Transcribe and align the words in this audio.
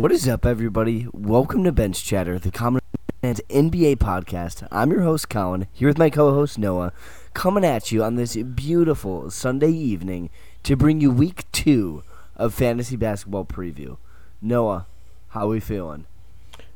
What 0.00 0.12
is 0.12 0.28
up, 0.28 0.46
everybody? 0.46 1.08
Welcome 1.12 1.64
to 1.64 1.72
Bench 1.72 2.04
Chatter, 2.04 2.38
the 2.38 2.52
Common 2.52 2.80
Man's 3.20 3.40
NBA 3.50 3.96
podcast. 3.96 4.64
I'm 4.70 4.92
your 4.92 5.02
host, 5.02 5.28
Colin, 5.28 5.66
here 5.72 5.88
with 5.88 5.98
my 5.98 6.08
co 6.08 6.32
host, 6.32 6.56
Noah, 6.56 6.92
coming 7.34 7.64
at 7.64 7.90
you 7.90 8.04
on 8.04 8.14
this 8.14 8.36
beautiful 8.36 9.28
Sunday 9.32 9.72
evening 9.72 10.30
to 10.62 10.76
bring 10.76 11.00
you 11.00 11.10
week 11.10 11.50
two 11.50 12.04
of 12.36 12.54
fantasy 12.54 12.94
basketball 12.94 13.44
preview. 13.44 13.96
Noah, 14.40 14.86
how 15.30 15.48
we 15.48 15.58
feeling? 15.58 16.06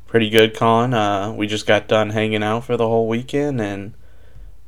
Pretty 0.09 0.29
good, 0.29 0.52
Colin. 0.57 0.93
Uh, 0.93 1.32
we 1.32 1.46
just 1.46 1.64
got 1.64 1.86
done 1.86 2.11
hanging 2.11 2.43
out 2.43 2.64
for 2.64 2.77
the 2.77 2.89
whole 2.89 3.07
weekend, 3.07 3.61
and 3.61 3.95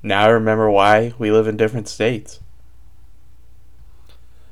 now 0.01 0.27
I 0.27 0.29
remember 0.29 0.71
why 0.71 1.13
we 1.19 1.33
live 1.33 1.49
in 1.49 1.57
different 1.57 1.89
states. 1.89 2.39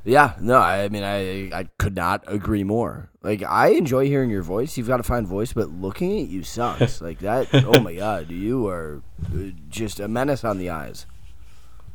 Yeah, 0.04 0.34
no, 0.40 0.58
I 0.58 0.88
mean, 0.88 1.04
I 1.04 1.56
I 1.56 1.68
could 1.78 1.94
not 1.94 2.24
agree 2.26 2.64
more. 2.64 3.10
Like, 3.22 3.42
I 3.44 3.68
enjoy 3.68 4.06
hearing 4.06 4.30
your 4.30 4.42
voice. 4.42 4.76
You've 4.76 4.88
got 4.88 4.98
a 4.98 5.04
fine 5.04 5.26
voice, 5.26 5.52
but 5.52 5.70
looking 5.70 6.20
at 6.20 6.28
you 6.28 6.42
sucks. 6.42 7.00
like 7.00 7.20
that. 7.20 7.48
Oh 7.52 7.80
my 7.80 7.94
god, 7.94 8.30
you 8.30 8.66
are 8.66 9.02
uh, 9.26 9.50
just 9.68 10.00
a 10.00 10.08
menace 10.08 10.42
on 10.44 10.58
the 10.58 10.70
eyes. 10.70 11.06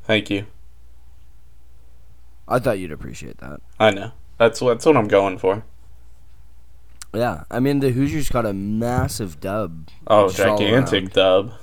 Thank 0.03 0.29
you. 0.29 0.45
I 2.47 2.59
thought 2.59 2.79
you'd 2.79 2.93
appreciate 2.93 3.39
that. 3.39 3.59
I 3.77 3.91
know. 3.91 4.11
That's 4.37 4.61
what 4.61 4.75
that's 4.75 4.85
what 4.85 4.95
I'm 4.95 5.09
going 5.09 5.37
for. 5.37 5.65
Yeah, 7.13 7.43
I 7.51 7.59
mean 7.59 7.79
the 7.79 7.89
Hoosiers 7.91 8.29
got 8.29 8.45
a 8.45 8.53
massive 8.53 9.41
dub. 9.41 9.89
Oh, 10.07 10.29
gigantic 10.29 11.11
dub. 11.11 11.53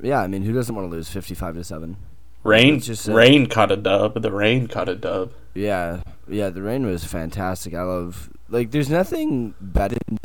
Yeah, 0.00 0.20
I 0.20 0.28
mean 0.28 0.42
who 0.42 0.52
doesn't 0.52 0.74
want 0.74 0.88
to 0.88 0.90
lose 0.96 1.08
fifty-five 1.08 1.54
to 1.56 1.64
seven? 1.64 1.96
Rain, 2.46 2.80
just, 2.80 3.08
rain 3.08 3.46
caught 3.46 3.72
a 3.72 3.76
dub. 3.76 4.22
The 4.22 4.30
rain 4.30 4.68
caught 4.68 4.88
a 4.88 4.94
dub. 4.94 5.32
Yeah, 5.54 6.02
yeah, 6.28 6.50
the 6.50 6.62
rain 6.62 6.86
was 6.86 7.04
fantastic. 7.04 7.74
I 7.74 7.82
love 7.82 8.30
like 8.48 8.70
there's 8.70 8.90
nothing 8.90 9.54
better 9.60 9.96
than 10.06 10.18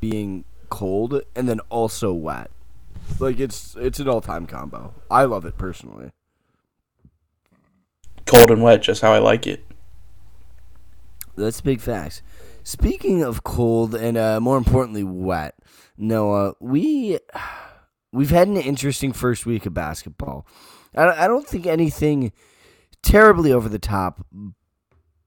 being 0.00 0.44
cold 0.68 1.22
and 1.34 1.48
then 1.48 1.60
also 1.70 2.12
wet. 2.12 2.50
Like 3.18 3.40
it's 3.40 3.74
it's 3.76 3.98
an 3.98 4.08
all-time 4.08 4.46
combo. 4.46 4.94
I 5.10 5.24
love 5.24 5.44
it 5.44 5.58
personally. 5.58 6.10
Cold 8.26 8.50
and 8.50 8.62
wet, 8.62 8.82
just 8.82 9.02
how 9.02 9.12
I 9.12 9.18
like 9.18 9.46
it. 9.46 9.64
That's 11.36 11.60
big 11.60 11.80
facts. 11.80 12.22
Speaking 12.62 13.22
of 13.22 13.44
cold 13.44 13.94
and 13.94 14.18
uh, 14.18 14.40
more 14.40 14.58
importantly 14.58 15.04
wet, 15.04 15.54
Noah, 15.96 16.54
we 16.60 17.18
we've 18.12 18.30
had 18.30 18.48
an 18.48 18.56
interesting 18.56 19.12
first 19.12 19.46
week 19.46 19.64
of 19.66 19.74
basketball. 19.74 20.46
I, 21.06 21.28
don't 21.28 21.46
think 21.46 21.66
anything 21.66 22.32
terribly 23.02 23.52
over 23.52 23.68
the 23.68 23.78
top, 23.78 24.26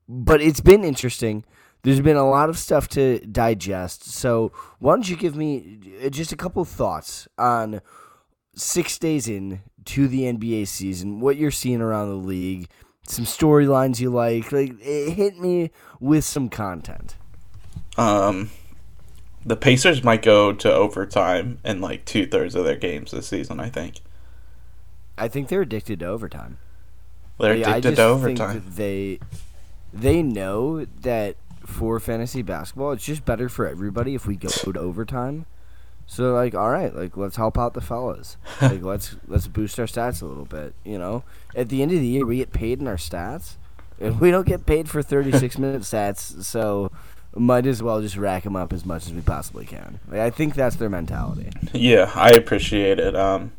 but 0.07 0.41
it's 0.41 0.59
been 0.59 0.83
interesting. 0.83 1.45
There's 1.83 2.01
been 2.01 2.17
a 2.17 2.29
lot 2.29 2.49
of 2.49 2.57
stuff 2.57 2.87
to 2.89 3.19
digest. 3.19 4.05
So 4.05 4.51
why 4.79 4.93
don't 4.93 5.09
you 5.09 5.15
give 5.15 5.35
me 5.35 5.79
uh, 6.05 6.09
just 6.09 6.31
a 6.31 6.37
couple 6.37 6.63
thoughts 6.65 7.27
on 7.37 7.81
six 8.55 8.99
days 8.99 9.27
in 9.27 9.61
to 9.85 10.07
the 10.07 10.23
NBA 10.23 10.67
season, 10.67 11.19
what 11.19 11.37
you're 11.37 11.51
seeing 11.51 11.81
around 11.81 12.09
the 12.09 12.15
league, 12.15 12.69
some 13.07 13.25
storylines 13.25 13.99
you 13.99 14.09
like. 14.09 14.51
Like 14.51 14.73
it 14.79 15.11
hit 15.13 15.39
me 15.39 15.71
with 15.99 16.23
some 16.23 16.49
content. 16.49 17.15
Um, 17.97 18.51
the 19.45 19.55
Pacers 19.55 20.03
might 20.03 20.21
go 20.21 20.53
to 20.53 20.71
overtime 20.71 21.59
in 21.65 21.81
like 21.81 22.05
two 22.05 22.27
thirds 22.27 22.55
of 22.55 22.65
their 22.65 22.75
games 22.75 23.11
this 23.11 23.27
season. 23.27 23.59
I 23.59 23.69
think 23.69 24.01
I 25.21 25.27
think 25.27 25.49
they're 25.49 25.61
addicted 25.61 25.99
to 25.99 26.05
overtime. 26.07 26.57
they're 27.39 27.53
addicted 27.53 27.95
to 27.97 28.03
overtime. 28.03 28.63
they 28.75 29.19
they 29.93 30.23
know 30.23 30.85
that 31.01 31.35
for 31.65 31.99
fantasy 31.99 32.41
basketball, 32.41 32.91
it's 32.91 33.05
just 33.05 33.23
better 33.23 33.47
for 33.47 33.67
everybody 33.67 34.15
if 34.15 34.25
we 34.25 34.35
go 34.35 34.49
to 34.49 34.79
overtime. 34.79 35.45
So 36.07 36.33
like, 36.33 36.55
all 36.55 36.71
right, 36.71 36.93
like 36.93 37.15
let's 37.15 37.35
help 37.35 37.57
out 37.57 37.73
the 37.73 37.81
fellas. 37.81 38.37
like 38.61 38.81
let's 38.81 39.15
let's 39.27 39.47
boost 39.47 39.79
our 39.79 39.85
stats 39.85 40.21
a 40.21 40.25
little 40.25 40.45
bit. 40.45 40.73
You 40.83 40.97
know, 40.97 41.23
at 41.55 41.69
the 41.69 41.81
end 41.81 41.91
of 41.91 41.99
the 41.99 42.07
year, 42.07 42.25
we 42.25 42.37
get 42.37 42.51
paid 42.51 42.79
in 42.79 42.87
our 42.87 42.97
stats, 42.97 43.57
and 43.99 44.19
we 44.19 44.31
don't 44.31 44.47
get 44.47 44.65
paid 44.65 44.89
for 44.89 45.01
thirty 45.01 45.31
six 45.31 45.57
minute 45.59 45.83
stats. 45.83 46.43
So 46.43 46.91
might 47.35 47.65
as 47.65 47.81
well 47.81 48.01
just 48.01 48.17
rack 48.17 48.43
them 48.43 48.55
up 48.55 48.73
as 48.73 48.85
much 48.85 49.05
as 49.05 49.13
we 49.13 49.21
possibly 49.21 49.65
can. 49.65 49.99
Like, 50.09 50.19
I 50.19 50.29
think 50.31 50.55
that's 50.55 50.75
their 50.75 50.89
mentality. 50.89 51.49
Yeah, 51.73 52.11
I 52.13 52.31
appreciate 52.31 52.99
it. 52.99 53.15
Um, 53.15 53.53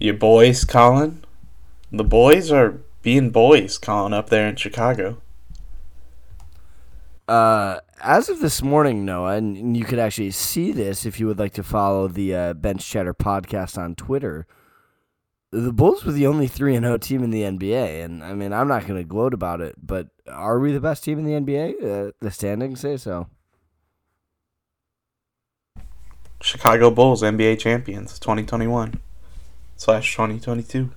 your 0.00 0.14
boys, 0.14 0.64
Colin. 0.64 1.22
The 1.92 2.04
boys 2.04 2.50
are 2.50 2.80
being 3.02 3.30
boys, 3.30 3.78
Colin, 3.78 4.12
up 4.12 4.30
there 4.30 4.48
in 4.48 4.56
Chicago. 4.56 5.20
Uh, 7.28 7.78
as 8.02 8.28
of 8.28 8.40
this 8.40 8.62
morning, 8.62 9.04
Noah, 9.04 9.36
and, 9.36 9.76
you 9.76 9.84
could 9.84 10.00
actually 10.00 10.32
see 10.32 10.72
this 10.72 11.06
if 11.06 11.20
you 11.20 11.26
would 11.26 11.38
like 11.38 11.52
to 11.52 11.62
follow 11.62 12.08
the 12.08 12.34
uh, 12.34 12.54
Bench 12.54 12.84
Chatter 12.88 13.14
podcast 13.14 13.78
on 13.78 13.94
Twitter. 13.94 14.46
The 15.52 15.72
Bulls 15.72 16.04
were 16.04 16.12
the 16.12 16.26
only 16.26 16.48
three 16.48 16.74
and 16.74 16.84
zero 16.84 16.96
team 16.96 17.22
in 17.22 17.30
the 17.30 17.42
NBA, 17.42 18.04
and 18.04 18.24
I 18.24 18.34
mean, 18.34 18.52
I'm 18.52 18.68
not 18.68 18.86
going 18.86 19.00
to 19.00 19.04
gloat 19.04 19.34
about 19.34 19.60
it, 19.60 19.74
but 19.80 20.08
are 20.28 20.58
we 20.58 20.72
the 20.72 20.80
best 20.80 21.04
team 21.04 21.18
in 21.18 21.24
the 21.24 21.32
NBA? 21.32 22.08
Uh, 22.08 22.12
the 22.20 22.30
standings 22.30 22.80
say 22.80 22.96
so. 22.96 23.28
Chicago 26.40 26.90
Bulls 26.90 27.22
NBA 27.22 27.58
champions 27.58 28.18
2021 28.18 28.98
slash 29.80 30.12
2022. 30.14 30.90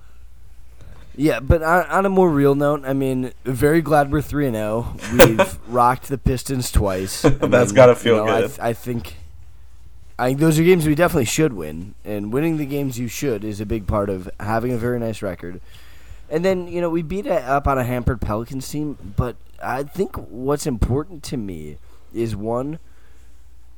Yeah, 1.16 1.40
but 1.40 1.62
on, 1.62 1.86
on 1.86 2.06
a 2.06 2.10
more 2.10 2.28
real 2.28 2.54
note, 2.54 2.82
I 2.84 2.92
mean, 2.92 3.32
very 3.44 3.80
glad 3.80 4.12
we're 4.12 4.20
three 4.20 4.46
and 4.46 4.56
zero. 4.56 4.96
We've 5.12 5.58
rocked 5.68 6.08
the 6.08 6.18
Pistons 6.18 6.70
twice. 6.70 7.22
That's 7.22 7.72
gotta 7.72 7.94
feel 7.94 8.16
you 8.18 8.24
know, 8.26 8.32
I 8.32 8.40
good. 8.42 8.48
th- 8.48 8.60
I 8.60 8.72
think, 8.72 9.16
I 10.18 10.26
think 10.26 10.40
those 10.40 10.58
are 10.58 10.64
games 10.64 10.86
we 10.86 10.94
definitely 10.94 11.24
should 11.24 11.52
win, 11.54 11.94
and 12.04 12.32
winning 12.32 12.56
the 12.58 12.66
games 12.66 12.98
you 12.98 13.08
should 13.08 13.42
is 13.44 13.60
a 13.60 13.66
big 13.66 13.86
part 13.86 14.10
of 14.10 14.28
having 14.40 14.72
a 14.72 14.76
very 14.76 14.98
nice 14.98 15.22
record. 15.22 15.60
And 16.28 16.44
then 16.44 16.66
you 16.68 16.80
know 16.80 16.90
we 16.90 17.02
beat 17.02 17.26
it 17.26 17.42
up 17.44 17.66
on 17.66 17.78
a 17.78 17.84
hampered 17.84 18.20
Pelicans 18.20 18.68
team, 18.68 18.98
but 19.16 19.36
I 19.62 19.84
think 19.84 20.16
what's 20.16 20.66
important 20.66 21.22
to 21.24 21.36
me 21.36 21.78
is 22.12 22.36
one. 22.36 22.80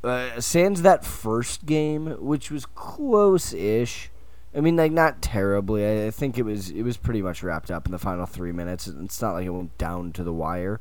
Uh, 0.03 0.41
sans 0.41 0.83
that 0.83 1.05
first 1.05 1.67
game, 1.67 2.17
which 2.25 2.51
was 2.51 2.65
close-ish. 2.65 4.09
I 4.57 4.61
mean, 4.61 4.77
like 4.77 4.91
not 4.91 5.21
terribly. 5.21 6.07
I, 6.07 6.11
think 6.11 6.39
it 6.39 6.43
was 6.43 6.71
it 6.71 6.83
was 6.83 6.97
pretty 6.97 7.21
much 7.21 7.43
wrapped 7.43 7.71
up 7.71 7.85
in 7.85 7.93
the 7.93 7.99
final 7.99 8.25
three 8.25 8.53
minutes. 8.53 8.87
It's 8.87 9.21
not 9.21 9.35
like 9.35 9.45
it 9.45 9.51
went 9.51 9.77
down 9.77 10.13
to 10.13 10.25
the 10.25 10.33
wire. 10.33 10.81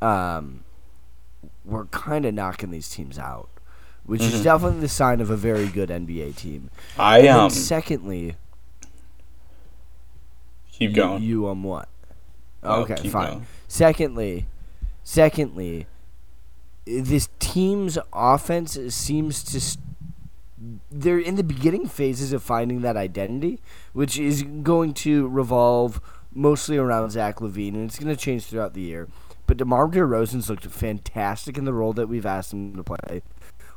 Um, 0.00 0.62
we're 1.64 1.86
kind 1.86 2.24
of 2.24 2.32
knocking 2.34 2.70
these 2.70 2.88
teams 2.88 3.18
out, 3.18 3.48
which 4.04 4.22
is 4.22 4.34
Mhm. 4.40 4.44
definitely 4.44 4.80
the 4.80 4.88
sign 4.88 5.20
of 5.20 5.30
a 5.30 5.36
very 5.36 5.66
good 5.66 5.90
NBA 5.90 6.32
team. 6.36 6.70
I 6.96 7.20
am. 7.22 7.40
um 7.40 7.50
secondly, 7.50 8.36
keep 10.70 10.94
going. 10.94 11.22
You, 11.22 11.48
on 11.48 11.62
what? 11.64 11.88
Oh, 12.62 12.82
okay, 12.82 13.08
fine. 13.08 13.28
going. 13.30 13.46
Secondly, 13.66 14.46
secondly, 15.02 15.86
this 16.86 17.28
team's 17.40 17.98
offense 18.12 18.78
seems 18.94 19.42
to. 19.42 19.60
St- 19.60 19.84
they're 20.90 21.18
in 21.18 21.36
the 21.36 21.44
beginning 21.44 21.86
phases 21.86 22.32
of 22.32 22.42
finding 22.42 22.80
that 22.82 22.96
identity, 22.96 23.60
which 23.92 24.18
is 24.18 24.42
going 24.42 24.94
to 24.94 25.28
revolve 25.28 26.00
mostly 26.34 26.76
around 26.76 27.10
Zach 27.10 27.36
LaVine, 27.36 27.74
and 27.74 27.84
it's 27.84 27.98
going 27.98 28.14
to 28.14 28.20
change 28.20 28.44
throughout 28.44 28.74
the 28.74 28.82
year. 28.82 29.08
But 29.46 29.56
DeMar 29.56 29.88
DeRozan's 29.88 30.50
looked 30.50 30.66
fantastic 30.66 31.56
in 31.56 31.64
the 31.64 31.72
role 31.72 31.92
that 31.94 32.08
we've 32.08 32.26
asked 32.26 32.52
him 32.52 32.76
to 32.76 32.84
play. 32.84 33.22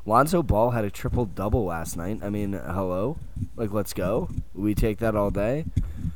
Lonzo 0.06 0.42
Ball 0.42 0.72
had 0.72 0.84
a 0.84 0.90
triple 0.90 1.26
double 1.26 1.66
last 1.66 1.96
night. 1.96 2.22
I 2.24 2.30
mean, 2.30 2.54
hello, 2.54 3.18
like 3.56 3.72
let's 3.72 3.94
go. 3.94 4.30
We 4.54 4.74
take 4.74 4.98
that 4.98 5.16
all 5.16 5.30
day. 5.30 5.66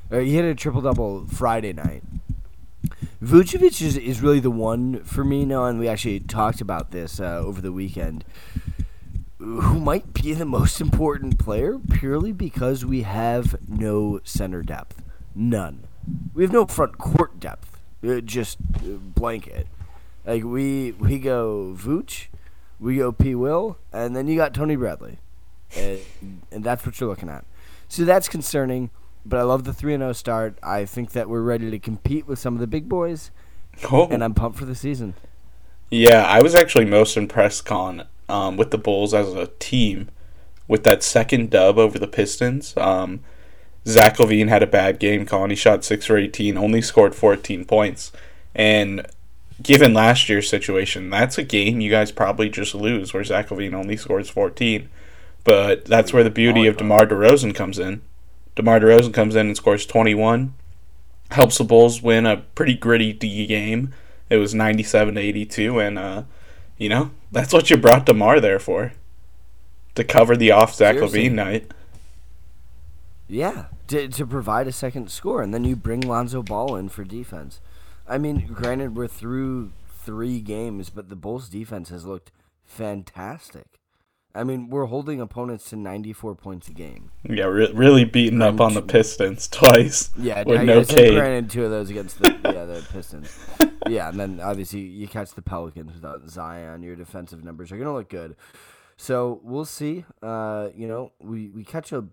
Or 0.09 0.19
he 0.19 0.33
hit 0.33 0.45
a 0.45 0.55
triple 0.55 0.81
double 0.81 1.25
Friday 1.27 1.73
night. 1.73 2.03
Vucevic 3.23 3.81
is, 3.81 3.97
is 3.97 4.21
really 4.21 4.39
the 4.39 4.51
one 4.51 5.03
for 5.03 5.23
me 5.23 5.45
now, 5.45 5.65
and 5.65 5.79
we 5.79 5.87
actually 5.87 6.19
talked 6.19 6.61
about 6.61 6.91
this 6.91 7.19
uh, 7.19 7.37
over 7.37 7.61
the 7.61 7.71
weekend. 7.71 8.25
Who 9.45 9.79
might 9.79 10.11
be 10.11 10.33
the 10.33 10.43
most 10.45 10.81
important 10.81 11.37
player 11.37 11.77
purely 11.91 12.31
because 12.31 12.83
we 12.83 13.03
have 13.03 13.55
no 13.69 14.19
center 14.23 14.63
depth, 14.63 15.03
none. 15.35 15.83
We 16.33 16.41
have 16.43 16.51
no 16.51 16.65
front 16.65 16.97
court 16.97 17.39
depth, 17.39 17.79
uh, 18.03 18.21
just 18.21 18.57
uh, 18.77 18.93
blanket. 18.97 19.67
Like 20.25 20.43
we 20.43 20.93
we 20.93 21.19
go 21.19 21.75
Vooch, 21.77 22.25
we 22.79 22.97
go 22.97 23.11
P 23.11 23.35
Will, 23.35 23.77
and 23.93 24.15
then 24.15 24.27
you 24.27 24.35
got 24.35 24.55
Tony 24.55 24.75
Bradley, 24.75 25.19
and, 25.77 25.99
and 26.51 26.63
that's 26.63 26.83
what 26.83 26.99
you're 26.99 27.09
looking 27.09 27.29
at. 27.29 27.45
So 27.87 28.03
that's 28.03 28.27
concerning. 28.27 28.89
But 29.27 29.39
I 29.39 29.43
love 29.43 29.63
the 29.63 29.73
three 29.73 29.93
and 29.93 30.01
zero 30.01 30.13
start. 30.13 30.57
I 30.63 30.85
think 30.85 31.11
that 31.11 31.29
we're 31.29 31.41
ready 31.43 31.69
to 31.69 31.77
compete 31.77 32.25
with 32.27 32.39
some 32.39 32.55
of 32.55 32.59
the 32.61 32.67
big 32.67 32.89
boys, 32.89 33.29
Oh, 33.91 34.07
and 34.07 34.23
I'm 34.23 34.33
pumped 34.33 34.57
for 34.57 34.65
the 34.65 34.75
season. 34.75 35.13
yeah, 35.91 36.23
I 36.25 36.41
was 36.41 36.55
actually 36.55 36.85
most 36.85 37.15
impressed, 37.15 37.63
Colin, 37.65 38.03
um, 38.29 38.57
with 38.57 38.71
the 38.71 38.77
Bulls 38.77 39.13
as 39.13 39.33
a 39.33 39.47
team 39.59 40.09
with 40.67 40.83
that 40.83 41.03
second 41.03 41.49
dub 41.51 41.77
over 41.77 41.99
the 41.99 42.07
Pistons. 42.07 42.75
Um, 42.77 43.21
Zach 43.87 44.17
LaVine 44.17 44.49
had 44.49 44.63
a 44.63 44.67
bad 44.67 44.99
game, 44.99 45.25
Colin. 45.25 45.51
He 45.51 45.55
shot 45.55 45.83
six 45.83 46.05
for 46.05 46.17
eighteen, 46.17 46.57
only 46.57 46.81
scored 46.81 47.13
fourteen 47.13 47.65
points, 47.65 48.11
and 48.55 49.05
given 49.61 49.93
last 49.93 50.29
year's 50.29 50.49
situation, 50.49 51.09
that's 51.09 51.37
a 51.37 51.43
game 51.43 51.79
you 51.81 51.89
guys 51.89 52.11
probably 52.11 52.49
just 52.49 52.75
lose 52.75 53.13
where 53.13 53.23
Zach 53.23 53.49
LaVine 53.49 53.73
only 53.73 53.97
scores 53.97 54.29
14. 54.29 54.89
But 55.43 55.85
that's 55.85 56.11
where 56.11 56.23
the 56.23 56.29
beauty 56.29 56.65
of 56.65 56.77
DeMar 56.77 57.05
DeRozan 57.05 57.53
comes 57.53 57.77
in. 57.77 58.01
DeMar 58.55 58.79
DeRozan 58.79 59.13
comes 59.13 59.35
in 59.35 59.47
and 59.47 59.55
scores 59.55 59.85
21, 59.85 60.53
helps 61.31 61.57
the 61.57 61.63
Bulls 61.63 62.01
win 62.01 62.25
a 62.25 62.37
pretty 62.37 62.73
gritty 62.73 63.13
D 63.13 63.45
game. 63.45 63.93
It 64.29 64.37
was 64.37 64.55
97 64.55 65.15
to 65.15 65.21
82, 65.21 65.79
and, 65.79 65.99
uh, 65.99 66.23
you 66.77 66.89
know, 66.89 67.11
that's 67.31 67.53
what 67.53 67.69
you 67.69 67.77
brought 67.77 68.05
DeMar 68.05 68.39
there 68.39 68.59
for. 68.59 68.93
To 69.95 70.03
cover 70.03 70.35
the 70.35 70.51
off 70.51 70.75
Zach 70.75 70.95
Seriously. 70.95 71.29
LaVine 71.29 71.33
night. 71.33 71.71
Yeah, 73.27 73.67
to, 73.87 74.07
to 74.09 74.25
provide 74.25 74.67
a 74.67 74.71
second 74.71 75.09
score, 75.09 75.41
and 75.41 75.53
then 75.53 75.63
you 75.63 75.75
bring 75.75 76.01
Lonzo 76.01 76.43
Ball 76.43 76.75
in 76.75 76.89
for 76.89 77.03
defense. 77.03 77.61
I 78.07 78.17
mean, 78.17 78.47
granted, 78.53 78.95
we're 78.95 79.07
through 79.07 79.71
three 79.89 80.39
games, 80.41 80.89
but 80.89 81.09
the 81.09 81.15
Bulls' 81.15 81.49
defense 81.49 81.89
has 81.89 82.05
looked 82.05 82.31
fantastic. 82.63 83.79
I 84.35 84.43
mean, 84.43 84.69
we're 84.69 84.85
holding 84.85 85.21
opponents 85.21 85.69
to 85.69 85.77
94 85.77 86.35
points 86.35 86.67
a 86.67 86.73
game. 86.73 87.11
Yeah, 87.23 87.45
re- 87.45 87.71
really 87.73 88.03
beating 88.03 88.41
up 88.41 88.59
on 88.59 88.73
the 88.73 88.81
Pistons 88.81 89.47
twice. 89.51 90.09
Yeah, 90.17 90.43
with 90.43 90.59
I, 90.59 90.63
no 90.65 90.79
I 90.81 90.83
granted 90.83 91.49
two 91.49 91.63
of 91.63 91.71
those 91.71 91.89
against 91.89 92.19
the 92.19 92.37
yeah 92.43 92.65
the 92.65 92.85
Pistons. 92.91 93.33
Yeah, 93.87 94.09
and 94.09 94.19
then 94.19 94.39
obviously 94.41 94.81
you 94.81 95.07
catch 95.07 95.31
the 95.31 95.41
Pelicans 95.41 95.93
without 95.93 96.27
Zion. 96.29 96.83
Your 96.83 96.95
defensive 96.95 97.43
numbers 97.43 97.71
are 97.71 97.77
gonna 97.77 97.93
look 97.93 98.09
good. 98.09 98.35
So 98.97 99.39
we'll 99.43 99.65
see. 99.65 100.05
Uh, 100.21 100.69
you 100.75 100.87
know, 100.87 101.13
we 101.21 101.49
we 101.49 101.63
catch 101.63 101.91
a 101.91 102.05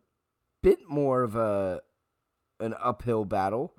bit 0.63 0.79
more 0.89 1.23
of 1.23 1.35
a 1.35 1.81
an 2.61 2.75
uphill 2.83 3.25
battle. 3.25 3.75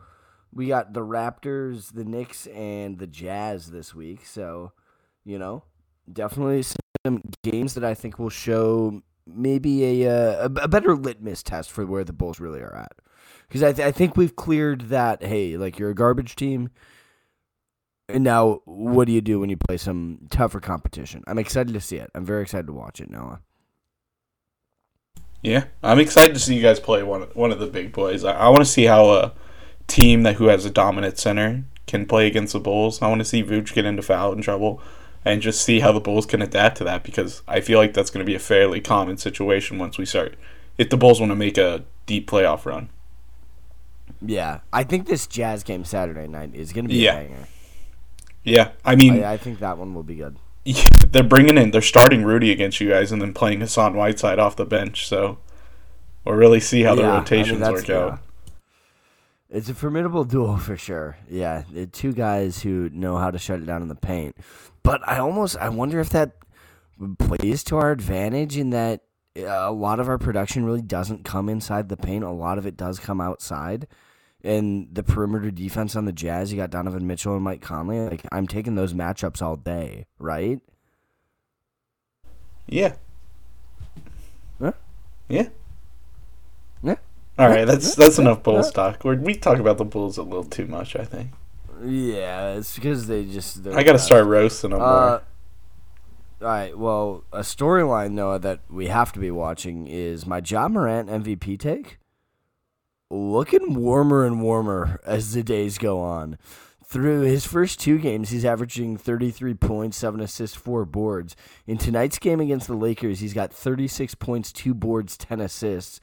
We 0.52 0.68
got 0.68 0.94
the 0.94 1.02
Raptors, 1.02 1.94
the 1.94 2.04
Knicks, 2.04 2.46
and 2.48 3.00
the 3.00 3.08
Jazz 3.08 3.72
this 3.72 3.96
week. 3.96 4.26
So, 4.26 4.72
you 5.26 5.40
know, 5.40 5.64
definitely 6.12 6.62
some 6.62 6.83
games 7.42 7.74
that 7.74 7.84
I 7.84 7.94
think 7.94 8.18
will 8.18 8.30
show 8.30 9.02
maybe 9.28 10.04
a 10.04 10.12
uh, 10.12 10.50
a, 10.50 10.64
a 10.64 10.68
better 10.68 10.96
litmus 10.96 11.44
test 11.44 11.72
for 11.72 11.86
where 11.86 12.04
the 12.04 12.14
Bulls 12.14 12.40
really 12.40 12.62
are 12.62 12.76
at. 12.76 12.94
Because 13.48 13.64
I, 13.64 13.74
th- 13.74 13.88
I 13.88 13.92
think 13.92 14.18
we've 14.18 14.36
cleared 14.36 14.90
that. 14.90 15.24
Hey, 15.24 15.58
like 15.58 15.78
you're 15.78 15.92
a 15.92 15.96
garbage 15.96 16.36
team. 16.36 16.70
And 18.10 18.24
now, 18.24 18.62
what 18.66 19.06
do 19.06 19.14
you 19.14 19.22
do 19.22 19.40
when 19.40 19.50
you 19.50 19.56
play 19.58 19.78
some 19.78 20.28
tougher 20.30 20.60
competition? 20.60 21.24
I'm 21.26 21.40
excited 21.40 21.74
to 21.74 21.80
see 21.80 21.96
it. 21.98 22.12
I'm 22.14 22.26
very 22.26 22.42
excited 22.44 22.68
to 22.68 22.74
watch 22.74 23.00
it, 23.00 23.10
Noah. 23.10 23.40
Yeah, 25.42 25.66
I'm 25.82 26.00
excited 26.00 26.34
to 26.34 26.40
see 26.40 26.56
you 26.56 26.62
guys 26.62 26.80
play 26.80 27.04
one 27.04 27.24
one 27.34 27.52
of 27.52 27.60
the 27.60 27.68
big 27.68 27.92
boys. 27.92 28.24
I, 28.24 28.32
I 28.34 28.50
want 28.50 28.60
to 28.60 28.66
see 28.66 28.86
how 28.86 29.10
a 29.12 29.34
team 29.88 30.24
that 30.24 30.36
who 30.36 30.48
has 30.48 30.66
a 30.66 30.70
dominant 30.70 31.18
center 31.18 31.66
can 31.88 32.06
play 32.06 32.28
against 32.28 32.54
the 32.54 32.60
Bulls. 32.60 33.02
I 33.02 33.08
want 33.08 33.20
to 33.20 33.26
see 33.26 33.44
Vooch 33.44 33.74
get 33.74 33.86
into 33.86 34.02
foul 34.02 34.36
trouble 34.38 34.82
and 35.26 35.42
just 35.42 35.62
see 35.64 35.80
how 35.80 35.92
the 35.92 36.00
Bulls 36.00 36.26
can 36.26 36.42
adapt 36.42 36.78
to 36.78 36.84
that 36.84 37.04
because 37.04 37.42
I 37.48 37.62
feel 37.62 37.80
like 37.80 37.94
that's 37.94 38.10
going 38.10 38.26
to 38.26 38.30
be 38.30 38.36
a 38.36 38.40
fairly 38.40 38.82
common 38.82 39.18
situation 39.18 39.78
once 39.78 39.98
we 39.98 40.06
start. 40.06 40.36
If 40.78 40.90
the 40.90 40.98
Bulls 40.98 41.20
want 41.20 41.32
to 41.32 41.36
make 41.36 41.58
a 41.58 41.84
deep 42.06 42.30
playoff 42.30 42.66
run. 42.66 42.90
Yeah, 44.22 44.60
I 44.72 44.84
think 44.84 45.08
this 45.08 45.28
Jazz 45.28 45.64
game 45.64 45.86
Saturday 45.86 46.28
night 46.28 46.54
is 46.54 46.74
going 46.74 46.86
to 46.86 46.90
be 46.90 46.96
Yeah. 46.96 47.20
a 47.20 47.24
banger. 47.28 47.48
Yeah, 48.44 48.72
I 48.84 48.96
mean, 48.96 49.24
I, 49.24 49.34
I 49.34 49.38
think 49.38 49.60
that 49.60 49.78
one 49.78 49.94
will 49.94 50.04
be 50.04 50.16
good. 50.16 50.38
they're 51.12 51.24
bringing 51.24 51.58
in, 51.58 51.72
they're 51.72 51.82
starting 51.82 52.24
Rudy 52.24 52.52
against 52.52 52.80
you 52.82 52.90
guys 52.90 53.12
and 53.12 53.22
then 53.22 53.34
playing 53.34 53.62
Hassan 53.62 53.96
Whiteside 53.96 54.40
off 54.40 54.56
the 54.56 54.66
bench. 54.66 55.08
So 55.08 55.38
we'll 56.26 56.36
really 56.36 56.60
see 56.60 56.84
how 56.84 56.96
the 56.96 57.02
Yeah, 57.04 57.08
I 57.08 57.12
mean, 57.12 57.20
rotations 57.20 57.62
work 57.62 57.90
out. 57.90 58.20
It's 59.54 59.70
a 59.70 59.76
formidable 59.76 60.24
duel 60.24 60.58
for 60.68 60.76
sure. 60.76 61.16
Yeah, 61.30 61.64
the 61.72 61.86
two 61.86 62.12
guys 62.12 62.62
who 62.62 62.90
know 62.90 63.18
how 63.18 63.32
to 63.32 63.38
shut 63.38 63.60
it 63.60 63.66
down 63.66 63.82
in 63.82 63.88
the 63.88 63.96
paint. 63.96 64.36
But 64.82 65.08
I 65.08 65.20
almost 65.20 65.56
I 65.58 65.70
wonder 65.70 66.00
if 66.00 66.10
that 66.10 66.32
plays 67.20 67.64
to 67.66 67.78
our 67.78 67.92
advantage 67.92 68.58
in 68.58 68.72
that 68.72 69.02
uh, 69.38 69.44
a 69.46 69.72
lot 69.72 70.00
of 70.00 70.10
our 70.10 70.18
production 70.18 70.66
really 70.66 70.82
doesn't 70.82 71.24
come 71.24 71.50
inside 71.50 71.88
the 71.88 71.98
paint. 71.98 72.24
A 72.24 72.32
lot 72.32 72.58
of 72.58 72.66
it 72.66 72.76
does 72.76 73.00
come 73.00 73.22
outside. 73.22 73.88
And 74.44 74.90
the 74.92 75.04
perimeter 75.04 75.52
defense 75.52 75.96
on 75.96 76.04
the 76.04 76.12
Jazz, 76.12 76.52
you 76.52 76.58
got 76.58 76.70
Donovan 76.70 77.08
Mitchell 77.08 77.36
and 77.36 77.44
Mike 77.44 77.62
Conley. 77.62 78.02
Like 78.02 78.26
I'm 78.32 78.46
taking 78.46 78.76
those 78.76 78.94
matchups 78.94 79.42
all 79.42 79.56
day, 79.56 80.06
right? 80.20 80.60
Yeah. 82.68 82.96
Huh? 84.60 84.74
Yeah. 85.30 85.48
All 87.38 87.48
right, 87.50 87.66
that's 87.66 87.96
that's 87.96 88.20
enough. 88.20 88.44
Bulls 88.44 88.72
talk. 88.72 89.04
We're, 89.04 89.16
we 89.16 89.34
talk 89.36 89.58
about 89.58 89.78
the 89.78 89.86
Bulls 89.86 90.18
a 90.18 90.24
little 90.24 90.44
too 90.44 90.68
much, 90.68 90.96
I 90.96 91.04
think. 91.04 91.32
Yeah, 91.84 92.52
it's 92.54 92.76
because 92.76 93.08
they 93.08 93.26
just. 93.26 93.66
I 93.68 93.84
got 93.84 93.94
to 93.94 94.00
start 94.00 94.26
roasting 94.26 94.70
them 94.70 94.82
Uh, 94.82 94.86
more. 94.86 94.88
all 95.10 95.22
right. 96.42 96.78
Well, 96.78 97.24
a 97.34 97.40
storyline 97.40 98.12
Noah 98.12 98.40
that 98.40 98.60
we 98.70 98.88
have 98.88 99.12
to 99.14 99.20
be 99.20 99.32
watching 99.32 99.88
is 99.88 100.26
my 100.28 100.42
Ja 100.46 100.68
Morant 100.68 101.10
MVP 101.10 101.58
take. 101.60 101.98
Looking 103.10 103.76
warmer 103.76 104.26
and 104.26 104.42
warmer 104.42 105.00
as 105.06 105.34
the 105.34 105.44
days 105.44 105.78
go 105.78 106.00
on. 106.02 106.38
Through 106.86 107.22
his 107.22 107.46
first 107.48 107.80
two 107.80 107.98
games, 107.98 108.30
he's 108.30 108.46
averaging 108.46 108.98
33 108.98 109.56
points, 109.56 109.98
7 109.98 110.20
assists, 110.22 110.56
4 110.56 110.86
boards. 110.86 111.36
In 111.66 111.78
tonight's 111.80 112.20
game 112.20 112.40
against 112.40 112.68
the 112.68 112.76
Lakers, 112.76 113.20
he's 113.20 113.34
got 113.34 113.52
36 113.52 114.14
points, 114.16 114.52
2 114.52 114.76
boards, 114.76 115.18
10 115.18 115.42
assists. 115.42 116.00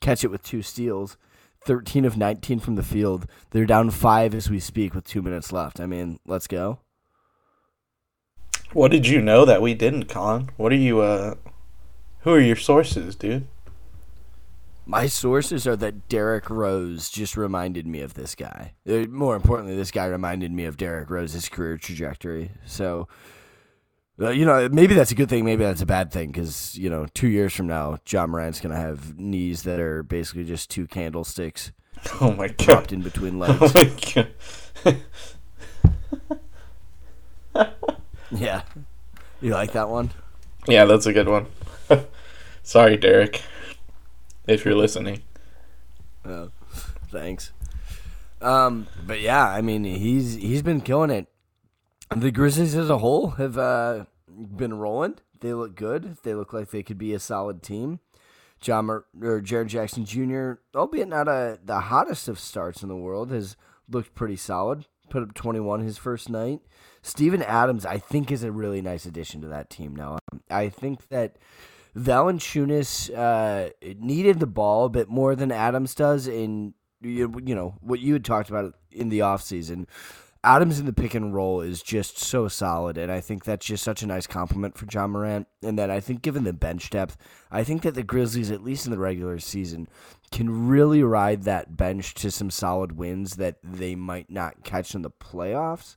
Catch 0.00 0.24
it 0.24 0.30
with 0.30 0.42
2 0.42 0.62
steals. 0.62 1.16
13 1.64 2.04
of 2.04 2.16
19 2.16 2.60
from 2.60 2.76
the 2.76 2.82
field. 2.82 3.26
They're 3.50 3.66
down 3.66 3.90
5 3.90 4.34
as 4.34 4.48
we 4.48 4.60
speak 4.60 4.94
with 4.94 5.04
2 5.06 5.22
minutes 5.22 5.52
left. 5.52 5.80
I 5.80 5.86
mean, 5.86 6.18
let's 6.26 6.46
go. 6.46 6.78
What 8.72 8.90
did 8.90 9.06
you 9.06 9.20
know 9.20 9.44
that 9.44 9.62
we 9.62 9.74
didn't, 9.74 10.04
Colin? 10.08 10.50
What 10.56 10.72
are 10.72 10.76
you? 10.76 11.00
uh 11.00 11.34
Who 12.20 12.32
are 12.32 12.40
your 12.40 12.56
sources, 12.56 13.14
dude? 13.16 13.48
My 14.86 15.06
sources 15.06 15.66
are 15.66 15.76
that 15.76 16.08
Derrick 16.08 16.48
Rose 16.48 17.10
just 17.10 17.36
reminded 17.36 17.86
me 17.86 18.00
of 18.00 18.14
this 18.14 18.34
guy. 18.34 18.72
Uh, 18.88 19.04
More 19.10 19.36
importantly, 19.36 19.76
this 19.76 19.90
guy 19.90 20.06
reminded 20.06 20.50
me 20.50 20.64
of 20.64 20.78
Derrick 20.78 21.10
Rose's 21.10 21.48
career 21.50 21.76
trajectory. 21.76 22.52
So, 22.64 23.06
you 24.18 24.44
know, 24.44 24.68
maybe 24.70 24.94
that's 24.94 25.12
a 25.12 25.14
good 25.14 25.28
thing. 25.28 25.44
Maybe 25.44 25.64
that's 25.64 25.80
a 25.82 25.86
bad 25.86 26.10
thing 26.12 26.30
because 26.32 26.76
you 26.76 26.90
know, 26.90 27.06
two 27.14 27.28
years 27.28 27.54
from 27.54 27.66
now, 27.68 27.98
Ja 28.08 28.26
Morant's 28.26 28.60
gonna 28.60 28.76
have 28.76 29.18
knees 29.18 29.62
that 29.62 29.78
are 29.80 30.02
basically 30.02 30.44
just 30.44 30.70
two 30.70 30.86
candlesticks 30.86 31.72
Oh 32.20 32.32
my 32.32 32.48
god. 32.48 32.56
dropped 32.58 32.92
in 32.92 33.02
between 33.02 33.38
legs. 33.38 33.58
Oh 33.60 33.66
legs. 33.74 34.16
my 34.84 34.96
god. 37.54 37.68
yeah, 38.30 38.62
you 39.40 39.52
like 39.52 39.72
that 39.72 39.88
one? 39.88 40.10
Yeah, 40.66 40.84
that's 40.84 41.06
a 41.06 41.12
good 41.12 41.28
one. 41.28 41.46
Sorry, 42.62 42.96
Derrick, 42.96 43.42
if 44.46 44.64
you're 44.64 44.74
listening. 44.74 45.22
Oh, 46.24 46.50
thanks. 47.10 47.52
Um, 48.42 48.86
but 49.06 49.20
yeah, 49.20 49.48
I 49.48 49.62
mean, 49.62 49.84
he's 49.84 50.34
he's 50.34 50.62
been 50.62 50.80
killing 50.80 51.10
it. 51.10 51.26
The 52.14 52.30
Grizzlies 52.30 52.74
as 52.74 52.90
a 52.90 52.98
whole 52.98 53.30
have 53.30 53.58
uh, 53.58 54.06
been 54.28 54.74
rolling. 54.78 55.16
They 55.40 55.52
look 55.52 55.74
good. 55.74 56.16
They 56.22 56.34
look 56.34 56.52
like 56.52 56.70
they 56.70 56.82
could 56.82 56.98
be 56.98 57.14
a 57.14 57.18
solid 57.18 57.62
team. 57.62 58.00
Ja 58.64 58.80
or 58.80 59.04
Jaren 59.14 59.68
Jackson 59.68 60.04
Jr., 60.04 60.54
albeit 60.74 61.08
not 61.08 61.28
a, 61.28 61.60
the 61.62 61.78
hottest 61.78 62.26
of 62.26 62.40
starts 62.40 62.82
in 62.82 62.88
the 62.88 62.96
world, 62.96 63.30
has 63.30 63.56
looked 63.88 64.14
pretty 64.14 64.36
solid. 64.36 64.86
Put 65.10 65.22
up 65.22 65.34
21 65.34 65.80
his 65.80 65.96
first 65.96 66.28
night. 66.28 66.60
Steven 67.02 67.42
Adams, 67.42 67.86
I 67.86 67.98
think, 67.98 68.32
is 68.32 68.42
a 68.42 68.50
really 68.50 68.82
nice 68.82 69.06
addition 69.06 69.40
to 69.42 69.48
that 69.48 69.70
team 69.70 69.94
now. 69.94 70.18
I 70.50 70.68
think 70.68 71.08
that 71.08 71.36
Valanciunas 71.96 73.14
uh, 73.16 73.70
needed 73.98 74.40
the 74.40 74.46
ball 74.46 74.86
a 74.86 74.90
bit 74.90 75.08
more 75.08 75.36
than 75.36 75.52
Adams 75.52 75.94
does 75.94 76.26
in 76.26 76.74
you, 77.00 77.32
you 77.44 77.54
know 77.54 77.74
what 77.80 78.00
you 78.00 78.12
had 78.14 78.24
talked 78.24 78.50
about 78.50 78.74
in 78.90 79.08
the 79.08 79.20
offseason. 79.20 79.86
Adams 80.44 80.78
in 80.78 80.86
the 80.86 80.92
pick 80.92 81.14
and 81.14 81.34
roll 81.34 81.60
is 81.60 81.82
just 81.82 82.18
so 82.18 82.46
solid, 82.46 82.96
and 82.96 83.10
I 83.10 83.20
think 83.20 83.44
that's 83.44 83.66
just 83.66 83.82
such 83.82 84.02
a 84.02 84.06
nice 84.06 84.26
compliment 84.26 84.78
for 84.78 84.86
Ja 84.90 85.06
Morant. 85.06 85.48
And 85.62 85.78
then 85.78 85.90
I 85.90 85.98
think, 86.00 86.22
given 86.22 86.44
the 86.44 86.52
bench 86.52 86.90
depth, 86.90 87.16
I 87.50 87.64
think 87.64 87.82
that 87.82 87.94
the 87.94 88.04
Grizzlies, 88.04 88.50
at 88.50 88.62
least 88.62 88.86
in 88.86 88.92
the 88.92 88.98
regular 88.98 89.40
season, 89.40 89.88
can 90.30 90.68
really 90.68 91.02
ride 91.02 91.42
that 91.42 91.76
bench 91.76 92.14
to 92.14 92.30
some 92.30 92.50
solid 92.50 92.92
wins 92.92 93.36
that 93.36 93.56
they 93.64 93.96
might 93.96 94.30
not 94.30 94.62
catch 94.62 94.94
in 94.94 95.02
the 95.02 95.10
playoffs, 95.10 95.96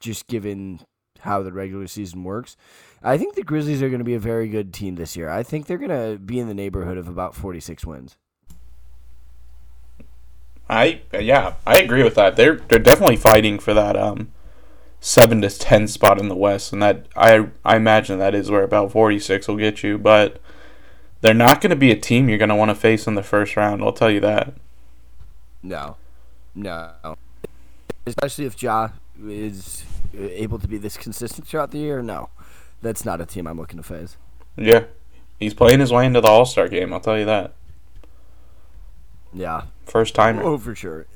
just 0.00 0.26
given 0.26 0.80
how 1.20 1.42
the 1.42 1.52
regular 1.52 1.86
season 1.86 2.24
works. 2.24 2.56
I 3.02 3.16
think 3.16 3.34
the 3.34 3.42
Grizzlies 3.42 3.82
are 3.82 3.88
going 3.88 4.00
to 4.00 4.04
be 4.04 4.14
a 4.14 4.20
very 4.20 4.48
good 4.48 4.74
team 4.74 4.96
this 4.96 5.16
year. 5.16 5.30
I 5.30 5.42
think 5.42 5.66
they're 5.66 5.78
going 5.78 5.90
to 5.90 6.18
be 6.18 6.38
in 6.38 6.48
the 6.48 6.54
neighborhood 6.54 6.98
of 6.98 7.08
about 7.08 7.34
46 7.34 7.84
wins. 7.86 8.16
I 10.68 11.00
yeah, 11.12 11.54
I 11.66 11.78
agree 11.78 12.02
with 12.02 12.14
that. 12.16 12.36
They're 12.36 12.56
they're 12.56 12.78
definitely 12.78 13.16
fighting 13.16 13.58
for 13.58 13.72
that 13.74 13.96
um 13.96 14.32
seven 15.00 15.40
to 15.42 15.50
ten 15.50 15.86
spot 15.86 16.20
in 16.20 16.28
the 16.28 16.36
West, 16.36 16.72
and 16.72 16.82
that 16.82 17.06
I 17.16 17.48
I 17.64 17.76
imagine 17.76 18.18
that 18.18 18.34
is 18.34 18.50
where 18.50 18.62
about 18.64 18.92
forty 18.92 19.18
six 19.18 19.48
will 19.48 19.56
get 19.56 19.82
you. 19.82 19.98
But 19.98 20.40
they're 21.20 21.34
not 21.34 21.60
going 21.60 21.70
to 21.70 21.76
be 21.76 21.90
a 21.90 21.96
team 21.96 22.28
you're 22.28 22.38
going 22.38 22.48
to 22.48 22.54
want 22.54 22.70
to 22.70 22.74
face 22.74 23.06
in 23.06 23.14
the 23.14 23.22
first 23.22 23.56
round. 23.56 23.82
I'll 23.82 23.92
tell 23.92 24.10
you 24.10 24.20
that. 24.20 24.54
No, 25.62 25.96
no. 26.54 27.16
Especially 28.06 28.44
if 28.44 28.62
Ja 28.62 28.90
is 29.26 29.84
able 30.16 30.58
to 30.58 30.68
be 30.68 30.78
this 30.78 30.96
consistent 30.96 31.46
throughout 31.46 31.72
the 31.72 31.78
year, 31.78 32.02
no, 32.02 32.30
that's 32.80 33.04
not 33.04 33.20
a 33.20 33.26
team 33.26 33.46
I'm 33.46 33.58
looking 33.58 33.78
to 33.78 33.82
face. 33.82 34.16
Yeah, 34.56 34.84
he's 35.38 35.54
playing 35.54 35.80
his 35.80 35.92
way 35.92 36.06
into 36.06 36.20
the 36.20 36.28
All 36.28 36.46
Star 36.46 36.68
game. 36.68 36.92
I'll 36.92 37.00
tell 37.00 37.18
you 37.18 37.24
that. 37.24 37.54
Yeah, 39.32 39.64
First 39.88 40.14
timer. 40.14 40.42
Oh, 40.42 40.58
for 40.58 40.74
sure. 40.74 41.06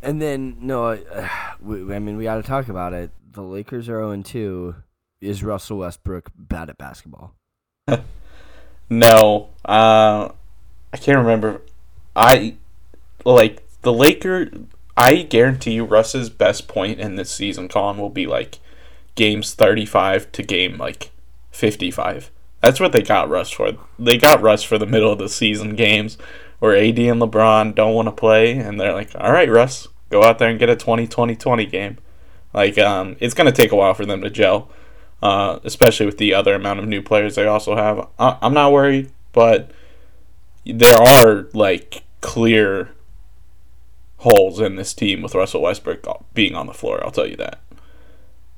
And 0.00 0.20
then 0.20 0.56
no, 0.60 0.84
uh, 0.86 1.28
we, 1.60 1.94
I 1.94 1.98
mean 1.98 2.16
we 2.16 2.24
got 2.24 2.36
to 2.36 2.42
talk 2.42 2.68
about 2.68 2.92
it. 2.92 3.10
The 3.32 3.42
Lakers 3.42 3.88
are 3.88 4.00
0 4.00 4.22
2. 4.22 4.74
Is 5.20 5.44
Russell 5.44 5.78
Westbrook 5.78 6.30
bad 6.36 6.68
at 6.68 6.78
basketball? 6.78 7.34
No, 8.92 9.48
uh, 9.64 10.28
I 10.92 10.96
can't 10.98 11.16
remember. 11.16 11.62
I 12.14 12.56
like 13.24 13.66
the 13.80 13.92
Laker. 13.92 14.50
I 14.98 15.22
guarantee 15.22 15.72
you, 15.72 15.84
Russ's 15.86 16.28
best 16.28 16.68
point 16.68 17.00
in 17.00 17.16
this 17.16 17.30
season, 17.30 17.68
Colin, 17.68 17.96
will 17.96 18.10
be 18.10 18.26
like 18.26 18.58
games 19.14 19.54
thirty-five 19.54 20.30
to 20.32 20.42
game 20.42 20.76
like 20.76 21.10
fifty-five. 21.52 22.30
That's 22.60 22.80
what 22.80 22.92
they 22.92 23.00
got 23.00 23.30
Russ 23.30 23.50
for. 23.50 23.72
They 23.98 24.18
got 24.18 24.42
Russ 24.42 24.62
for 24.62 24.76
the 24.76 24.84
middle 24.84 25.10
of 25.10 25.18
the 25.18 25.30
season 25.30 25.74
games 25.74 26.18
where 26.62 26.76
AD 26.76 26.98
and 26.98 27.20
LeBron 27.20 27.74
don't 27.74 27.94
want 27.94 28.06
to 28.06 28.12
play, 28.12 28.52
and 28.52 28.80
they're 28.80 28.92
like, 28.92 29.10
"All 29.18 29.32
right, 29.32 29.48
Russ, 29.50 29.88
go 30.10 30.22
out 30.22 30.38
there 30.38 30.48
and 30.48 30.58
get 30.58 30.70
a 30.70 30.76
20-20-20 30.76 31.70
game." 31.70 31.98
Like, 32.54 32.78
um, 32.78 33.16
it's 33.18 33.34
gonna 33.34 33.50
take 33.52 33.72
a 33.72 33.76
while 33.76 33.94
for 33.94 34.06
them 34.06 34.20
to 34.22 34.30
gel 34.30 34.70
uh, 35.22 35.60
especially 35.62 36.04
with 36.04 36.18
the 36.18 36.34
other 36.34 36.54
amount 36.54 36.80
of 36.80 36.88
new 36.88 37.00
players 37.00 37.36
they 37.36 37.46
also 37.46 37.76
have. 37.76 38.08
I- 38.18 38.38
I'm 38.42 38.52
not 38.52 38.72
worried, 38.72 39.12
but 39.32 39.70
there 40.66 41.00
are 41.00 41.48
like 41.54 42.02
clear 42.20 42.90
holes 44.18 44.60
in 44.60 44.76
this 44.76 44.92
team 44.92 45.22
with 45.22 45.34
Russell 45.34 45.62
Westbrook 45.62 46.04
being 46.34 46.54
on 46.54 46.66
the 46.66 46.74
floor. 46.74 47.02
I'll 47.04 47.10
tell 47.12 47.26
you 47.26 47.36
that. 47.36 47.60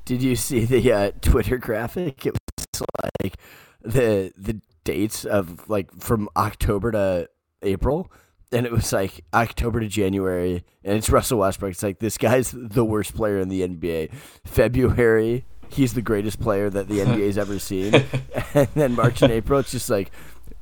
Did 0.05 0.21
you 0.21 0.35
see 0.35 0.65
the 0.65 0.91
uh, 0.91 1.11
Twitter 1.21 1.57
graphic? 1.57 2.25
It 2.25 2.33
was 2.33 2.81
like 3.23 3.37
the 3.81 4.33
the 4.37 4.59
dates 4.83 5.25
of 5.25 5.67
like 5.69 5.91
from 5.99 6.29
October 6.35 6.91
to 6.91 7.29
April, 7.65 8.11
and 8.51 8.65
it 8.65 8.71
was 8.71 8.93
like 8.93 9.23
October 9.33 9.79
to 9.81 9.87
January, 9.87 10.63
and 10.83 10.95
it's 10.97 11.09
Russell 11.09 11.39
Westbrook. 11.39 11.71
It's 11.71 11.83
like 11.83 11.99
this 11.99 12.17
guy's 12.17 12.51
the 12.55 12.85
worst 12.85 13.15
player 13.15 13.39
in 13.39 13.49
the 13.49 13.67
NBA. 13.67 14.11
February, 14.45 15.45
he's 15.69 15.93
the 15.93 16.01
greatest 16.01 16.39
player 16.39 16.69
that 16.69 16.87
the 16.87 16.99
NBA's 16.99 17.37
ever 17.37 17.59
seen, 17.59 17.93
and 18.53 18.67
then 18.75 18.93
March 18.93 19.21
and 19.21 19.31
April, 19.31 19.59
it's 19.59 19.71
just 19.71 19.89
like, 19.89 20.11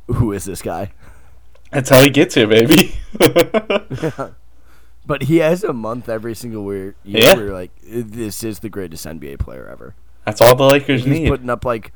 who 0.08 0.32
is 0.32 0.46
this 0.46 0.62
guy? 0.62 0.92
That's 1.72 1.90
how 1.90 2.02
he 2.02 2.10
gets 2.10 2.36
here, 2.36 2.48
baby. 2.48 2.96
But 5.06 5.24
he 5.24 5.38
has 5.38 5.66
a 5.66 5.74
month 5.74 6.08
every 6.08 6.34
single 6.34 6.64
year. 6.74 6.96
year 7.04 7.24
Yeah. 7.24 7.36
where, 7.36 7.52
like 7.52 7.72
this 7.82 8.42
is 8.42 8.60
the 8.60 8.70
greatest 8.70 9.06
NBA 9.06 9.38
player 9.40 9.68
ever. 9.68 9.96
That's 10.26 10.40
all 10.40 10.56
the 10.56 10.64
Lakers 10.64 11.04
He's 11.04 11.20
need. 11.20 11.28
putting 11.28 11.50
up 11.50 11.66
like 11.66 11.92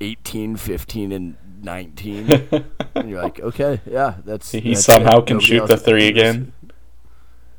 18, 0.00 0.56
15, 0.56 1.12
and 1.12 1.36
19. 1.64 2.30
and 2.94 3.08
you're 3.10 3.22
like, 3.22 3.40
okay, 3.40 3.80
yeah, 3.86 4.16
that's. 4.24 4.50
he 4.52 4.60
that's 4.74 4.84
somehow 4.84 5.18
it. 5.18 5.26
can 5.26 5.36
Nobody 5.36 5.46
shoot 5.46 5.66
the 5.66 5.76
three 5.76 6.08
again. 6.08 6.52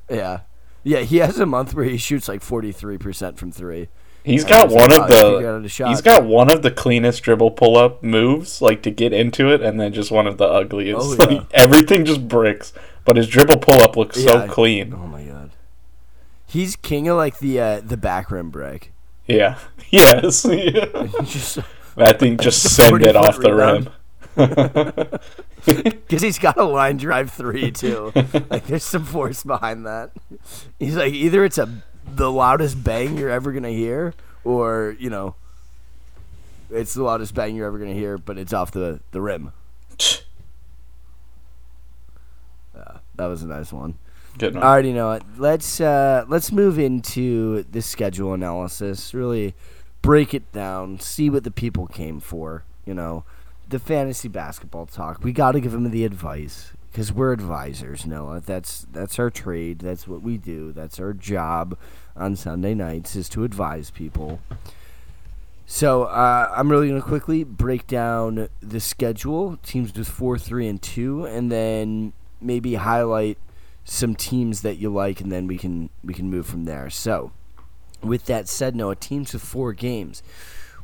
Yeah. 0.09 0.41
Yeah, 0.83 0.99
he 1.01 1.17
has 1.17 1.39
a 1.39 1.45
month 1.45 1.73
where 1.73 1.85
he 1.85 1.97
shoots 1.97 2.27
like 2.27 2.41
43% 2.41 3.37
from 3.37 3.51
three. 3.51 3.87
He's 4.23 4.43
got 4.43 4.69
one 4.69 4.89
like, 4.91 5.01
of 5.01 5.11
"Oh, 5.11 5.59
the 5.61 5.69
shot. 5.69 5.89
he's 5.89 6.01
got 6.01 6.23
one 6.25 6.51
of 6.51 6.61
the 6.61 6.69
cleanest 6.69 7.23
dribble 7.23 7.51
pull 7.51 7.75
up 7.75 8.03
moves, 8.03 8.61
like 8.61 8.83
to 8.83 8.91
get 8.91 9.13
into 9.13 9.51
it, 9.51 9.61
and 9.61 9.79
then 9.79 9.93
just 9.93 10.11
one 10.11 10.27
of 10.27 10.37
the 10.37 10.45
ugliest. 10.45 11.19
Oh, 11.19 11.25
Like, 11.25 11.47
everything 11.53 12.05
just 12.05 12.27
bricks, 12.27 12.71
but 13.03 13.17
his 13.17 13.27
dribble 13.27 13.57
pull 13.59 13.81
up 13.81 13.97
looks 13.97 14.21
so 14.23 14.47
clean. 14.47 14.93
Oh 14.93 15.07
my 15.07 15.23
god. 15.23 15.51
He's 16.45 16.75
king 16.75 17.07
of 17.07 17.17
like 17.17 17.39
the 17.39 17.59
uh, 17.59 17.81
the 17.81 17.97
back 17.97 18.29
rim 18.29 18.49
break. 18.51 18.91
Yeah. 19.27 19.57
Yes. 19.89 20.45
Yeah. 20.45 21.07
Just 21.25 21.57
that 21.95 22.19
think 22.19 22.41
just 22.41 22.61
send 22.75 23.05
it 23.05 23.15
off 23.15 23.39
the 23.39 23.53
rim. 23.53 23.89
because 26.05 26.21
he's 26.21 26.39
got 26.39 26.57
a 26.57 26.63
line 26.63 26.97
drive 26.97 27.31
three 27.31 27.71
too. 27.71 28.11
like 28.49 28.65
there's 28.67 28.83
some 28.83 29.03
force 29.03 29.43
behind 29.43 29.85
that. 29.85 30.11
He's 30.79 30.95
like 30.95 31.13
either 31.13 31.43
it's 31.43 31.57
a 31.57 31.83
the 32.15 32.31
loudest 32.31 32.83
bang 32.83 33.17
you're 33.17 33.29
ever 33.29 33.51
gonna 33.51 33.69
hear, 33.69 34.13
or 34.43 34.95
you 34.99 35.09
know, 35.09 35.35
it's 36.69 36.93
the 36.93 37.03
loudest 37.03 37.33
bang 37.33 37.55
you're 37.55 37.67
ever 37.67 37.77
gonna 37.77 37.93
hear, 37.93 38.17
but 38.17 38.37
it's 38.37 38.53
off 38.53 38.71
the 38.71 38.99
the 39.11 39.21
rim. 39.21 39.51
Yeah, 42.73 42.99
that 43.15 43.25
was 43.25 43.43
a 43.43 43.47
nice 43.47 43.73
one. 43.73 43.95
I 44.41 44.45
already 44.45 44.93
know 44.93 45.11
it. 45.11 45.23
Let's 45.37 45.81
uh, 45.81 46.23
let's 46.29 46.53
move 46.53 46.79
into 46.79 47.63
the 47.63 47.81
schedule 47.81 48.33
analysis. 48.33 49.13
Really 49.13 49.53
break 50.01 50.33
it 50.33 50.51
down. 50.51 50.99
See 50.99 51.29
what 51.29 51.43
the 51.43 51.51
people 51.51 51.87
came 51.87 52.19
for. 52.19 52.63
You 52.85 52.93
know, 52.93 53.23
the 53.67 53.79
fantasy 53.79 54.27
basketball 54.27 54.85
talk. 54.85 55.23
We 55.23 55.31
got 55.31 55.53
to 55.53 55.59
give 55.59 55.71
them 55.71 55.89
the 55.89 56.05
advice 56.05 56.73
because 56.91 57.13
we're 57.13 57.31
advisors. 57.31 58.05
Noah. 58.05 58.41
That's 58.45 58.85
that's 58.91 59.17
our 59.19 59.29
trade. 59.29 59.79
That's 59.79 60.07
what 60.07 60.21
we 60.21 60.37
do. 60.37 60.71
That's 60.71 60.99
our 60.99 61.13
job 61.13 61.77
on 62.15 62.35
Sunday 62.35 62.73
nights 62.73 63.15
is 63.15 63.29
to 63.29 63.43
advise 63.43 63.89
people. 63.91 64.39
So 65.65 66.03
uh, 66.03 66.53
I'm 66.53 66.69
really 66.69 66.89
gonna 66.89 67.01
quickly 67.01 67.43
break 67.43 67.87
down 67.87 68.49
the 68.59 68.79
schedule. 68.79 69.57
Teams 69.63 69.93
with 69.93 70.07
four, 70.07 70.37
three, 70.37 70.67
and 70.67 70.81
two, 70.81 71.25
and 71.25 71.51
then 71.51 72.11
maybe 72.41 72.75
highlight 72.75 73.37
some 73.85 74.15
teams 74.15 74.61
that 74.61 74.77
you 74.77 74.89
like, 74.89 75.21
and 75.21 75.31
then 75.31 75.47
we 75.47 75.57
can 75.57 75.89
we 76.03 76.13
can 76.13 76.29
move 76.29 76.45
from 76.45 76.65
there. 76.65 76.89
So, 76.89 77.31
with 78.01 78.25
that 78.25 78.47
said, 78.47 78.75
Noah, 78.75 78.95
teams 78.95 79.33
with 79.33 79.43
four 79.43 79.73
games, 79.73 80.23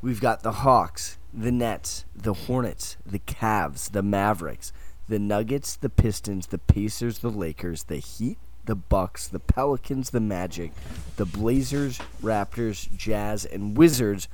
we've 0.01 0.21
got 0.21 0.43
the 0.43 0.51
Hawks, 0.51 1.17
the 1.33 1.51
Nets, 1.51 2.05
the 2.15 2.33
Hornets, 2.33 2.97
the 3.05 3.19
Cavs, 3.19 3.91
the 3.91 4.03
Mavericks, 4.03 4.71
the 5.07 5.19
Nuggets, 5.19 5.75
the 5.75 5.89
Pistons, 5.89 6.47
the 6.47 6.57
Pacers, 6.57 7.19
the 7.19 7.29
Lakers, 7.29 7.83
the 7.83 7.97
Heat, 7.97 8.38
the 8.65 8.75
Bucks, 8.75 9.27
the 9.27 9.39
Pelicans, 9.39 10.09
the 10.09 10.19
Magic, 10.19 10.71
the 11.15 11.25
Blazers, 11.25 12.00
Raptors, 12.21 12.93
Jazz, 12.95 13.45
and 13.45 13.77
Wizards 13.77 14.27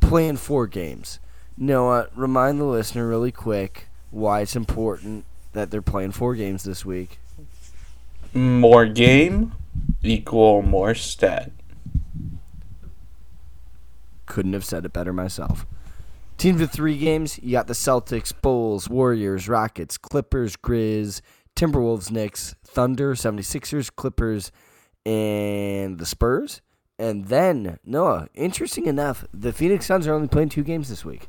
playing 0.00 0.38
four 0.38 0.66
games. 0.66 1.18
Noah, 1.56 2.08
remind 2.14 2.60
the 2.60 2.64
listener 2.64 3.06
really 3.06 3.32
quick 3.32 3.88
why 4.10 4.40
it's 4.40 4.56
important 4.56 5.24
that 5.52 5.70
they're 5.70 5.82
playing 5.82 6.12
four 6.12 6.34
games 6.34 6.64
this 6.64 6.84
week. 6.84 7.18
More 8.32 8.86
game 8.86 9.52
equal 10.02 10.62
more 10.62 10.94
stat. 10.94 11.50
Couldn't 14.28 14.52
have 14.52 14.64
said 14.64 14.84
it 14.84 14.92
better 14.92 15.12
myself. 15.12 15.66
Teams 16.36 16.60
with 16.60 16.70
three 16.70 16.96
games, 16.96 17.40
you 17.42 17.52
got 17.52 17.66
the 17.66 17.72
Celtics, 17.72 18.32
Bulls, 18.40 18.88
Warriors, 18.88 19.48
Rockets, 19.48 19.98
Clippers, 19.98 20.56
Grizz, 20.56 21.20
Timberwolves, 21.56 22.12
Knicks, 22.12 22.54
Thunder, 22.64 23.14
76ers, 23.14 23.90
Clippers, 23.94 24.52
and 25.04 25.98
the 25.98 26.06
Spurs. 26.06 26.60
And 26.96 27.26
then, 27.26 27.78
Noah, 27.84 28.28
interesting 28.34 28.86
enough, 28.86 29.24
the 29.32 29.52
Phoenix 29.52 29.86
Suns 29.86 30.06
are 30.06 30.14
only 30.14 30.28
playing 30.28 30.50
two 30.50 30.62
games 30.62 30.88
this 30.88 31.04
week. 31.04 31.28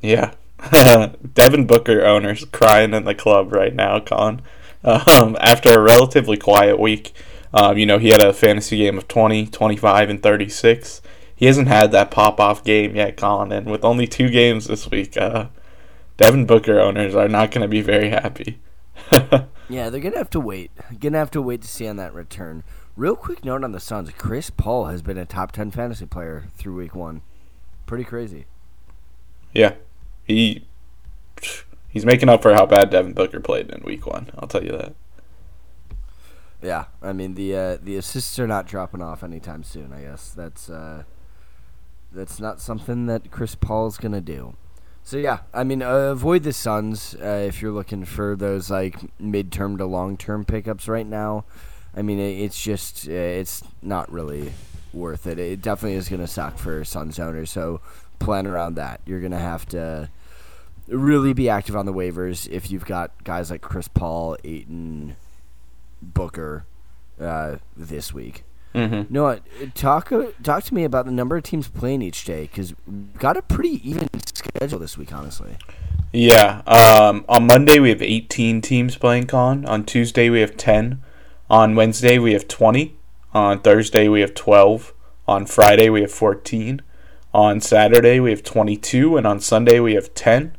Yeah. 0.00 0.34
Devin 1.34 1.66
Booker 1.66 2.04
owners 2.04 2.44
crying 2.46 2.92
in 2.92 3.04
the 3.04 3.14
club 3.14 3.52
right 3.52 3.74
now, 3.74 4.00
Colin. 4.00 4.42
Um, 4.84 5.36
after 5.40 5.72
a 5.72 5.80
relatively 5.80 6.36
quiet 6.36 6.78
week, 6.78 7.14
um, 7.52 7.76
you 7.78 7.86
know, 7.86 7.98
he 7.98 8.08
had 8.08 8.22
a 8.22 8.32
fantasy 8.32 8.78
game 8.78 8.98
of 8.98 9.08
20, 9.08 9.46
25, 9.46 10.10
and 10.10 10.22
36. 10.22 11.02
He 11.40 11.46
hasn't 11.46 11.68
had 11.68 11.90
that 11.90 12.10
pop 12.10 12.38
off 12.38 12.62
game 12.62 12.94
yet, 12.94 13.16
Colin. 13.16 13.50
And 13.50 13.70
with 13.70 13.82
only 13.82 14.06
two 14.06 14.28
games 14.28 14.66
this 14.66 14.90
week, 14.90 15.16
uh, 15.16 15.46
Devin 16.18 16.44
Booker 16.44 16.78
owners 16.78 17.14
are 17.14 17.28
not 17.28 17.50
going 17.50 17.62
to 17.62 17.68
be 17.68 17.80
very 17.80 18.10
happy. 18.10 18.60
Yeah, 19.70 19.88
they're 19.88 20.00
gonna 20.00 20.18
have 20.18 20.30
to 20.30 20.40
wait. 20.40 20.72
Gonna 20.98 21.18
have 21.18 21.30
to 21.30 21.40
wait 21.40 21.62
to 21.62 21.68
see 21.68 21.86
on 21.86 21.94
that 21.94 22.12
return. 22.12 22.64
Real 22.96 23.14
quick 23.14 23.44
note 23.44 23.62
on 23.62 23.70
the 23.70 23.78
Suns: 23.78 24.10
Chris 24.18 24.50
Paul 24.50 24.86
has 24.86 25.00
been 25.00 25.16
a 25.16 25.24
top 25.24 25.52
ten 25.52 25.70
fantasy 25.70 26.06
player 26.06 26.46
through 26.56 26.74
week 26.74 26.92
one. 26.96 27.22
Pretty 27.86 28.02
crazy. 28.02 28.46
yeah. 29.54 29.74
He. 30.24 30.66
He's 31.88 32.04
making 32.04 32.28
up 32.28 32.42
for 32.42 32.52
how 32.52 32.66
bad 32.66 32.90
Devin 32.90 33.12
Booker 33.12 33.38
played 33.38 33.70
in 33.70 33.84
week 33.84 34.08
one. 34.08 34.30
I'll 34.36 34.48
tell 34.48 34.64
you 34.64 34.72
that. 34.72 34.94
Yeah, 36.60 36.86
I 37.00 37.12
mean 37.12 37.34
the 37.34 37.54
uh, 37.54 37.78
the 37.80 37.96
assists 37.96 38.40
are 38.40 38.48
not 38.48 38.66
dropping 38.66 39.02
off 39.02 39.22
anytime 39.22 39.62
soon. 39.62 39.92
I 39.92 40.00
guess 40.02 40.30
that's 40.32 40.68
uh, 40.68 41.04
that's 42.12 42.40
not 42.40 42.60
something 42.60 43.06
that 43.06 43.30
Chris 43.30 43.54
Paul's 43.54 43.98
gonna 43.98 44.20
do. 44.20 44.54
So 45.02 45.16
yeah, 45.16 45.40
I 45.52 45.64
mean 45.64 45.82
uh, 45.82 46.10
avoid 46.12 46.42
the 46.42 46.52
Suns 46.52 47.14
uh, 47.20 47.44
if 47.46 47.62
you're 47.62 47.72
looking 47.72 48.04
for 48.04 48.36
those 48.36 48.70
like 48.70 48.96
midterm 49.18 49.78
to 49.78 49.86
long 49.86 50.16
term 50.16 50.44
pickups 50.44 50.88
right 50.88 51.06
now. 51.06 51.44
I 51.94 52.02
mean 52.02 52.18
it, 52.18 52.38
it's 52.40 52.62
just 52.62 53.08
uh, 53.08 53.12
it's 53.12 53.62
not 53.82 54.10
really 54.12 54.52
worth 54.92 55.26
it. 55.26 55.38
It 55.38 55.62
definitely 55.62 55.96
is 55.96 56.08
gonna 56.08 56.26
suck 56.26 56.58
for 56.58 56.84
Suns 56.84 57.18
owners. 57.18 57.50
So 57.50 57.80
plan 58.18 58.46
around 58.46 58.74
that. 58.74 59.00
You're 59.06 59.20
gonna 59.20 59.38
have 59.38 59.66
to 59.66 60.10
really 60.88 61.32
be 61.32 61.48
active 61.48 61.76
on 61.76 61.86
the 61.86 61.92
waivers 61.92 62.48
if 62.48 62.70
you've 62.70 62.84
got 62.84 63.24
guys 63.24 63.50
like 63.50 63.62
Chris 63.62 63.88
Paul, 63.88 64.36
Ayton, 64.44 65.16
Booker 66.02 66.66
uh, 67.20 67.56
this 67.76 68.12
week. 68.12 68.44
Mm-hmm. 68.74 69.12
No, 69.12 69.40
talk 69.74 70.12
talk 70.42 70.64
to 70.64 70.74
me 70.74 70.84
about 70.84 71.06
the 71.06 71.12
number 71.12 71.36
of 71.36 71.42
teams 71.42 71.68
playing 71.68 72.02
each 72.02 72.24
day 72.24 72.42
because 72.42 72.74
got 73.18 73.36
a 73.36 73.42
pretty 73.42 73.88
even 73.88 74.08
schedule 74.24 74.78
this 74.78 74.96
week, 74.96 75.12
honestly. 75.12 75.56
Yeah. 76.12 76.62
Um, 76.66 77.24
on 77.28 77.46
Monday 77.46 77.78
we 77.78 77.88
have 77.90 78.02
18 78.02 78.60
teams 78.60 78.96
playing 78.96 79.26
con. 79.26 79.64
On 79.66 79.84
Tuesday 79.84 80.30
we 80.30 80.40
have 80.40 80.56
10. 80.56 81.02
On 81.48 81.74
Wednesday 81.74 82.18
we 82.18 82.32
have 82.32 82.46
20. 82.46 82.96
On 83.32 83.60
Thursday 83.60 84.08
we 84.08 84.20
have 84.20 84.34
12. 84.34 84.92
On 85.26 85.46
Friday 85.46 85.90
we 85.90 86.00
have 86.02 86.12
14. 86.12 86.82
On 87.32 87.60
Saturday 87.60 88.18
we 88.18 88.30
have 88.30 88.42
22, 88.42 89.16
and 89.16 89.26
on 89.26 89.38
Sunday 89.38 89.78
we 89.78 89.94
have 89.94 90.12
10. 90.14 90.56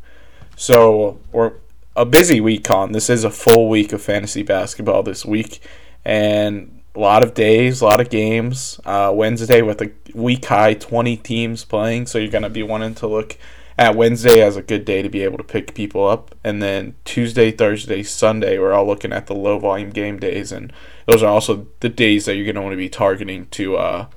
So 0.56 1.20
we're 1.32 1.54
a 1.96 2.06
busy 2.06 2.40
week 2.40 2.64
con. 2.64 2.94
This 2.94 3.10
is 3.10 3.26
a 3.26 3.30
full 3.30 3.68
week 3.68 3.92
of 3.92 4.02
fantasy 4.02 4.44
basketball 4.44 5.04
this 5.04 5.26
week, 5.26 5.60
and 6.06 6.81
a 6.96 7.00
lot 7.00 7.24
of 7.24 7.34
days, 7.34 7.82
a 7.82 7.86
lot 7.86 8.02
of 8.02 8.10
games. 8.10 8.80
Uh, 8.86 9.12
Wednesday 9.14 9.62
with 9.62 9.82
a 9.82 9.92
week 10.14 10.46
high 10.46 10.74
20 10.74 11.18
teams 11.18 11.64
playing, 11.64 12.06
so 12.06 12.18
you're 12.18 12.32
going 12.32 12.44
to 12.44 12.50
be 12.50 12.64
wanting 12.64 12.96
to 12.96 13.08
look 13.08 13.38
at 13.78 13.96
Wednesday 13.96 14.42
as 14.42 14.58
a 14.58 14.62
good 14.62 14.86
day 14.86 15.02
to 15.02 15.10
be 15.10 15.24
able 15.24 15.38
to 15.38 15.44
pick 15.44 15.74
people 15.74 16.08
up. 16.08 16.36
And 16.44 16.62
then 16.62 16.96
Tuesday, 17.06 17.52
Thursday, 17.52 18.04
Sunday, 18.04 18.60
we're 18.60 18.74
all 18.74 18.86
looking 18.86 19.14
at 19.14 19.28
the 19.28 19.34
low 19.34 19.58
volume 19.58 19.90
game 19.90 20.20
days. 20.20 20.52
And 20.52 20.74
those 21.08 21.24
are 21.24 21.32
also 21.32 21.68
the 21.80 21.90
days 21.90 22.26
that 22.26 22.36
you're 22.36 22.46
going 22.46 22.56
to 22.56 22.62
want 22.62 22.74
to 22.74 22.78
be 22.78 22.90
targeting 22.90 23.48
to 23.48 23.78
uh, 23.78 24.08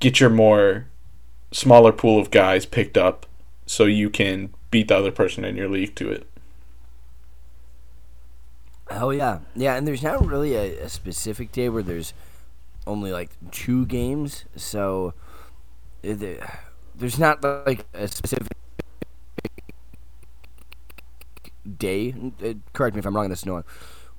get 0.00 0.20
your 0.20 0.30
more 0.30 0.86
smaller 1.52 1.92
pool 1.92 2.18
of 2.18 2.30
guys 2.30 2.64
picked 2.64 2.96
up 2.96 3.26
so 3.66 3.84
you 3.84 4.08
can 4.08 4.52
beat 4.70 4.88
the 4.88 4.96
other 4.96 5.10
person 5.10 5.44
in 5.44 5.56
your 5.56 5.68
league 5.68 5.94
to 5.96 6.10
it. 6.10 6.28
Oh 8.90 9.10
yeah, 9.10 9.40
yeah, 9.54 9.76
and 9.76 9.86
there's 9.86 10.02
not 10.02 10.24
really 10.24 10.54
a, 10.54 10.84
a 10.84 10.88
specific 10.88 11.52
day 11.52 11.68
where 11.68 11.82
there's 11.82 12.12
only 12.86 13.12
like 13.12 13.30
two 13.50 13.86
games, 13.86 14.44
so 14.56 15.14
there's 16.02 17.18
not 17.18 17.42
like 17.66 17.86
a 17.94 18.08
specific 18.08 18.52
day. 21.78 22.14
Uh, 22.44 22.54
correct 22.72 22.94
me 22.94 22.98
if 22.98 23.06
I'm 23.06 23.16
wrong 23.16 23.24
on 23.24 23.30
this, 23.30 23.46
Noah. 23.46 23.64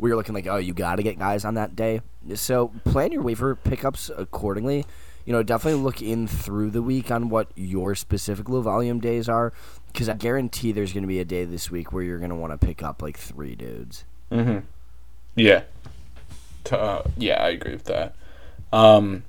You're 0.01 0.15
looking 0.15 0.35
like, 0.35 0.47
oh, 0.47 0.57
you 0.57 0.73
got 0.73 0.95
to 0.97 1.03
get 1.03 1.17
guys 1.17 1.45
on 1.45 1.53
that 1.53 1.75
day. 1.75 2.01
So 2.33 2.73
plan 2.83 3.11
your 3.11 3.21
waiver 3.21 3.55
pickups 3.55 4.11
accordingly 4.15 4.85
you 5.25 5.33
know, 5.33 5.43
definitely 5.43 5.81
look 5.81 6.01
in 6.01 6.27
through 6.27 6.69
the 6.69 6.83
week 6.83 7.09
on 7.09 7.29
what 7.29 7.47
your 7.55 7.95
specific 7.95 8.47
low 8.47 8.61
volume 8.61 8.99
days 8.99 9.27
are, 9.27 9.53
because 9.91 10.07
I 10.07 10.13
guarantee 10.13 10.71
there's 10.71 10.93
going 10.93 11.03
to 11.03 11.07
be 11.07 11.19
a 11.19 11.25
day 11.25 11.45
this 11.45 11.71
week 11.71 11.91
where 11.91 12.03
you're 12.03 12.19
going 12.19 12.29
to 12.29 12.35
want 12.35 12.59
to 12.59 12.63
pick 12.63 12.83
up 12.83 13.01
like 13.01 13.17
three 13.17 13.55
dudes. 13.55 14.05
Mm-hmm. 14.31 14.59
Yeah. 15.35 15.63
Uh, 16.71 17.03
yeah, 17.17 17.43
I 17.43 17.49
agree 17.49 17.73
with 17.73 17.85
that. 17.85 18.15
Um, 18.73 19.23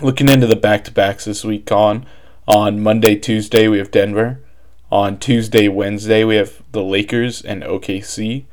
looking 0.00 0.28
into 0.28 0.46
the 0.46 0.56
back 0.56 0.84
to 0.84 0.90
backs 0.92 1.24
this 1.24 1.44
week, 1.44 1.66
Con 1.66 2.06
on 2.46 2.80
Monday, 2.80 3.16
Tuesday 3.16 3.68
we 3.68 3.78
have 3.78 3.90
Denver. 3.90 4.40
On 4.90 5.18
Tuesday, 5.18 5.68
Wednesday 5.68 6.24
we 6.24 6.36
have 6.36 6.62
the 6.72 6.82
Lakers 6.82 7.42
and 7.42 7.62
OKC. 7.62 8.44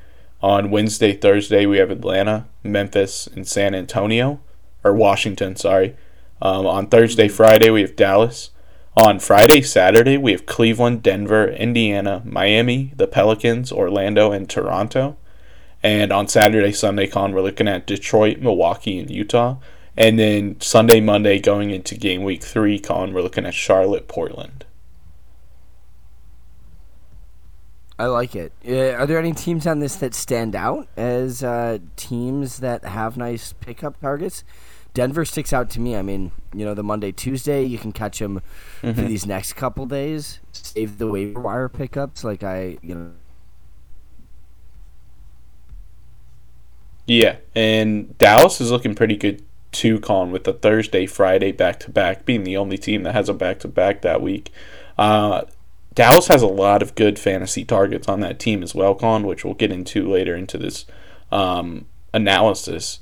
On 0.41 0.69
Wednesday, 0.69 1.13
Thursday 1.13 1.65
we 1.65 1.77
have 1.77 1.89
Atlanta, 1.89 2.45
Memphis, 2.63 3.27
and 3.27 3.47
San 3.47 3.73
Antonio, 3.73 4.39
or 4.83 4.93
Washington. 4.93 5.55
Sorry. 5.55 5.95
Um, 6.41 6.67
on 6.67 6.87
Thursday, 6.87 7.27
Friday, 7.27 7.71
we 7.71 7.81
have 7.81 7.95
Dallas. 7.95 8.51
On 8.95 9.19
Friday, 9.19 9.61
Saturday, 9.61 10.17
we 10.17 10.31
have 10.31 10.45
Cleveland, 10.45 11.01
Denver, 11.01 11.47
Indiana, 11.49 12.21
Miami, 12.23 12.93
the 12.95 13.07
Pelicans, 13.07 13.71
Orlando, 13.71 14.31
and 14.31 14.47
Toronto. 14.47 15.17
And 15.83 16.11
on 16.11 16.27
Saturday, 16.27 16.71
Sunday, 16.71 17.07
con, 17.07 17.33
we're 17.33 17.41
looking 17.41 17.67
at 17.67 17.87
Detroit, 17.87 18.39
Milwaukee, 18.39 18.99
and 18.99 19.09
Utah. 19.09 19.57
And 19.95 20.19
then 20.19 20.59
Sunday, 20.59 20.99
Monday, 20.99 21.39
going 21.39 21.71
into 21.71 21.95
game 21.95 22.23
week 22.23 22.43
three, 22.43 22.79
con, 22.79 23.13
we're 23.13 23.21
looking 23.21 23.45
at 23.45 23.53
Charlotte, 23.53 24.07
Portland. 24.07 24.65
I 27.99 28.05
like 28.05 28.35
it. 28.35 28.53
Uh, 28.67 28.91
are 28.91 29.07
there 29.07 29.17
any 29.17 29.33
teams 29.33 29.65
on 29.65 29.79
this 29.79 29.95
that 29.97 30.13
stand 30.13 30.55
out 30.55 30.87
as 30.95 31.43
uh, 31.43 31.79
teams 31.95 32.59
that 32.59 32.85
have 32.85 33.17
nice 33.17 33.53
pickup 33.53 33.99
targets? 33.99 34.43
Denver 34.93 35.25
sticks 35.25 35.51
out 35.51 35.69
to 35.71 35.79
me. 35.79 35.95
I 35.95 36.01
mean, 36.03 36.31
you 36.53 36.63
know, 36.63 36.73
the 36.73 36.83
Monday, 36.83 37.11
Tuesday, 37.11 37.63
you 37.63 37.77
can 37.77 37.91
catch 37.91 38.19
them 38.19 38.41
mm-hmm. 38.81 38.93
for 38.93 39.01
these 39.07 39.25
next 39.25 39.53
couple 39.53 39.85
days. 39.85 40.39
Save 40.51 40.97
the 40.99 41.07
waiver 41.07 41.39
wire 41.39 41.69
pickups, 41.69 42.23
like 42.23 42.43
I, 42.43 42.77
you 42.81 42.95
know. 42.95 43.11
Yeah, 47.07 47.37
and 47.55 48.15
Dallas 48.17 48.61
is 48.61 48.69
looking 48.69 48.93
pretty 48.93 49.15
good 49.15 49.41
too, 49.71 49.99
Con, 49.99 50.31
with 50.31 50.43
the 50.43 50.53
Thursday, 50.53 51.05
Friday 51.05 51.51
back 51.51 51.79
to 51.81 51.91
back 51.91 52.25
being 52.25 52.43
the 52.43 52.57
only 52.57 52.77
team 52.77 53.03
that 53.03 53.13
has 53.13 53.29
a 53.29 53.33
back 53.33 53.59
to 53.59 53.67
back 53.67 54.01
that 54.01 54.21
week. 54.21 54.51
Uh, 54.97 55.43
Dallas 55.95 56.27
has 56.27 56.41
a 56.41 56.47
lot 56.47 56.83
of 56.83 56.95
good 56.95 57.17
fantasy 57.17 57.63
targets 57.65 58.07
on 58.07 58.19
that 58.19 58.39
team 58.39 58.61
as 58.61 58.75
well, 58.75 58.93
Con, 58.93 59.25
which 59.25 59.43
we'll 59.43 59.53
get 59.53 59.71
into 59.71 60.07
later 60.07 60.35
into 60.35 60.57
this 60.57 60.85
um, 61.31 61.85
analysis. 62.13 62.99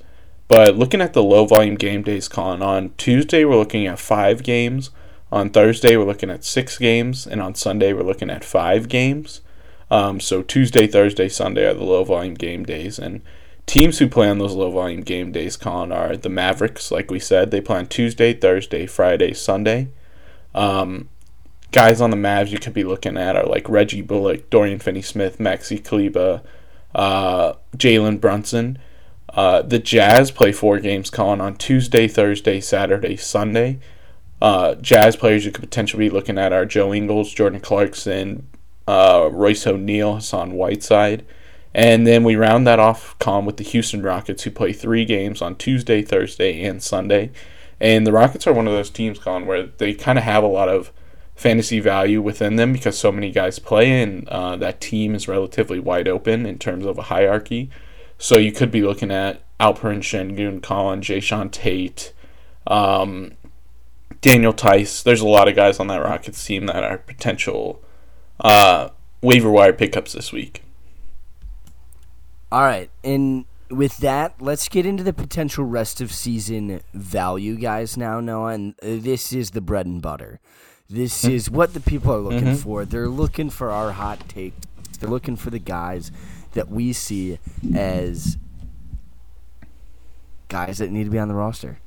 But 0.47 0.77
looking 0.77 1.01
at 1.01 1.13
the 1.13 1.23
low 1.23 1.45
volume 1.45 1.75
game 1.75 2.03
days, 2.03 2.27
Colin, 2.27 2.61
on 2.61 2.93
Tuesday 2.97 3.43
we're 3.43 3.57
looking 3.57 3.87
at 3.87 3.99
five 3.99 4.43
games. 4.43 4.91
On 5.31 5.49
Thursday 5.49 5.97
we're 5.97 6.05
looking 6.05 6.29
at 6.29 6.45
six 6.45 6.77
games, 6.77 7.25
and 7.25 7.41
on 7.41 7.55
Sunday 7.55 7.91
we're 7.91 8.03
looking 8.03 8.29
at 8.29 8.43
five 8.43 8.87
games. 8.87 9.41
Um, 9.89 10.19
so 10.19 10.43
Tuesday, 10.43 10.87
Thursday, 10.87 11.27
Sunday 11.27 11.65
are 11.65 11.73
the 11.73 11.83
low 11.83 12.03
volume 12.03 12.35
game 12.35 12.63
days, 12.63 12.99
and 12.99 13.21
teams 13.65 13.99
who 13.99 14.07
play 14.07 14.29
on 14.29 14.37
those 14.37 14.53
low 14.53 14.71
volume 14.71 15.01
game 15.01 15.31
days, 15.31 15.57
Colin, 15.57 15.91
are 15.91 16.15
the 16.15 16.29
Mavericks. 16.29 16.91
Like 16.91 17.09
we 17.09 17.19
said, 17.19 17.51
they 17.51 17.61
play 17.61 17.77
on 17.77 17.87
Tuesday, 17.87 18.33
Thursday, 18.33 18.85
Friday, 18.85 19.33
Sunday. 19.33 19.89
Um, 20.53 21.09
guys 21.71 21.99
on 21.99 22.09
the 22.09 22.17
Mavs 22.17 22.51
you 22.51 22.59
could 22.59 22.73
be 22.73 22.83
looking 22.83 23.17
at 23.17 23.35
are 23.35 23.45
like 23.45 23.67
Reggie 23.67 24.01
Bullock, 24.01 24.49
Dorian 24.49 24.79
Finney-Smith, 24.79 25.39
Maxi 25.39 25.83
Kleber, 25.83 26.41
uh, 26.93 27.53
Jalen 27.75 28.21
Brunson. 28.21 28.77
Uh, 29.29 29.61
the 29.61 29.79
Jazz 29.79 30.31
play 30.31 30.53
four 30.53 30.79
games, 30.79 31.09
Colin, 31.09 31.41
on 31.41 31.57
Tuesday, 31.57 32.07
Thursday, 32.07 32.61
Saturday, 32.61 33.17
Sunday. 33.17 33.79
Uh, 34.41 34.75
Jazz 34.75 35.15
players 35.15 35.45
you 35.45 35.51
could 35.51 35.63
potentially 35.63 36.07
be 36.07 36.13
looking 36.13 36.37
at 36.37 36.53
are 36.53 36.65
Joe 36.65 36.93
Ingles, 36.93 37.33
Jordan 37.33 37.59
Clarkson, 37.59 38.47
uh, 38.87 39.27
Royce 39.31 39.67
O'Neale, 39.67 40.15
Hassan 40.15 40.53
Whiteside. 40.53 41.25
And 41.75 42.07
then 42.07 42.23
we 42.23 42.37
round 42.37 42.65
that 42.65 42.79
off, 42.79 43.19
Colin, 43.19 43.43
with 43.43 43.57
the 43.57 43.63
Houston 43.65 44.01
Rockets, 44.01 44.43
who 44.43 44.49
play 44.49 44.71
three 44.71 45.03
games 45.03 45.41
on 45.41 45.57
Tuesday, 45.57 46.01
Thursday, 46.01 46.63
and 46.63 46.81
Sunday. 46.81 47.31
And 47.81 48.07
the 48.07 48.13
Rockets 48.13 48.47
are 48.47 48.53
one 48.53 48.65
of 48.65 48.71
those 48.71 48.89
teams, 48.89 49.19
Colin, 49.19 49.45
where 49.45 49.67
they 49.67 49.93
kind 49.93 50.17
of 50.17 50.23
have 50.23 50.41
a 50.41 50.47
lot 50.47 50.69
of 50.69 50.93
fantasy 51.35 51.81
value 51.81 52.21
within 52.21 52.55
them 52.55 52.71
because 52.71 52.97
so 52.97 53.11
many 53.11 53.29
guys 53.29 53.59
play, 53.59 54.01
and 54.01 54.25
uh, 54.29 54.55
that 54.55 54.79
team 54.79 55.13
is 55.13 55.27
relatively 55.27 55.77
wide 55.77 56.07
open 56.07 56.45
in 56.45 56.57
terms 56.57 56.85
of 56.85 56.97
a 56.97 57.03
hierarchy. 57.03 57.69
So 58.17 58.37
you 58.37 58.53
could 58.53 58.71
be 58.71 58.81
looking 58.81 59.11
at 59.11 59.41
Alperen 59.59 59.99
Sengun, 59.99 60.63
Colin, 60.63 61.01
Jae'Sean 61.01 61.51
Tate, 61.51 62.13
um, 62.67 63.33
Daniel 64.21 64.53
Theis. 64.53 65.03
There's 65.03 65.19
a 65.19 65.27
lot 65.27 65.49
of 65.49 65.57
guys 65.57 65.77
on 65.81 65.87
that 65.87 66.01
Rockets 66.01 66.45
team 66.45 66.67
that 66.67 66.85
are 66.85 66.99
potential 66.99 67.83
uh, 68.39 68.91
waiver 69.19 69.51
wire 69.51 69.73
pickups 69.73 70.13
this 70.13 70.31
week. 70.31 70.61
All 72.51 72.61
right, 72.61 72.89
and 73.03 73.45
with 73.69 73.97
that, 73.97 74.41
let's 74.41 74.69
get 74.69 74.85
into 74.85 75.03
the 75.03 75.13
potential 75.13 75.65
rest 75.65 75.99
of 76.01 76.11
season 76.11 76.81
value, 76.93 77.55
guys. 77.55 77.97
Now, 77.97 78.19
Noah, 78.19 78.53
and 78.53 78.75
this 78.81 79.33
is 79.33 79.51
the 79.51 79.61
bread 79.61 79.85
and 79.85 80.01
butter. 80.01 80.39
This 80.89 81.23
mm-hmm. 81.23 81.31
is 81.33 81.49
what 81.49 81.73
the 81.73 81.79
people 81.79 82.13
are 82.13 82.19
looking 82.19 82.43
mm-hmm. 82.43 82.55
for. 82.55 82.85
They're 82.85 83.09
looking 83.09 83.49
for 83.49 83.71
our 83.71 83.91
hot 83.91 84.29
takes. 84.29 84.57
They're 84.99 85.09
looking 85.09 85.35
for 85.35 85.49
the 85.49 85.59
guys 85.59 86.11
that 86.53 86.69
we 86.69 86.93
see 86.93 87.39
as 87.75 88.37
guys 90.47 90.77
that 90.77 90.91
need 90.91 91.05
to 91.05 91.09
be 91.09 91.19
on 91.19 91.27
the 91.27 91.33
roster. 91.33 91.79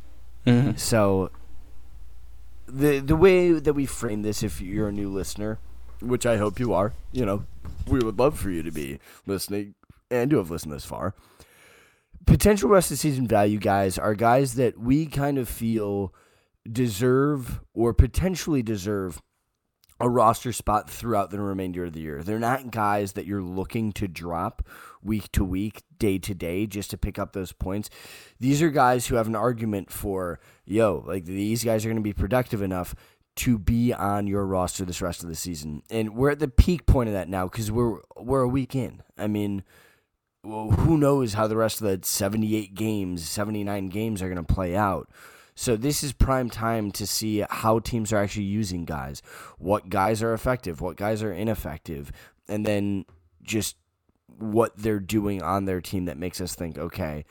Mm-hmm. 0.47 0.77
So 0.77 1.31
the 2.67 2.99
the 2.99 3.17
way 3.17 3.53
that 3.53 3.73
we 3.73 3.87
frame 3.87 4.23
this, 4.23 4.43
if 4.43 4.61
you're 4.61 4.89
a 4.89 4.93
new 4.93 5.09
listener, 5.09 5.59
which 6.01 6.27
I 6.27 6.37
hope 6.37 6.59
you 6.59 6.75
are, 6.75 6.93
you 7.13 7.25
know, 7.25 7.45
we 7.87 8.01
would 8.01 8.19
love 8.19 8.39
for 8.39 8.51
you 8.51 8.63
to 8.63 8.71
be 8.71 8.99
listening 9.27 9.75
and 10.11 10.31
to 10.31 10.39
have 10.39 10.51
listened 10.51 10.73
this 10.73 10.85
far. 10.85 11.15
Potential 12.27 12.69
rest 12.69 12.91
of 12.91 12.99
season 12.99 13.27
value 13.27 13.59
guys 13.59 13.99
are 13.99 14.15
guys 14.15 14.55
that 14.55 14.79
we 14.79 15.07
kind 15.07 15.39
of 15.39 15.49
feel 15.49 16.15
deserve 16.71 17.61
or 17.73 17.95
potentially 17.95 18.63
deserve 18.63 19.23
a 20.01 20.09
roster 20.09 20.53
spot 20.53 20.89
throughout 20.89 21.31
the 21.31 21.41
remainder 21.41 21.85
of 21.85 21.93
the 21.93 22.01
year. 22.01 22.23
They're 22.23 22.39
not 22.39 22.71
guys 22.71 23.13
that 23.13 23.27
you're 23.27 23.43
looking 23.43 23.93
to 23.93 24.07
drop 24.07 24.67
week 25.03 25.33
to 25.33 25.45
week, 25.45 25.83
day 25.99 26.19
to 26.19 26.35
day, 26.35 26.67
just 26.67 26.91
to 26.91 26.99
pick 26.99 27.19
up 27.19 27.33
those 27.33 27.53
points. 27.53 27.91
These 28.39 28.63
are 28.63 28.71
guys 28.71 29.07
who 29.07 29.17
have 29.17 29.27
an 29.27 29.37
argument 29.37 29.91
for, 29.91 30.39
yo, 30.65 31.03
like 31.07 31.25
these 31.25 31.65
guys 31.65 31.85
are 31.85 31.89
going 31.89 31.97
to 31.97 32.03
be 32.03 32.13
productive 32.13 32.63
enough 32.63 32.95
to 33.37 33.59
be 33.59 33.93
on 33.93 34.27
your 34.27 34.45
roster 34.45 34.85
this 34.85 35.03
rest 35.03 35.23
of 35.23 35.29
the 35.29 35.35
season. 35.35 35.83
And 35.91 36.15
we're 36.15 36.31
at 36.31 36.39
the 36.41 36.49
peak 36.49 36.87
point 36.87 37.09
of 37.09 37.15
that 37.15 37.29
now 37.29 37.47
because 37.47 37.71
we're 37.71 37.99
we're 38.17 38.43
a 38.43 38.49
week 38.49 38.75
in. 38.75 39.03
I 39.17 39.27
mean, 39.27 39.63
well, 40.49 40.71
who 40.71 40.97
knows 40.97 41.35
how 41.35 41.47
the 41.47 41.57
rest 41.57 41.83
of 41.83 41.87
the 41.87 42.07
78 42.07 42.75
games, 42.75 43.29
79 43.29 43.89
games 43.89 44.23
are 44.23 44.33
going 44.33 44.45
to 44.45 44.55
play 44.55 44.75
out. 44.75 45.09
So 45.55 45.77
this 45.77 46.03
is 46.03 46.13
prime 46.13 46.49
time 46.49 46.91
to 46.93 47.07
see 47.07 47.45
how 47.51 47.81
teams 47.81 48.13
are 48.13 48.19
actually 48.19 48.45
using 48.45 48.85
guys, 48.85 49.23
what 49.59 49.91
guys 49.91 50.23
are 50.23 50.33
effective, 50.33 50.81
what 50.81 50.97
guys 50.97 51.23
are 51.23 51.33
ineffective, 51.33 52.13
and 52.49 52.65
then 52.65 53.05
just 53.43 53.77
what 54.39 54.75
they're 54.77 55.01
doing 55.01 55.43
on 55.43 55.67
their 55.67 55.81
team 55.81 56.07
that 56.07 56.17
makes 56.17 56.41
us 56.41 56.55
think, 56.55 56.79
okay, 56.79 57.25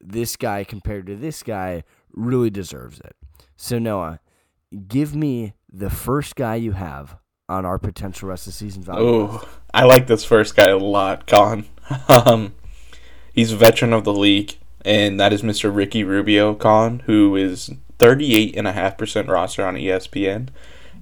this 0.00 0.36
guy 0.36 0.62
compared 0.62 1.06
to 1.06 1.16
this 1.16 1.42
guy 1.42 1.82
really 2.12 2.50
deserves 2.50 3.00
it. 3.00 3.16
So 3.56 3.78
Noah, 3.78 4.20
give 4.86 5.16
me 5.16 5.54
the 5.72 5.90
first 5.90 6.36
guy 6.36 6.56
you 6.56 6.72
have 6.72 7.16
on 7.48 7.64
our 7.64 7.78
potential 7.78 8.28
rest 8.28 8.46
of 8.46 8.54
season 8.54 8.82
value. 8.82 9.04
Oh, 9.06 9.48
I 9.74 9.84
like 9.84 10.06
this 10.06 10.24
first 10.24 10.54
guy 10.54 10.70
a 10.70 10.76
lot, 10.76 11.26
Con. 11.26 11.66
um, 12.08 12.54
he's 13.32 13.52
a 13.52 13.56
veteran 13.56 13.92
of 13.92 14.04
the 14.04 14.12
league, 14.12 14.56
and 14.84 15.18
that 15.20 15.32
is 15.32 15.42
Mr. 15.42 15.74
Ricky 15.74 16.04
Rubio, 16.04 16.54
Con, 16.54 17.00
who 17.00 17.36
is 17.36 17.70
38.5% 17.98 19.28
roster 19.28 19.64
on 19.64 19.76
ESPN. 19.76 20.48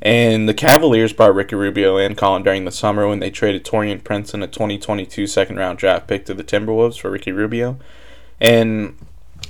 And 0.03 0.49
the 0.49 0.55
Cavaliers 0.55 1.13
brought 1.13 1.35
Ricky 1.35 1.57
Rubio 1.57 1.99
and 1.99 2.17
Colin 2.17 2.43
during 2.43 2.65
the 2.65 2.71
summer 2.71 3.07
when 3.07 3.21
they 3.21 3.31
traded 3.31 3.65
Taurean 3.65 4.03
Prince 4.03 4.33
in 4.33 4.43
a 4.43 4.47
2022 4.47 5.27
second 5.27 5.57
round 5.57 5.79
draft 5.79 6.07
pick 6.07 6.25
to 6.27 6.35
the 6.35 6.45
Timberwolves 6.45 6.99
for 6.99 7.11
Ricky 7.11 7.33
Rubio. 7.33 7.79
And 8.41 8.97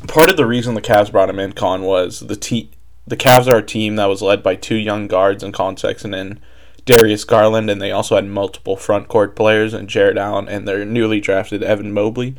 part 0.09 0.29
of 0.29 0.37
the 0.37 0.47
reason 0.47 0.75
the 0.75 0.83
Cavs 0.83 1.13
brought 1.13 1.31
him 1.31 1.39
in, 1.39 1.53
Colin, 1.53 1.83
was 1.83 2.21
the 2.21 2.35
te- 2.35 2.71
the 3.07 3.17
Cavs 3.17 3.53
are 3.53 3.59
a 3.59 3.63
team 3.63 3.97
that 3.97 4.07
was 4.07 4.23
led 4.23 4.43
by 4.43 4.57
two 4.57 4.77
young 4.77 5.07
guards 5.07 5.43
in 5.43 5.53
Collin 5.53 5.77
Sexton 5.77 6.15
and 6.15 6.41
Darius 6.85 7.25
Garland, 7.25 7.71
and 7.71 7.81
they 7.81 7.91
also 7.91 8.17
had 8.17 8.27
multiple 8.27 8.77
front 8.77 9.09
court 9.09 9.37
players 9.37 9.75
and 9.75 9.89
Jarrett 9.89 10.19
Allen 10.19 10.49
and 10.49 10.67
their 10.67 10.85
newly 10.85 11.21
drafted 11.21 11.63
Evan 11.63 11.93
Mobley. 11.93 12.35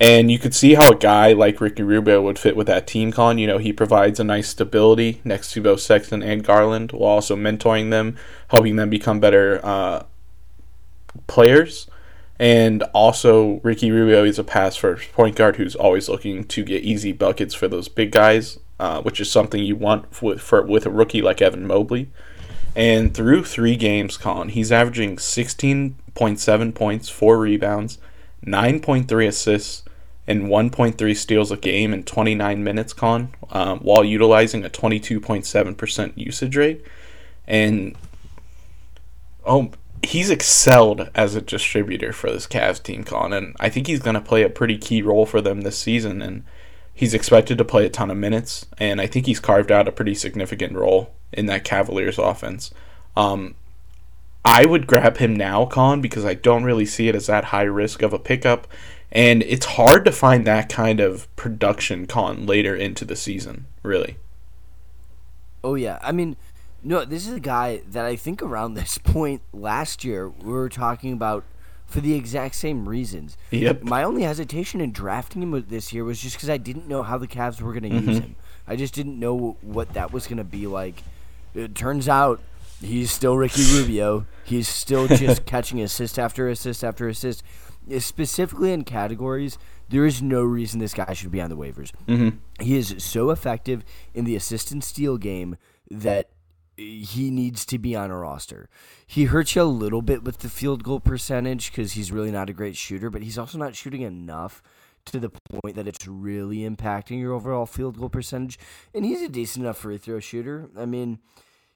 And 0.00 0.30
you 0.30 0.38
could 0.38 0.54
see 0.54 0.74
how 0.74 0.92
a 0.92 0.96
guy 0.96 1.34
like 1.34 1.60
Ricky 1.60 1.82
Rubio 1.82 2.22
would 2.22 2.38
fit 2.38 2.56
with 2.56 2.66
that 2.68 2.86
team, 2.86 3.12
Con. 3.12 3.36
You 3.36 3.46
know, 3.46 3.58
he 3.58 3.70
provides 3.70 4.18
a 4.18 4.24
nice 4.24 4.48
stability 4.48 5.20
next 5.24 5.52
to 5.52 5.60
both 5.60 5.80
Sexton 5.80 6.22
and 6.22 6.42
Garland 6.42 6.92
while 6.92 7.12
also 7.12 7.36
mentoring 7.36 7.90
them, 7.90 8.16
helping 8.48 8.76
them 8.76 8.88
become 8.88 9.20
better 9.20 9.60
uh, 9.62 10.04
players. 11.26 11.86
And 12.38 12.82
also, 12.94 13.60
Ricky 13.62 13.90
Rubio 13.90 14.24
is 14.24 14.38
a 14.38 14.44
pass 14.44 14.74
first 14.74 15.12
point 15.12 15.36
guard 15.36 15.56
who's 15.56 15.74
always 15.74 16.08
looking 16.08 16.44
to 16.44 16.64
get 16.64 16.82
easy 16.82 17.12
buckets 17.12 17.54
for 17.54 17.68
those 17.68 17.88
big 17.88 18.10
guys, 18.10 18.58
uh, 18.78 19.02
which 19.02 19.20
is 19.20 19.30
something 19.30 19.62
you 19.62 19.76
want 19.76 20.14
for, 20.14 20.62
with 20.62 20.86
a 20.86 20.90
rookie 20.90 21.20
like 21.20 21.42
Evan 21.42 21.66
Mobley. 21.66 22.08
And 22.76 23.12
through 23.12 23.44
three 23.44 23.76
games, 23.76 24.16
Colin, 24.16 24.50
he's 24.50 24.70
averaging 24.70 25.16
16.7 25.16 26.74
points, 26.74 27.08
4 27.08 27.38
rebounds, 27.38 27.98
9.3 28.46 29.26
assists, 29.26 29.82
and 30.26 30.44
1.3 30.44 31.16
steals 31.16 31.50
a 31.50 31.56
game 31.56 31.92
in 31.92 32.04
29 32.04 32.62
minutes, 32.62 32.92
Con, 32.92 33.34
um, 33.50 33.80
while 33.80 34.04
utilizing 34.04 34.64
a 34.64 34.70
22.7% 34.70 36.12
usage 36.16 36.56
rate. 36.56 36.84
And 37.48 37.96
oh, 39.44 39.72
he's 40.04 40.30
excelled 40.30 41.10
as 41.14 41.34
a 41.34 41.40
distributor 41.40 42.12
for 42.12 42.30
this 42.30 42.46
Cavs 42.46 42.80
team, 42.80 43.02
Con, 43.02 43.32
and 43.32 43.56
I 43.58 43.68
think 43.68 43.88
he's 43.88 44.00
going 44.00 44.14
to 44.14 44.20
play 44.20 44.42
a 44.42 44.48
pretty 44.48 44.78
key 44.78 45.02
role 45.02 45.26
for 45.26 45.40
them 45.40 45.62
this 45.62 45.78
season. 45.78 46.22
And 46.22 46.44
he's 46.94 47.14
expected 47.14 47.58
to 47.58 47.64
play 47.64 47.84
a 47.86 47.90
ton 47.90 48.12
of 48.12 48.16
minutes, 48.16 48.66
and 48.78 49.00
I 49.00 49.08
think 49.08 49.26
he's 49.26 49.40
carved 49.40 49.72
out 49.72 49.88
a 49.88 49.92
pretty 49.92 50.14
significant 50.14 50.74
role 50.74 51.12
in 51.32 51.46
that 51.46 51.64
Cavaliers 51.64 52.18
offense. 52.18 52.72
Um, 53.16 53.54
I 54.44 54.64
would 54.64 54.86
grab 54.86 55.18
him 55.18 55.36
now, 55.36 55.66
Con, 55.66 56.00
because 56.00 56.24
I 56.24 56.34
don't 56.34 56.64
really 56.64 56.86
see 56.86 57.08
it 57.08 57.14
as 57.14 57.26
that 57.26 57.46
high 57.46 57.62
risk 57.62 58.02
of 58.02 58.12
a 58.12 58.18
pickup. 58.18 58.66
And 59.12 59.42
it's 59.42 59.66
hard 59.66 60.04
to 60.04 60.12
find 60.12 60.46
that 60.46 60.68
kind 60.68 61.00
of 61.00 61.34
production, 61.36 62.06
Con, 62.06 62.46
later 62.46 62.74
into 62.74 63.04
the 63.04 63.16
season, 63.16 63.66
really. 63.82 64.16
Oh, 65.62 65.74
yeah. 65.74 65.98
I 66.00 66.12
mean, 66.12 66.36
no, 66.82 67.04
this 67.04 67.26
is 67.26 67.34
a 67.34 67.40
guy 67.40 67.82
that 67.90 68.04
I 68.04 68.16
think 68.16 68.40
around 68.42 68.74
this 68.74 68.98
point 68.98 69.42
last 69.52 70.04
year, 70.04 70.28
we 70.28 70.52
were 70.52 70.68
talking 70.68 71.12
about 71.12 71.44
for 71.86 72.00
the 72.00 72.14
exact 72.14 72.54
same 72.54 72.88
reasons. 72.88 73.36
Yep. 73.50 73.82
My 73.82 74.04
only 74.04 74.22
hesitation 74.22 74.80
in 74.80 74.92
drafting 74.92 75.42
him 75.42 75.64
this 75.68 75.92
year 75.92 76.04
was 76.04 76.20
just 76.20 76.36
because 76.36 76.48
I 76.48 76.56
didn't 76.56 76.86
know 76.86 77.02
how 77.02 77.18
the 77.18 77.26
Cavs 77.26 77.60
were 77.60 77.72
going 77.72 77.82
to 77.82 77.90
mm-hmm. 77.90 78.08
use 78.08 78.18
him. 78.20 78.36
I 78.68 78.76
just 78.76 78.94
didn't 78.94 79.18
know 79.18 79.56
what 79.60 79.94
that 79.94 80.12
was 80.12 80.28
going 80.28 80.38
to 80.38 80.44
be 80.44 80.68
like. 80.68 81.02
It 81.54 81.74
turns 81.74 82.08
out 82.08 82.40
he's 82.80 83.10
still 83.10 83.36
Ricky 83.36 83.62
Rubio. 83.72 84.26
He's 84.44 84.68
still 84.68 85.08
just 85.08 85.44
catching 85.46 85.80
assist 85.80 86.18
after 86.18 86.48
assist 86.48 86.84
after 86.84 87.08
assist. 87.08 87.42
Specifically 87.98 88.72
in 88.72 88.84
categories, 88.84 89.58
there 89.88 90.06
is 90.06 90.22
no 90.22 90.42
reason 90.42 90.78
this 90.78 90.94
guy 90.94 91.12
should 91.12 91.32
be 91.32 91.40
on 91.40 91.50
the 91.50 91.56
waivers. 91.56 91.92
Mm-hmm. 92.06 92.38
He 92.62 92.76
is 92.76 92.94
so 92.98 93.30
effective 93.30 93.84
in 94.14 94.24
the 94.24 94.36
assist 94.36 94.70
and 94.70 94.84
steal 94.84 95.18
game 95.18 95.56
that 95.90 96.30
he 96.76 97.30
needs 97.30 97.66
to 97.66 97.78
be 97.78 97.94
on 97.94 98.10
a 98.10 98.18
roster. 98.18 98.68
He 99.06 99.24
hurts 99.24 99.54
you 99.54 99.62
a 99.62 99.64
little 99.64 100.02
bit 100.02 100.22
with 100.22 100.38
the 100.38 100.48
field 100.48 100.82
goal 100.84 101.00
percentage 101.00 101.70
because 101.70 101.92
he's 101.92 102.12
really 102.12 102.30
not 102.30 102.48
a 102.48 102.54
great 102.54 102.76
shooter, 102.76 103.10
but 103.10 103.22
he's 103.22 103.38
also 103.38 103.58
not 103.58 103.74
shooting 103.74 104.02
enough 104.02 104.62
to 105.06 105.20
the 105.20 105.30
point 105.30 105.76
that 105.76 105.88
it's 105.88 106.06
really 106.06 106.58
impacting 106.58 107.20
your 107.20 107.32
overall 107.32 107.66
field 107.66 107.98
goal 107.98 108.08
percentage. 108.08 108.58
And 108.94 109.04
he's 109.04 109.22
a 109.22 109.28
decent 109.28 109.64
enough 109.64 109.78
free 109.78 109.98
throw 109.98 110.20
shooter. 110.20 110.70
I 110.76 110.86
mean, 110.86 111.18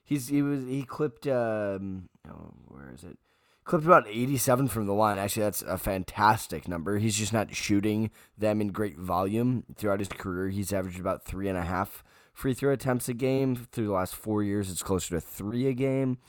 he's 0.03 0.29
he 0.29 0.41
was 0.41 0.65
he 0.65 0.83
clipped 0.83 1.27
um 1.27 2.09
oh, 2.29 2.53
where 2.67 2.91
is 2.93 3.03
it? 3.03 3.17
Clipped 3.63 3.85
about 3.85 4.07
87 4.07 4.67
from 4.67 4.85
the 4.85 4.93
line. 4.93 5.17
Actually, 5.17 5.43
that's 5.43 5.63
a 5.63 5.77
fantastic 5.77 6.67
number. 6.67 6.99
He's 6.99 7.17
just 7.17 7.33
not 7.33 7.55
shooting 7.55 8.11
them 8.37 8.61
in 8.61 8.67
great 8.67 8.99
volume 8.99 9.63
throughout 9.75 9.99
his 9.99 10.07
career. 10.07 10.49
He's 10.49 10.71
averaged 10.71 10.99
about 10.99 11.25
three 11.25 11.49
and 11.49 11.57
a 11.57 11.63
half 11.63 12.03
free 12.31 12.53
throw 12.53 12.73
attempts 12.73 13.09
a 13.09 13.13
game. 13.15 13.55
Through 13.55 13.87
the 13.87 13.93
last 13.93 14.13
four 14.13 14.43
years, 14.43 14.69
it's 14.69 14.83
closer 14.83 15.15
to 15.15 15.21
three 15.21 15.67
a 15.67 15.73
game. 15.73 16.19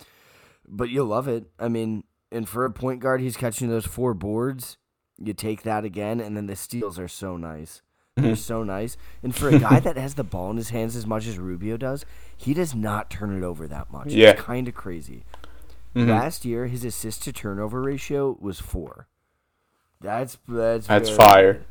But 0.67 0.89
you'll 0.89 1.07
love 1.07 1.29
it. 1.29 1.51
I 1.59 1.69
mean, 1.69 2.05
and 2.33 2.49
for 2.49 2.65
a 2.65 2.71
point 2.71 3.01
guard, 3.01 3.21
he's 3.21 3.37
catching 3.37 3.69
those 3.69 3.87
four 3.87 4.15
boards. 4.15 4.79
You 5.19 5.33
take 5.33 5.63
that 5.63 5.85
again, 5.85 6.21
and 6.21 6.37
then 6.37 6.47
the 6.47 6.57
steals 6.57 6.99
are 6.99 7.09
so 7.09 7.37
nice. 7.37 7.83
They're 8.17 8.33
mm-hmm. 8.33 8.35
so 8.35 8.63
nice. 8.63 8.97
And 9.23 9.35
for 9.35 9.51
a 9.51 9.59
guy 9.59 9.81
that 9.81 9.97
has 9.97 10.15
the 10.15 10.25
ball 10.25 10.51
in 10.51 10.57
his 10.57 10.71
hands 10.71 10.97
as 10.97 11.07
much 11.07 11.27
as 11.27 11.39
Rubio 11.39 11.77
does, 11.77 12.07
he 12.37 12.55
does 12.55 12.75
not 12.75 13.11
turn 13.11 13.37
it 13.37 13.45
over 13.45 13.67
that 13.69 13.93
much. 13.93 14.13
Yeah. 14.13 14.31
It's 14.31 14.43
kind 14.43 14.69
of 14.69 14.75
crazy. 14.75 15.25
Mm-hmm. 15.95 16.11
Last 16.11 16.45
year, 16.45 16.67
his 16.67 16.85
assist 16.85 17.23
to 17.25 17.33
turnover 17.33 17.83
ratio 17.83 18.37
was 18.41 18.61
four. 18.61 19.07
That's 20.01 20.37
that's 20.47 20.87
that's 20.87 21.11
fire. 21.11 21.65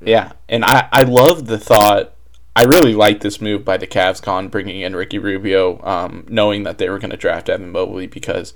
Yeah, 0.00 0.32
and 0.48 0.64
I 0.64 0.88
I 0.92 1.02
love 1.02 1.46
the 1.46 1.58
thought 1.58 2.14
I 2.54 2.64
really 2.64 2.94
like 2.94 3.20
this 3.20 3.40
move 3.40 3.64
by 3.64 3.76
the 3.76 3.86
Cavs 3.86 4.22
con 4.22 4.48
bringing 4.48 4.80
in 4.80 4.94
Ricky 4.94 5.18
Rubio, 5.18 5.82
um, 5.84 6.26
knowing 6.28 6.64
that 6.64 6.78
they 6.78 6.88
were 6.88 6.98
going 6.98 7.10
to 7.10 7.16
draft 7.16 7.48
Evan 7.48 7.70
Mobley 7.72 8.06
because 8.06 8.52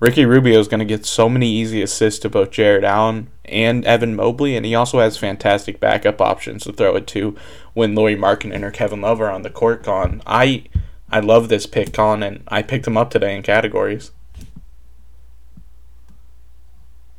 Ricky 0.00 0.24
Rubio 0.24 0.60
is 0.60 0.68
going 0.68 0.78
to 0.78 0.84
get 0.84 1.04
so 1.04 1.28
many 1.28 1.50
easy 1.50 1.82
assists 1.82 2.20
to 2.20 2.30
both 2.30 2.52
Jarrett 2.52 2.84
Allen 2.84 3.30
and 3.44 3.84
Evan 3.84 4.14
Mobley, 4.14 4.56
and 4.56 4.64
he 4.64 4.74
also 4.74 5.00
has 5.00 5.16
fantastic 5.16 5.80
backup 5.80 6.20
options 6.20 6.64
to 6.64 6.72
throw 6.72 6.94
it 6.94 7.06
to 7.08 7.36
when 7.74 7.94
Lauri 7.94 8.14
Markkanen 8.14 8.62
or 8.62 8.70
Kevin 8.70 9.00
Love 9.00 9.20
are 9.20 9.30
on 9.30 9.42
the 9.42 9.50
court. 9.50 9.82
Con, 9.82 10.22
I 10.24 10.64
I 11.10 11.20
love 11.20 11.48
this 11.48 11.66
pick, 11.66 11.92
Con, 11.92 12.22
and 12.22 12.44
I 12.48 12.62
picked 12.62 12.86
him 12.86 12.96
up 12.96 13.10
today 13.10 13.36
in 13.36 13.42
categories. 13.42 14.12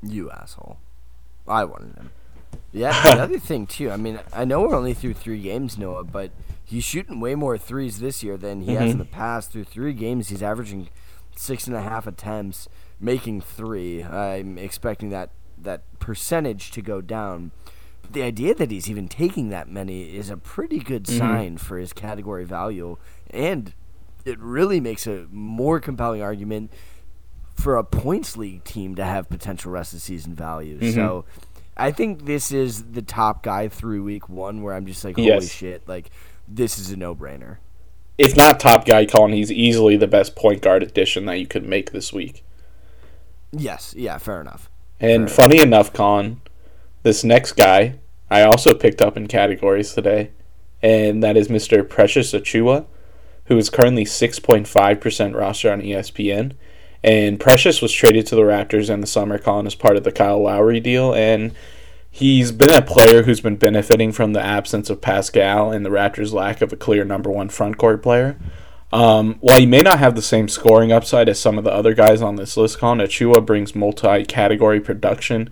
You 0.02 0.32
asshole! 0.32 0.78
I 1.48 1.66
wanted 1.66 1.96
him. 1.96 2.12
Yeah, 2.72 2.96
another 3.12 3.40
thing 3.40 3.68
too. 3.68 3.92
I 3.92 3.98
mean, 3.98 4.20
I 4.32 4.46
know 4.46 4.62
we're 4.62 4.76
only 4.76 4.94
through 4.94 5.16
three 5.16 5.42
games, 5.42 5.78
Noah, 5.78 6.06
but 6.06 6.32
he's 6.64 6.86
shooting 6.86 7.20
way 7.20 7.36
more 7.36 7.58
threes 7.58 8.00
this 8.00 8.24
year 8.24 8.38
than 8.38 8.62
he 8.62 8.72
mm-hmm. 8.72 8.82
has 8.82 8.92
in 8.94 9.00
the 9.00 9.06
past. 9.06 9.52
Through 9.52 9.66
three 9.66 9.94
games, 9.94 10.30
he's 10.30 10.44
averaging 10.44 10.88
six 11.40 11.68
and 11.68 11.76
a 11.76 11.82
half 11.82 12.06
attempts, 12.06 12.68
making 13.00 13.40
three. 13.42 14.04
I'm 14.04 14.58
expecting 14.58 15.10
that 15.10 15.32
that 15.58 15.84
percentage 16.00 16.72
to 16.72 16.82
go 16.82 17.02
down. 17.02 17.52
But 18.02 18.14
the 18.14 18.24
idea 18.24 18.54
that 18.56 18.72
he's 18.72 18.90
even 18.90 19.08
taking 19.08 19.50
that 19.50 19.70
many 19.70 20.16
is 20.16 20.30
a 20.30 20.38
pretty 20.38 20.80
good 20.80 21.04
mm-hmm. 21.06 21.18
sign 21.18 21.58
for 21.58 21.78
his 21.78 21.94
category 21.94 22.46
value, 22.46 22.98
and 23.30 23.74
it 24.26 24.38
really 24.40 24.80
makes 24.80 25.08
a 25.08 25.28
more 25.32 25.80
compelling 25.80 26.22
argument 26.22 26.72
for 27.56 27.78
a 27.78 27.84
points 27.84 28.38
league 28.38 28.64
team 28.64 28.96
to 28.96 29.04
have 29.04 29.30
potential 29.30 29.72
rest 29.72 29.94
of 29.94 30.02
season 30.02 30.36
value. 30.36 30.78
Mm-hmm. 30.78 30.94
So 30.94 31.26
I 31.76 31.92
think 31.92 32.26
this 32.26 32.52
is 32.52 32.92
the 32.92 33.02
top 33.02 33.44
guy 33.44 33.70
through 33.70 34.04
week 34.04 34.28
one 34.28 34.62
where 34.62 34.74
I'm 34.74 34.86
just 34.86 35.04
like, 35.04 35.16
holy 35.16 35.28
yes. 35.28 35.50
shit, 35.50 35.88
like 35.88 36.10
this 36.48 36.78
is 36.78 36.92
a 36.92 36.98
no 36.98 37.16
brainer. 37.16 37.58
If 38.20 38.36
not 38.36 38.60
top 38.60 38.86
guy, 38.86 39.06
Colin, 39.06 39.32
he's 39.32 39.50
easily 39.50 39.96
the 39.96 40.06
best 40.06 40.36
point 40.36 40.62
guard 40.62 40.84
addition 40.84 41.26
that 41.26 41.40
you 41.40 41.48
could 41.48 41.66
make 41.66 41.92
this 41.92 42.12
week. 42.12 42.44
Yes, 43.54 43.96
yeah, 43.98 44.18
fair 44.18 44.42
enough. 44.42 44.70
And 45.00 45.30
fair 45.30 45.46
funny 45.46 45.56
enough. 45.62 45.88
enough, 45.88 45.94
Colin, 45.94 46.42
this 47.04 47.24
next 47.24 47.54
guy 47.54 47.96
I 48.30 48.42
also 48.42 48.74
picked 48.74 49.02
up 49.02 49.16
in 49.16 49.28
categories 49.28 49.94
today, 49.94 50.32
and 50.82 51.24
that 51.24 51.38
is 51.38 51.48
Mr. 51.48 51.88
Precious 51.88 52.34
Achiuwa, 52.34 52.86
who 53.46 53.58
is 53.58 53.70
currently 53.70 54.04
6.5% 54.04 55.36
roster 55.36 55.72
on 55.72 55.82
ESPN. 55.82 56.54
And 57.02 57.40
Precious 57.40 57.82
was 57.82 57.94
traded 57.94 58.28
to 58.28 58.36
the 58.36 58.42
Raptors 58.42 58.90
in 58.90 59.00
the 59.00 59.08
summer, 59.08 59.40
Colin, 59.40 59.66
as 59.66 59.76
part 59.76 59.96
of 59.96 60.04
the 60.04 60.12
Kyle 60.12 60.44
Lowry 60.44 60.82
deal. 60.82 61.14
And 61.16 61.54
he's 62.12 62.52
been 62.52 62.74
a 62.74 62.82
player 62.82 63.24
who's 63.24 63.42
been 63.42 63.58
benefiting 63.58 64.12
from 64.12 64.34
the 64.34 64.44
absence 64.44 64.90
of 64.90 65.02
Pascal 65.02 65.72
and 65.72 65.86
the 65.86 65.90
Raptors' 65.90 66.34
lack 66.34 66.62
of 66.62 66.74
a 66.74 66.78
clear 66.78 67.04
number 67.06 67.30
one 67.30 67.50
front 67.50 67.78
court 67.78 68.02
player. 68.02 68.38
Um, 68.92 69.36
while 69.40 69.60
he 69.60 69.66
may 69.66 69.82
not 69.82 70.00
have 70.00 70.16
the 70.16 70.22
same 70.22 70.48
scoring 70.48 70.92
upside 70.92 71.30
as 71.30 71.40
some 71.40 71.58
of 71.58 71.64
the 71.64 71.72
other 71.72 71.94
guys 71.94 72.22
on 72.22 72.36
this 72.38 72.58
list, 72.58 72.80
Colin 72.80 73.00
Achiuwa 73.00 73.46
brings 73.46 73.76
multi 73.76 74.26
category 74.26 74.80
production 74.80 75.50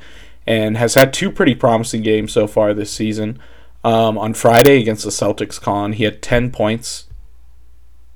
and 0.47 0.77
has 0.77 0.95
had 0.95 1.13
two 1.13 1.29
pretty 1.31 1.53
promising 1.53 2.01
games 2.01 2.31
so 2.31 2.47
far 2.47 2.73
this 2.73 2.91
season. 2.91 3.39
Um, 3.83 4.17
on 4.17 4.33
Friday 4.33 4.79
against 4.79 5.03
the 5.03 5.11
Celtics, 5.11 5.61
Colin, 5.61 5.93
he 5.93 6.03
had 6.03 6.21
10 6.21 6.51
points. 6.51 7.05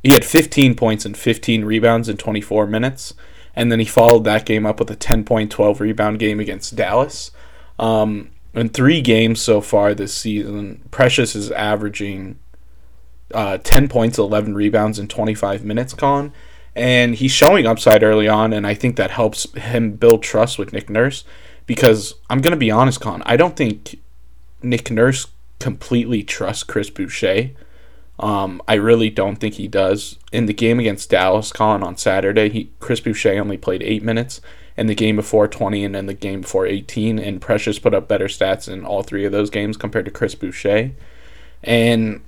He 0.02 0.12
had 0.12 0.26
15 0.26 0.76
points 0.76 1.06
and 1.06 1.16
15 1.16 1.66
rebounds 1.66 2.10
in 2.10 2.18
24 2.18 2.66
minutes. 2.66 3.14
And 3.56 3.72
then 3.72 3.80
he 3.80 3.86
followed 3.86 4.24
that 4.24 4.46
game 4.46 4.66
up 4.66 4.80
with 4.80 4.90
a 4.90 4.96
10 4.96 5.24
point, 5.24 5.52
12 5.52 5.82
rebound 5.82 6.20
game 6.20 6.40
against 6.40 6.76
Dallas. 6.76 7.32
Um, 7.82 8.30
in 8.54 8.70
three 8.70 9.02
games 9.02 9.42
so 9.42 9.60
far 9.60 9.94
this 9.94 10.14
season, 10.14 10.84
Precious 10.92 11.36
is 11.36 11.52
averaging 11.52 12.38
uh, 13.34 13.58
10 13.58 13.90
points, 13.90 14.18
11 14.18 14.56
rebounds 14.56 15.00
in 15.00 15.08
25 15.08 15.66
minutes, 15.66 15.94
Con. 15.94 16.32
And 16.76 17.16
he's 17.16 17.32
showing 17.32 17.66
upside 17.66 18.04
early 18.04 18.30
on, 18.30 18.54
and 18.54 18.66
I 18.66 18.76
think 18.76 18.96
that 18.96 19.12
helps 19.12 19.52
him 19.56 19.94
build 19.94 20.24
trust 20.24 20.58
with 20.58 20.72
Nick 20.72 20.90
Nurse. 20.90 21.26
Because 21.66 22.16
I'm 22.30 22.42
going 22.42 22.52
to 22.52 22.58
be 22.58 22.72
honest, 22.72 23.02
Con, 23.02 23.24
I 23.26 23.36
don't 23.36 23.56
think 23.56 24.00
Nick 24.62 24.92
Nurse 24.92 25.28
completely 25.60 26.24
trusts 26.24 26.64
Chris 26.64 26.90
Boucher. 26.90 27.52
Um, 28.20 28.62
I 28.68 28.76
really 28.76 29.10
don't 29.10 29.38
think 29.38 29.56
he 29.56 29.68
does. 29.68 30.18
In 30.32 30.46
the 30.46 30.54
game 30.54 30.80
against 30.80 31.10
Dallas, 31.10 31.52
Con, 31.52 31.84
on 31.84 31.98
Saturday, 31.98 32.50
he 32.50 32.72
Chris 32.80 33.00
Boucher 33.00 33.40
only 33.40 33.58
played 33.58 33.82
eight 33.82 34.04
minutes. 34.04 34.42
In 34.78 34.88
the 34.88 34.96
game 34.96 35.18
before 35.18 35.48
20 35.48 35.84
and 35.84 35.96
in 35.96 36.06
the 36.06 36.14
game 36.14 36.42
before 36.42 36.66
18, 36.66 37.20
and 37.20 37.42
Precious 37.42 37.78
put 37.78 37.94
up 37.94 38.08
better 38.08 38.26
stats 38.26 38.72
in 38.72 38.86
all 38.86 39.04
three 39.04 39.26
of 39.26 39.32
those 39.32 39.50
games 39.50 39.78
compared 39.78 40.06
to 40.06 40.12
Chris 40.12 40.34
Boucher. 40.34 40.92
And 41.64 42.22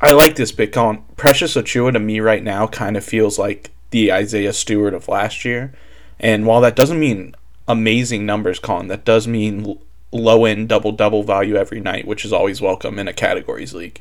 I 0.00 0.12
like 0.12 0.36
this 0.36 0.52
pick. 0.52 0.76
On 0.76 1.04
Precious 1.16 1.54
Achiuwa 1.54 1.92
to 1.92 1.98
me 1.98 2.20
right 2.20 2.42
now 2.42 2.66
kind 2.68 2.96
of 2.96 3.04
feels 3.04 3.38
like 3.38 3.70
the 3.90 4.12
Isaiah 4.12 4.52
Stewart 4.52 4.94
of 4.94 5.08
last 5.08 5.44
year. 5.44 5.72
And 6.20 6.46
while 6.46 6.60
that 6.60 6.76
doesn't 6.76 7.00
mean 7.00 7.34
amazing 7.66 8.24
numbers, 8.24 8.58
Colin, 8.58 8.88
that 8.88 9.04
does 9.04 9.26
mean 9.26 9.78
low 10.12 10.44
end 10.44 10.68
double 10.68 10.92
double 10.92 11.22
value 11.22 11.56
every 11.56 11.80
night, 11.80 12.06
which 12.06 12.24
is 12.24 12.32
always 12.32 12.60
welcome 12.60 12.98
in 12.98 13.08
a 13.08 13.12
categories 13.12 13.74
league. 13.74 14.00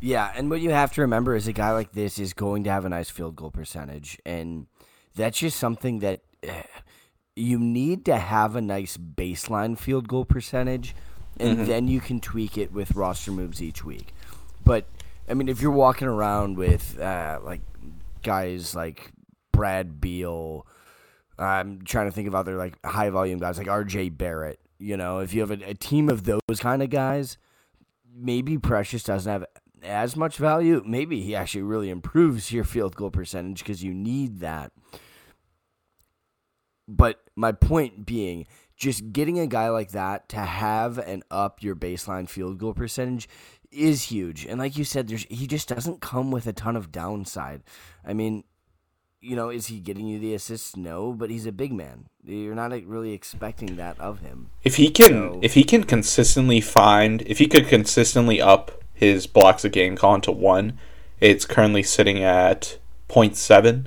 Yeah, 0.00 0.32
and 0.36 0.50
what 0.50 0.60
you 0.60 0.70
have 0.70 0.92
to 0.94 1.00
remember 1.00 1.34
is 1.34 1.48
a 1.48 1.52
guy 1.52 1.72
like 1.72 1.92
this 1.92 2.18
is 2.18 2.34
going 2.34 2.64
to 2.64 2.70
have 2.70 2.84
a 2.84 2.90
nice 2.90 3.08
field 3.08 3.36
goal 3.36 3.50
percentage, 3.50 4.18
and 4.26 4.66
that's 5.14 5.38
just 5.38 5.58
something 5.58 6.00
that 6.00 6.20
uh, 6.46 6.62
you 7.36 7.58
need 7.58 8.04
to 8.04 8.16
have 8.16 8.56
a 8.56 8.60
nice 8.60 8.96
baseline 8.96 9.78
field 9.78 10.08
goal 10.08 10.24
percentage 10.24 10.94
and 11.38 11.58
mm-hmm. 11.58 11.66
then 11.66 11.88
you 11.88 12.00
can 12.00 12.20
tweak 12.20 12.56
it 12.56 12.72
with 12.72 12.94
roster 12.94 13.32
moves 13.32 13.62
each 13.62 13.84
week. 13.84 14.14
But 14.64 14.86
I 15.28 15.34
mean, 15.34 15.48
if 15.48 15.60
you're 15.60 15.70
walking 15.70 16.08
around 16.08 16.56
with 16.56 16.98
uh, 16.98 17.40
like 17.42 17.60
guys 18.22 18.74
like 18.74 19.12
Brad 19.52 20.00
Beal, 20.00 20.66
I'm 21.38 21.82
trying 21.82 22.06
to 22.06 22.12
think 22.12 22.28
of 22.28 22.34
other 22.34 22.56
like 22.56 22.74
high 22.84 23.10
volume 23.10 23.38
guys 23.38 23.58
like 23.58 23.68
R.J. 23.68 24.10
Barrett. 24.10 24.60
You 24.78 24.96
know, 24.96 25.18
if 25.18 25.34
you 25.34 25.40
have 25.40 25.50
a, 25.50 25.70
a 25.70 25.74
team 25.74 26.08
of 26.08 26.24
those 26.24 26.60
kind 26.60 26.82
of 26.82 26.90
guys, 26.90 27.38
maybe 28.14 28.58
Precious 28.58 29.02
doesn't 29.02 29.30
have 29.30 29.44
as 29.84 30.16
much 30.16 30.36
value. 30.36 30.82
Maybe 30.86 31.20
he 31.20 31.34
actually 31.34 31.62
really 31.62 31.90
improves 31.90 32.52
your 32.52 32.64
field 32.64 32.96
goal 32.96 33.10
percentage 33.10 33.60
because 33.60 33.82
you 33.82 33.94
need 33.94 34.40
that. 34.40 34.72
But 36.86 37.20
my 37.36 37.52
point 37.52 38.04
being, 38.04 38.46
just 38.76 39.12
getting 39.12 39.38
a 39.38 39.46
guy 39.46 39.68
like 39.68 39.92
that 39.92 40.28
to 40.30 40.38
have 40.38 40.98
and 40.98 41.22
up 41.30 41.62
your 41.62 41.76
baseline 41.76 42.28
field 42.28 42.58
goal 42.58 42.74
percentage 42.74 43.28
is 43.70 44.04
huge. 44.04 44.44
And 44.44 44.58
like 44.58 44.76
you 44.76 44.84
said, 44.84 45.08
there's 45.08 45.24
he 45.24 45.46
just 45.46 45.68
doesn't 45.68 46.00
come 46.00 46.30
with 46.30 46.46
a 46.46 46.52
ton 46.52 46.76
of 46.76 46.92
downside. 46.92 47.62
I 48.04 48.12
mean, 48.12 48.44
you 49.20 49.36
know, 49.36 49.48
is 49.48 49.68
he 49.68 49.80
getting 49.80 50.06
you 50.06 50.18
the 50.18 50.34
assists? 50.34 50.76
No, 50.76 51.12
but 51.12 51.30
he's 51.30 51.46
a 51.46 51.52
big 51.52 51.72
man. 51.72 52.08
You're 52.22 52.54
not 52.54 52.72
really 52.84 53.12
expecting 53.12 53.76
that 53.76 53.98
of 53.98 54.20
him. 54.20 54.50
If 54.62 54.76
he 54.76 54.90
can, 54.90 55.06
so, 55.06 55.40
if 55.42 55.54
he 55.54 55.64
can 55.64 55.84
consistently 55.84 56.60
find, 56.60 57.22
if 57.22 57.38
he 57.38 57.46
could 57.46 57.66
consistently 57.66 58.40
up 58.40 58.83
his 58.94 59.26
blocks 59.26 59.64
a 59.64 59.68
game 59.68 59.96
call 59.96 60.14
into 60.14 60.32
one, 60.32 60.78
it's 61.20 61.44
currently 61.44 61.82
sitting 61.82 62.22
at 62.22 62.78
0.7. 63.08 63.86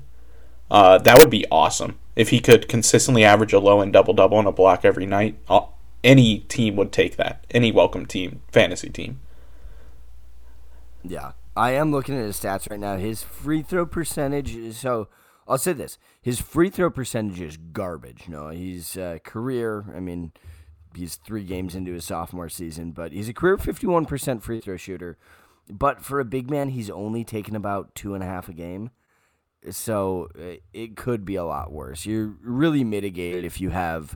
Uh, 0.70 0.98
that 1.00 1.18
would 1.18 1.30
be 1.30 1.46
awesome 1.50 1.98
if 2.18 2.30
he 2.30 2.40
could 2.40 2.68
consistently 2.68 3.24
average 3.24 3.54
a 3.54 3.60
low 3.60 3.80
and 3.80 3.94
double 3.94 4.14
double 4.14 4.40
on 4.40 4.48
a 4.48 4.52
block 4.52 4.84
every 4.84 5.06
night, 5.06 5.38
uh, 5.48 5.62
any 6.04 6.40
team 6.40 6.76
would 6.76 6.92
take 6.92 7.16
that. 7.16 7.46
Any 7.52 7.72
welcome 7.72 8.08
team, 8.08 8.42
fantasy 8.52 8.90
team. 8.90 9.20
Yeah, 11.04 11.34
I 11.56 11.72
am 11.72 11.92
looking 11.92 12.18
at 12.18 12.26
his 12.26 12.40
stats 12.40 12.70
right 12.70 12.80
now. 12.80 12.98
His 12.98 13.22
free 13.22 13.62
throw 13.62 13.86
percentage. 13.86 14.56
is 14.56 14.78
So 14.78 15.10
I'll 15.48 15.60
say 15.60 15.74
this: 15.74 16.00
his 16.20 16.42
free 16.42 16.72
throw 16.72 16.90
percentage 16.90 17.40
is 17.40 17.58
garbage. 17.58 18.28
No, 18.28 18.50
he's 18.50 18.98
uh, 18.98 19.20
career. 19.24 19.86
I 19.96 20.00
mean, 20.00 20.32
he's 20.98 21.16
three 21.16 21.44
games 21.44 21.74
into 21.74 21.94
his 21.94 22.06
sophomore 22.06 22.50
season, 22.50 22.92
but 22.92 23.12
he's 23.12 23.30
a 23.30 23.34
career 23.34 23.58
fifty-one 23.58 24.06
percent 24.06 24.44
free 24.44 24.60
throw 24.60 24.78
shooter. 24.78 25.18
But 25.70 26.02
for 26.02 26.20
a 26.20 26.26
big 26.26 26.50
man, 26.50 26.70
he's 26.70 26.90
only 26.90 27.24
taken 27.24 27.56
about 27.56 27.96
two 27.96 28.14
and 28.14 28.24
a 28.24 28.28
half 28.28 28.50
a 28.50 28.54
game. 28.54 28.90
So 29.70 30.30
uh, 30.40 30.58
it 30.72 30.96
could 30.96 31.26
be 31.26 31.36
a 31.36 31.44
lot 31.44 31.72
worse. 31.72 32.06
You're 32.06 32.36
really 32.42 32.84
mitigated 32.84 33.44
if 33.44 33.60
you 33.60 33.72
have 33.72 34.16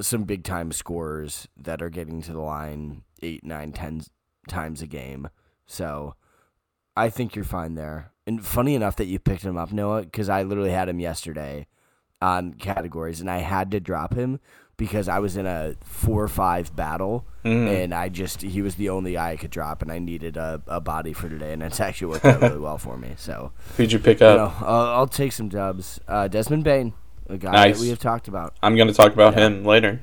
some 0.00 0.24
big 0.24 0.44
time 0.44 0.70
scorers 0.70 1.48
that 1.56 1.82
are 1.82 1.90
getting 1.90 2.22
to 2.22 2.32
the 2.32 2.40
line 2.40 3.02
eight, 3.22 3.44
nine, 3.44 3.72
ten 3.72 4.02
times 4.46 4.82
a 4.82 4.86
game. 4.86 5.28
So 5.66 6.14
I 6.96 7.10
think 7.10 7.34
you're 7.34 7.44
fine 7.44 7.74
there. 7.74 8.12
And 8.26 8.44
funny 8.44 8.74
enough 8.74 8.96
that 8.96 9.06
you 9.06 9.18
picked 9.18 9.42
him 9.42 9.56
up, 9.56 9.72
Noah, 9.72 10.02
because 10.02 10.28
I 10.28 10.42
literally 10.42 10.70
had 10.70 10.88
him 10.88 11.00
yesterday 11.00 11.66
on 12.20 12.54
categories, 12.54 13.20
and 13.20 13.30
I 13.30 13.38
had 13.38 13.70
to 13.70 13.80
drop 13.80 14.14
him 14.14 14.38
because 14.78 15.08
I 15.08 15.18
was 15.18 15.36
in 15.36 15.44
a 15.44 15.74
four 15.82 16.22
or 16.22 16.28
five 16.28 16.74
battle, 16.74 17.26
mm. 17.44 17.84
and 17.84 17.92
I 17.92 18.08
just 18.08 18.40
he 18.40 18.62
was 18.62 18.76
the 18.76 18.88
only 18.88 19.14
guy 19.14 19.32
I 19.32 19.36
could 19.36 19.50
drop, 19.50 19.82
and 19.82 19.92
I 19.92 19.98
needed 19.98 20.38
a, 20.38 20.62
a 20.66 20.80
body 20.80 21.12
for 21.12 21.28
today, 21.28 21.52
and 21.52 21.62
it's 21.62 21.80
actually 21.80 22.12
worked 22.12 22.24
out 22.24 22.40
really 22.40 22.58
well 22.58 22.78
for 22.78 22.96
me. 22.96 23.14
So 23.18 23.52
who'd 23.76 23.92
you 23.92 23.98
pick 23.98 24.22
up? 24.22 24.32
You 24.32 24.36
know, 24.36 24.66
I'll, 24.66 24.86
I'll, 25.00 25.06
take 25.06 25.32
some 25.32 25.48
dubs. 25.48 26.00
Uh, 26.08 26.28
Desmond 26.28 26.64
Bane, 26.64 26.94
a 27.28 27.36
guy 27.36 27.50
nice. 27.50 27.76
that 27.76 27.82
we 27.82 27.90
have 27.90 27.98
talked 27.98 28.28
about. 28.28 28.56
I'm 28.62 28.76
going 28.76 28.88
to 28.88 28.94
talk 28.94 29.12
about 29.12 29.34
yeah. 29.36 29.48
him 29.48 29.64
later. 29.64 30.00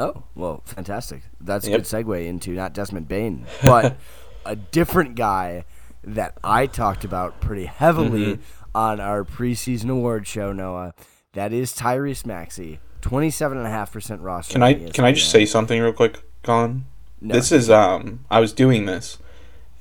Oh 0.00 0.24
well, 0.34 0.62
fantastic! 0.66 1.22
That's 1.40 1.66
yep. 1.66 1.74
a 1.74 1.78
good 1.78 1.86
segue 1.86 2.26
into 2.26 2.50
not 2.50 2.74
Desmond 2.74 3.06
Bane, 3.06 3.46
but 3.62 3.96
a 4.44 4.56
different 4.56 5.14
guy 5.14 5.64
that 6.02 6.36
I 6.42 6.66
talked 6.66 7.04
about 7.04 7.40
pretty 7.40 7.66
heavily 7.66 8.34
mm-hmm. 8.34 8.42
on 8.74 8.98
our 8.98 9.24
preseason 9.24 9.88
award 9.88 10.26
show. 10.26 10.52
Noah, 10.52 10.94
that 11.34 11.52
is 11.52 11.72
Tyrese 11.72 12.26
Maxey 12.26 12.80
Twenty-seven 13.04 13.58
and 13.58 13.66
a 13.66 13.70
half 13.70 13.92
percent 13.92 14.22
roster. 14.22 14.54
Can 14.54 14.62
I 14.62 14.72
can 14.72 15.04
I 15.04 15.12
just 15.12 15.30
say 15.30 15.44
something 15.44 15.78
real 15.78 15.92
quick, 15.92 16.22
Colin? 16.42 16.86
No. 17.20 17.34
This 17.34 17.52
is 17.52 17.68
um 17.68 18.20
I 18.30 18.40
was 18.40 18.54
doing 18.54 18.86
this, 18.86 19.18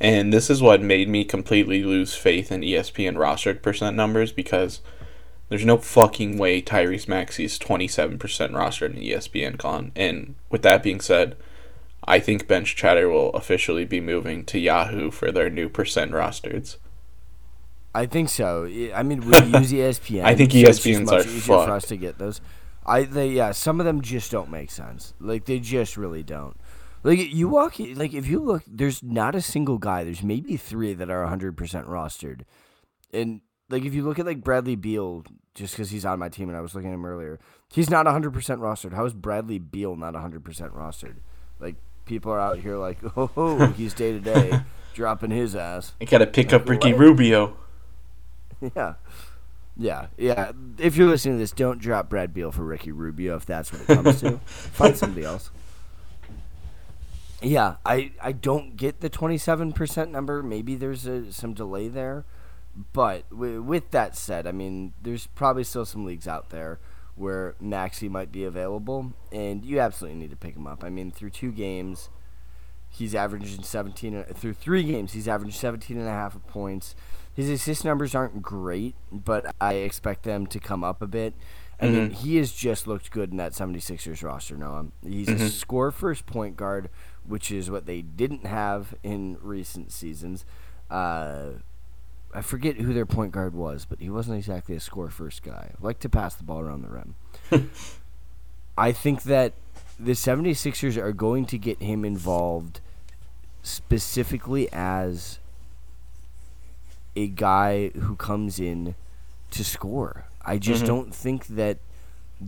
and 0.01 0.33
this 0.33 0.49
is 0.49 0.61
what 0.61 0.81
made 0.81 1.07
me 1.07 1.23
completely 1.23 1.85
lose 1.85 2.15
faith 2.15 2.51
in 2.51 2.59
ESPN 2.59 3.15
rostered 3.15 3.61
percent 3.61 3.95
numbers 3.95 4.33
because 4.33 4.81
there's 5.47 5.63
no 5.63 5.77
fucking 5.77 6.37
way 6.37 6.61
Tyrese 6.61 7.59
twenty 7.61 7.87
seven 7.87 8.19
percent 8.19 8.51
rostered 8.51 8.93
in 8.93 9.01
ESPN 9.01 9.57
Con. 9.57 9.93
And 9.95 10.35
with 10.49 10.61
that 10.63 10.83
being 10.83 10.99
said, 10.99 11.37
I 12.03 12.19
think 12.19 12.45
Bench 12.45 12.75
Chatter 12.75 13.07
will 13.07 13.29
officially 13.29 13.85
be 13.85 14.01
moving 14.01 14.43
to 14.47 14.59
Yahoo 14.59 15.11
for 15.11 15.31
their 15.31 15.49
new 15.49 15.69
percent 15.69 16.11
rosters. 16.11 16.75
I 17.95 18.05
think 18.05 18.27
so. 18.27 18.65
I 18.93 19.01
mean, 19.01 19.21
we 19.21 19.27
use 19.37 19.71
ESPN. 19.71 20.25
I 20.25 20.35
think 20.35 20.51
ESPN's 20.51 21.07
so 21.07 21.15
are 21.15 21.23
fucked. 21.23 21.67
for 21.67 21.71
us 21.71 21.85
to 21.87 21.95
get 21.95 22.17
those. 22.17 22.41
I 22.85 23.03
they 23.03 23.29
yeah, 23.29 23.51
some 23.51 23.79
of 23.79 23.85
them 23.85 24.01
just 24.01 24.31
don't 24.31 24.49
make 24.49 24.71
sense. 24.71 25.13
Like 25.19 25.45
they 25.45 25.59
just 25.59 25.97
really 25.97 26.23
don't. 26.23 26.57
Like 27.03 27.19
you 27.19 27.49
walk 27.49 27.79
like 27.79 28.13
if 28.13 28.27
you 28.27 28.39
look, 28.39 28.63
there's 28.67 29.03
not 29.03 29.35
a 29.35 29.41
single 29.41 29.77
guy. 29.77 30.03
There's 30.03 30.23
maybe 30.23 30.57
three 30.57 30.93
that 30.93 31.09
are 31.09 31.21
100 31.21 31.57
percent 31.57 31.87
rostered, 31.87 32.41
and 33.11 33.41
like 33.69 33.83
if 33.83 33.93
you 33.93 34.03
look 34.03 34.19
at 34.19 34.25
like 34.25 34.43
Bradley 34.43 34.75
Beal, 34.75 35.23
just 35.53 35.73
because 35.73 35.89
he's 35.89 36.05
on 36.05 36.19
my 36.19 36.29
team 36.29 36.47
and 36.47 36.57
I 36.57 36.61
was 36.61 36.75
looking 36.75 36.91
at 36.91 36.93
him 36.93 37.05
earlier, 37.05 37.39
he's 37.73 37.89
not 37.89 38.05
100 38.05 38.33
percent 38.33 38.61
rostered. 38.61 38.93
How 38.93 39.05
is 39.05 39.13
Bradley 39.13 39.59
Beal 39.59 39.95
not 39.95 40.13
100 40.13 40.43
percent 40.43 40.73
rostered? 40.73 41.17
Like 41.59 41.75
people 42.05 42.31
are 42.31 42.39
out 42.39 42.59
here 42.59 42.77
like, 42.77 42.99
oh, 43.17 43.67
he's 43.77 43.93
day 43.93 44.11
to 44.13 44.19
day 44.19 44.61
dropping 44.93 45.31
his 45.31 45.55
ass. 45.55 45.93
I 45.99 46.05
gotta 46.05 46.27
pick 46.27 46.51
like, 46.51 46.61
up 46.61 46.69
Ricky 46.69 46.93
what? 46.93 46.99
Rubio. 46.99 47.57
Yeah. 48.77 48.93
Yeah, 49.75 50.07
yeah. 50.17 50.51
If 50.77 50.95
you're 50.95 51.07
listening 51.07 51.35
to 51.35 51.39
this, 51.39 51.51
don't 51.51 51.79
drop 51.79 52.09
Brad 52.09 52.33
Beal 52.33 52.51
for 52.51 52.63
Ricky 52.63 52.91
Rubio 52.91 53.35
if 53.35 53.45
that's 53.45 53.71
what 53.71 53.81
it 53.81 53.87
comes 53.87 54.21
to. 54.21 54.37
Find 54.45 54.95
somebody 54.95 55.25
else. 55.25 55.49
Yeah, 57.41 57.75
I, 57.85 58.11
I 58.21 58.31
don't 58.31 58.77
get 58.77 59.01
the 59.01 59.09
27% 59.09 60.09
number. 60.09 60.41
Maybe 60.43 60.75
there's 60.75 61.05
a, 61.05 61.31
some 61.31 61.53
delay 61.53 61.87
there. 61.89 62.23
But 62.93 63.29
w- 63.29 63.61
with 63.61 63.91
that 63.91 64.15
said, 64.15 64.47
I 64.47 64.51
mean, 64.51 64.93
there's 65.01 65.27
probably 65.27 65.63
still 65.63 65.85
some 65.85 66.05
leagues 66.05 66.27
out 66.27 66.49
there 66.51 66.79
where 67.15 67.55
Maxey 67.59 68.09
might 68.09 68.31
be 68.31 68.43
available, 68.43 69.13
and 69.31 69.63
you 69.63 69.79
absolutely 69.79 70.19
need 70.19 70.31
to 70.31 70.35
pick 70.35 70.55
him 70.55 70.65
up. 70.65 70.83
I 70.83 70.89
mean, 70.89 71.11
through 71.11 71.29
two 71.31 71.51
games, 71.51 72.09
he's 72.89 73.13
averaging 73.13 73.63
17 73.63 74.15
uh, 74.15 74.23
through 74.33 74.53
three 74.53 74.83
games, 74.83 75.13
he's 75.13 75.27
averaging 75.27 75.53
17 75.53 75.97
and 75.97 76.07
a 76.07 76.11
half 76.11 76.35
points. 76.47 76.95
His 77.35 77.49
assist 77.49 77.83
numbers 77.83 78.13
aren't 78.13 78.41
great, 78.41 78.95
but 79.11 79.55
I 79.59 79.75
expect 79.75 80.23
them 80.23 80.45
to 80.47 80.59
come 80.59 80.83
up 80.83 81.01
a 81.01 81.07
bit. 81.07 81.33
I 81.79 81.85
mm-hmm. 81.85 81.95
mean, 81.95 82.09
he 82.11 82.37
has 82.37 82.51
just 82.51 82.87
looked 82.87 83.11
good 83.11 83.31
in 83.31 83.37
that 83.37 83.53
76ers 83.53 84.23
roster, 84.23 84.55
Noah. 84.55 84.87
He's 85.05 85.27
mm-hmm. 85.27 85.43
a 85.43 85.49
score 85.49 85.91
first 85.91 86.25
point 86.25 86.55
guard, 86.55 86.89
which 87.25 87.51
is 87.51 87.71
what 87.71 87.85
they 87.85 88.01
didn't 88.01 88.45
have 88.45 88.93
in 89.01 89.37
recent 89.41 89.91
seasons. 89.91 90.45
Uh, 90.91 91.53
I 92.33 92.41
forget 92.41 92.77
who 92.77 92.93
their 92.93 93.05
point 93.05 93.31
guard 93.31 93.53
was, 93.53 93.85
but 93.85 93.99
he 93.99 94.09
wasn't 94.09 94.37
exactly 94.37 94.75
a 94.75 94.79
score 94.79 95.09
first 95.09 95.43
guy. 95.43 95.71
Like 95.81 95.99
to 95.99 96.09
pass 96.09 96.35
the 96.35 96.43
ball 96.43 96.59
around 96.59 96.83
the 96.83 96.89
rim. 96.89 97.15
I 98.77 98.91
think 98.91 99.23
that 99.23 99.53
the 99.99 100.13
76ers 100.13 100.97
are 100.97 101.13
going 101.13 101.45
to 101.47 101.57
get 101.57 101.81
him 101.81 102.03
involved 102.03 102.81
specifically 103.61 104.67
as 104.71 105.39
a 107.15 107.27
guy 107.27 107.89
who 107.89 108.15
comes 108.15 108.59
in 108.59 108.95
to 109.51 109.63
score. 109.63 110.25
I 110.43 110.57
just 110.57 110.83
mm-hmm. 110.83 110.87
don't 110.87 111.15
think 111.15 111.47
that 111.47 111.77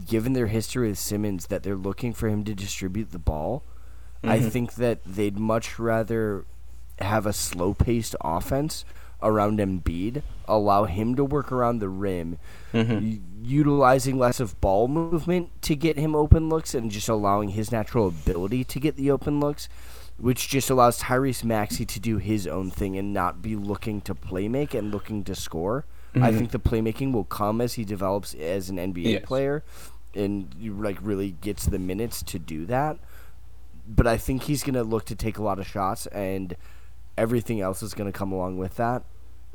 given 0.07 0.33
their 0.33 0.47
history 0.47 0.89
with 0.89 0.99
Simmons 0.99 1.47
that 1.47 1.63
they're 1.63 1.75
looking 1.75 2.13
for 2.13 2.27
him 2.27 2.43
to 2.43 2.53
distribute 2.53 3.11
the 3.11 3.19
ball. 3.19 3.63
Mm-hmm. 4.23 4.29
I 4.29 4.39
think 4.41 4.75
that 4.75 4.99
they'd 5.05 5.37
much 5.37 5.79
rather 5.79 6.45
have 6.99 7.25
a 7.25 7.33
slow-paced 7.33 8.15
offense 8.21 8.85
around 9.21 9.59
Embiid, 9.59 10.21
allow 10.47 10.85
him 10.85 11.15
to 11.15 11.23
work 11.23 11.51
around 11.51 11.79
the 11.79 11.89
rim, 11.89 12.37
mm-hmm. 12.73 13.43
utilizing 13.43 14.19
less 14.19 14.39
of 14.39 14.59
ball 14.61 14.87
movement 14.87 15.49
to 15.63 15.75
get 15.75 15.97
him 15.97 16.15
open 16.15 16.49
looks 16.49 16.73
and 16.75 16.91
just 16.91 17.09
allowing 17.09 17.49
his 17.49 17.71
natural 17.71 18.07
ability 18.07 18.63
to 18.63 18.79
get 18.79 18.95
the 18.97 19.09
open 19.09 19.39
looks, 19.39 19.67
which 20.17 20.47
just 20.47 20.69
allows 20.69 21.01
Tyrese 21.01 21.43
Maxey 21.43 21.85
to 21.85 21.99
do 21.99 22.17
his 22.17 22.47
own 22.47 22.71
thing 22.71 22.97
and 22.97 23.13
not 23.13 23.41
be 23.41 23.55
looking 23.55 24.01
to 24.01 24.15
play 24.15 24.47
make 24.47 24.73
and 24.73 24.91
looking 24.91 25.23
to 25.25 25.35
score. 25.35 25.85
Mm-hmm. 26.13 26.23
I 26.23 26.31
think 26.31 26.51
the 26.51 26.59
playmaking 26.59 27.11
will 27.11 27.25
come 27.25 27.59
as 27.59 27.73
he 27.73 27.83
develops 27.83 28.33
as 28.33 28.69
an 28.69 28.77
NBA 28.77 29.03
yes. 29.03 29.25
player 29.25 29.63
and 30.13 30.53
like 30.79 30.97
really 31.01 31.31
gets 31.31 31.65
the 31.65 31.79
minutes 31.79 32.23
to 32.23 32.39
do 32.39 32.65
that. 32.67 32.97
But 33.87 34.07
I 34.07 34.17
think 34.17 34.43
he's 34.43 34.63
going 34.63 34.75
to 34.75 34.83
look 34.83 35.05
to 35.05 35.15
take 35.15 35.37
a 35.37 35.43
lot 35.43 35.59
of 35.59 35.67
shots 35.67 36.07
and– 36.07 36.55
everything 37.17 37.61
else 37.61 37.81
is 37.81 37.93
going 37.93 38.11
to 38.11 38.17
come 38.17 38.31
along 38.31 38.57
with 38.57 38.75
that. 38.77 39.03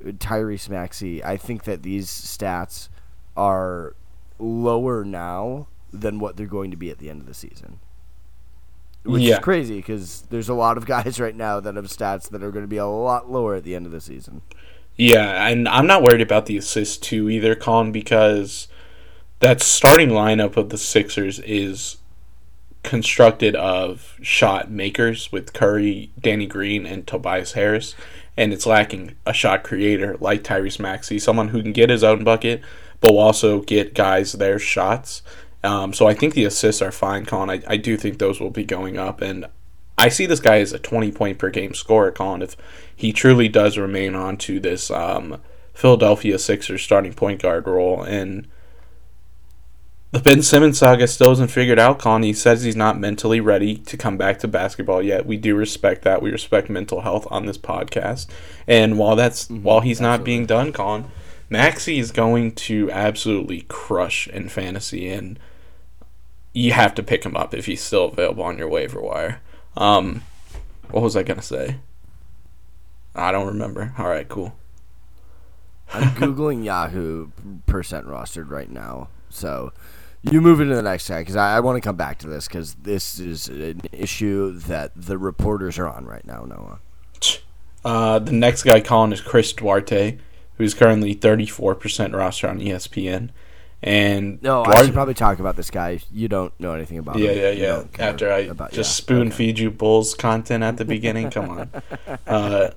Tyrese 0.03 0.69
Maxey, 0.69 1.23
I 1.23 1.37
think 1.37 1.65
that 1.65 1.83
these 1.83 2.09
stats 2.09 2.89
are 3.37 3.95
lower 4.39 5.05
now 5.05 5.67
than 5.93 6.19
what 6.19 6.37
they're 6.37 6.47
going 6.47 6.71
to 6.71 6.77
be 6.77 6.91
at 6.91 6.99
the 6.99 7.11
end 7.11 7.21
of 7.21 7.27
the 7.27 7.35
season. 7.35 7.81
Which 9.03 9.23
yeah. 9.23 9.35
is 9.35 9.41
crazy 9.41 9.77
because 9.77 10.23
there's 10.31 10.49
a 10.49 10.55
lot 10.55 10.77
of 10.77 10.87
guys 10.95 11.19
right 11.21 11.35
now 11.35 11.61
that 11.61 11.77
have 11.77 11.87
stats 11.87 12.29
that 12.31 12.43
are 12.43 12.51
going 12.51 12.65
to 12.65 12.69
be 12.69 12.77
a 12.77 12.87
lot 12.87 13.31
lower 13.31 13.55
at 13.55 13.65
the 13.65 13.75
end 13.75 13.87
of 13.87 13.93
the 13.93 14.01
season. 14.01 14.43
Yeah, 14.97 15.47
and 15.47 15.67
I'm 15.69 15.87
not 15.87 16.03
worried 16.03 16.21
about 16.21 16.47
the 16.47 16.59
assist 16.59 17.03
too 17.03 17.31
either, 17.31 17.55
Colin, 17.55 17.91
because 17.93 18.69
that 19.39 19.63
starting 19.63 20.11
lineup 20.11 20.57
of 20.57 20.69
the 20.69 20.77
Sixers 20.77 21.39
is 21.41 21.97
constructed 22.83 23.57
of 23.57 24.19
shot 24.23 24.71
makers 24.71 25.31
with 25.33 25.53
Curry, 25.53 26.11
Danny 26.21 26.47
Green, 26.47 26.87
and 26.87 27.07
Tobias 27.07 27.53
Harris, 27.53 27.95
and 28.37 28.53
it's 28.53 28.67
lacking 28.67 29.15
a 29.27 29.33
shot 29.33 29.63
creator 29.63 30.17
like 30.21 30.43
Tyrese 30.43 30.81
Maxey, 30.81 31.19
someone 31.19 31.49
who 31.49 31.63
can 31.63 31.73
get 31.73 31.91
his 31.91 32.05
own 32.05 32.25
bucket, 32.25 32.63
but 33.01 33.13
will 33.13 33.21
also 33.21 33.61
get 33.61 33.95
guys 33.95 34.33
their 34.33 34.59
shots. 34.59 35.23
Um, 35.63 35.93
so 35.93 36.07
I 36.07 36.15
think 36.15 36.35
the 36.35 36.45
assists 36.45 36.81
are 36.81 36.93
fine, 36.93 37.27
Con. 37.27 37.51
I, 37.51 37.63
I 37.67 37.77
do 37.77 37.97
think 37.97 38.19
those 38.19 38.41
will 38.41 38.51
be 38.51 38.65
going 38.65 38.97
up, 38.97 39.21
and 39.21 39.47
I 39.99 40.09
see 40.09 40.25
this 40.25 40.41
guy 40.41 40.61
as 40.61 40.73
a 40.73 40.79
20 40.79 41.13
point 41.13 41.39
per 41.39 41.51
game 41.51 41.75
scorer, 41.75 42.11
Con. 42.11 42.41
if 42.43 42.57
he 42.97 43.13
truly 43.13 43.49
does 43.49 43.77
remain 43.77 44.15
on 44.15 44.39
to 44.39 44.59
this 44.59 44.91
um, 44.91 45.41
Philadelphia 45.75 46.39
Sixers 46.39 46.83
starting 46.83 47.13
point 47.13 47.43
guard 47.43 47.67
role. 47.67 48.03
And 48.03 48.49
the 50.13 50.19
Ben 50.19 50.43
Simmons 50.43 50.79
saga 50.79 51.07
still 51.07 51.33
isn't 51.33 51.51
figured 51.51 51.79
out. 51.79 51.99
Con. 51.99 52.23
He 52.23 52.33
says 52.33 52.63
he's 52.63 52.77
not 52.77 52.99
mentally 52.99 53.41
ready 53.41 53.77
to 53.77 53.97
come 53.97 54.17
back 54.17 54.39
to 54.39 54.49
basketball 54.49 55.03
yet. 55.03 55.27
We 55.27 55.37
do 55.37 55.55
respect 55.55 56.03
that. 56.03 56.23
We 56.23 56.31
respect 56.31 56.71
mental 56.71 57.03
health 57.03 57.27
on 57.31 57.45
this 57.45 57.59
podcast. 57.59 58.27
And 58.67 58.99
while 58.99 59.17
that's 59.17 59.45
mm-hmm, 59.45 59.63
while 59.63 59.81
he's 59.81 60.01
absolutely. 60.01 60.19
not 60.19 60.25
being 60.25 60.47
done, 60.47 60.73
Con, 60.73 61.11
Maxey 61.51 61.99
is 61.99 62.11
going 62.11 62.53
to 62.53 62.91
absolutely 62.91 63.63
crush 63.69 64.29
in 64.29 64.49
fantasy, 64.49 65.09
and 65.09 65.39
you 66.53 66.73
have 66.73 66.95
to 66.95 67.03
pick 67.03 67.25
him 67.25 67.37
up 67.37 67.55
if 67.55 67.67
he's 67.67 67.83
still 67.83 68.07
available 68.07 68.45
on 68.45 68.59
your 68.59 68.69
waiver 68.69 69.01
wire. 69.01 69.41
Um, 69.77 70.23
what 70.91 71.03
was 71.03 71.17
I 71.17 71.23
gonna 71.23 71.43
say? 71.43 71.77
I 73.15 73.33
don't 73.33 73.47
remember. 73.47 73.95
All 73.99 74.09
right, 74.09 74.29
cool. 74.29 74.57
I'm 75.93 76.11
googling 76.11 76.65
Yahoo 76.65 77.31
percent 77.67 78.07
rostered 78.07 78.51
right 78.51 78.71
now, 78.71 79.09
so 79.29 79.73
you 80.23 80.41
move 80.41 80.61
into 80.61 80.75
the 80.75 80.83
next 80.83 81.09
guy 81.09 81.21
because 81.21 81.37
I, 81.37 81.57
I 81.57 81.61
want 81.61 81.77
to 81.77 81.81
come 81.81 81.97
back 81.97 82.19
to 82.19 82.29
this 82.29 82.47
because 82.47 82.75
this 82.75 83.19
is 83.19 83.49
an 83.49 83.83
issue 83.93 84.53
that 84.61 84.93
the 84.95 85.19
reporters 85.19 85.79
are 85.79 85.89
on 85.89 86.05
right 86.05 86.27
now, 86.27 86.45
Noah. 86.45 86.81
Uh, 87.83 88.19
the 88.19 88.33
next 88.33 88.65
guy 88.65 88.79
calling 88.79 89.11
is 89.11 89.23
Chris 89.23 89.55
Duarte, 89.55 90.19
who's 90.59 90.75
currently 90.75 91.15
34% 91.15 92.15
roster 92.15 92.47
on 92.47 92.61
ESPN. 92.61 93.31
And 93.83 94.43
no, 94.43 94.63
Duarte, 94.65 94.81
I 94.81 94.85
should 94.85 94.95
probably 94.95 95.15
talk 95.15 95.39
about 95.39 95.57
this 95.57 95.71
guy. 95.71 96.01
You 96.13 96.29
don't 96.29 96.59
know 96.61 96.75
anything 96.75 96.99
about 96.99 97.19
yeah, 97.19 97.31
him. 97.31 97.39
Yeah, 97.39 97.51
yeah, 97.51 97.85
yeah. 97.99 98.07
After 98.07 98.31
I 98.31 98.41
about, 98.41 98.73
just 98.73 98.91
yeah, 98.91 99.05
spoon 99.05 99.29
okay. 99.29 99.37
feed 99.37 99.59
you 99.59 99.71
Bulls 99.71 100.15
content 100.15 100.63
at 100.63 100.77
the 100.77 100.85
beginning, 100.85 101.31
come 101.31 101.51
on. 101.51 101.71
Uh, 102.27 102.71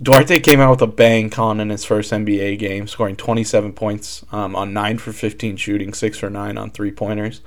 Duarte 0.00 0.40
came 0.40 0.60
out 0.60 0.70
with 0.72 0.82
a 0.82 0.86
bang 0.86 1.30
con 1.30 1.58
in 1.58 1.70
his 1.70 1.84
first 1.84 2.12
NBA 2.12 2.58
game, 2.58 2.86
scoring 2.86 3.16
27 3.16 3.72
points 3.72 4.26
um, 4.30 4.54
on 4.54 4.74
9 4.74 4.98
for 4.98 5.12
15 5.12 5.56
shooting, 5.56 5.94
6 5.94 6.18
for 6.18 6.28
9 6.28 6.58
on 6.58 6.70
three 6.70 6.90
pointers. 6.90 7.40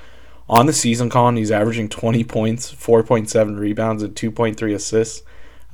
On 0.49 0.65
the 0.65 0.73
season, 0.73 1.11
con, 1.11 1.35
he's 1.37 1.51
averaging 1.51 1.89
20 1.89 2.23
points, 2.23 2.73
4.7 2.73 3.59
rebounds, 3.59 4.01
and 4.01 4.15
2.3 4.15 4.73
assists. 4.73 5.21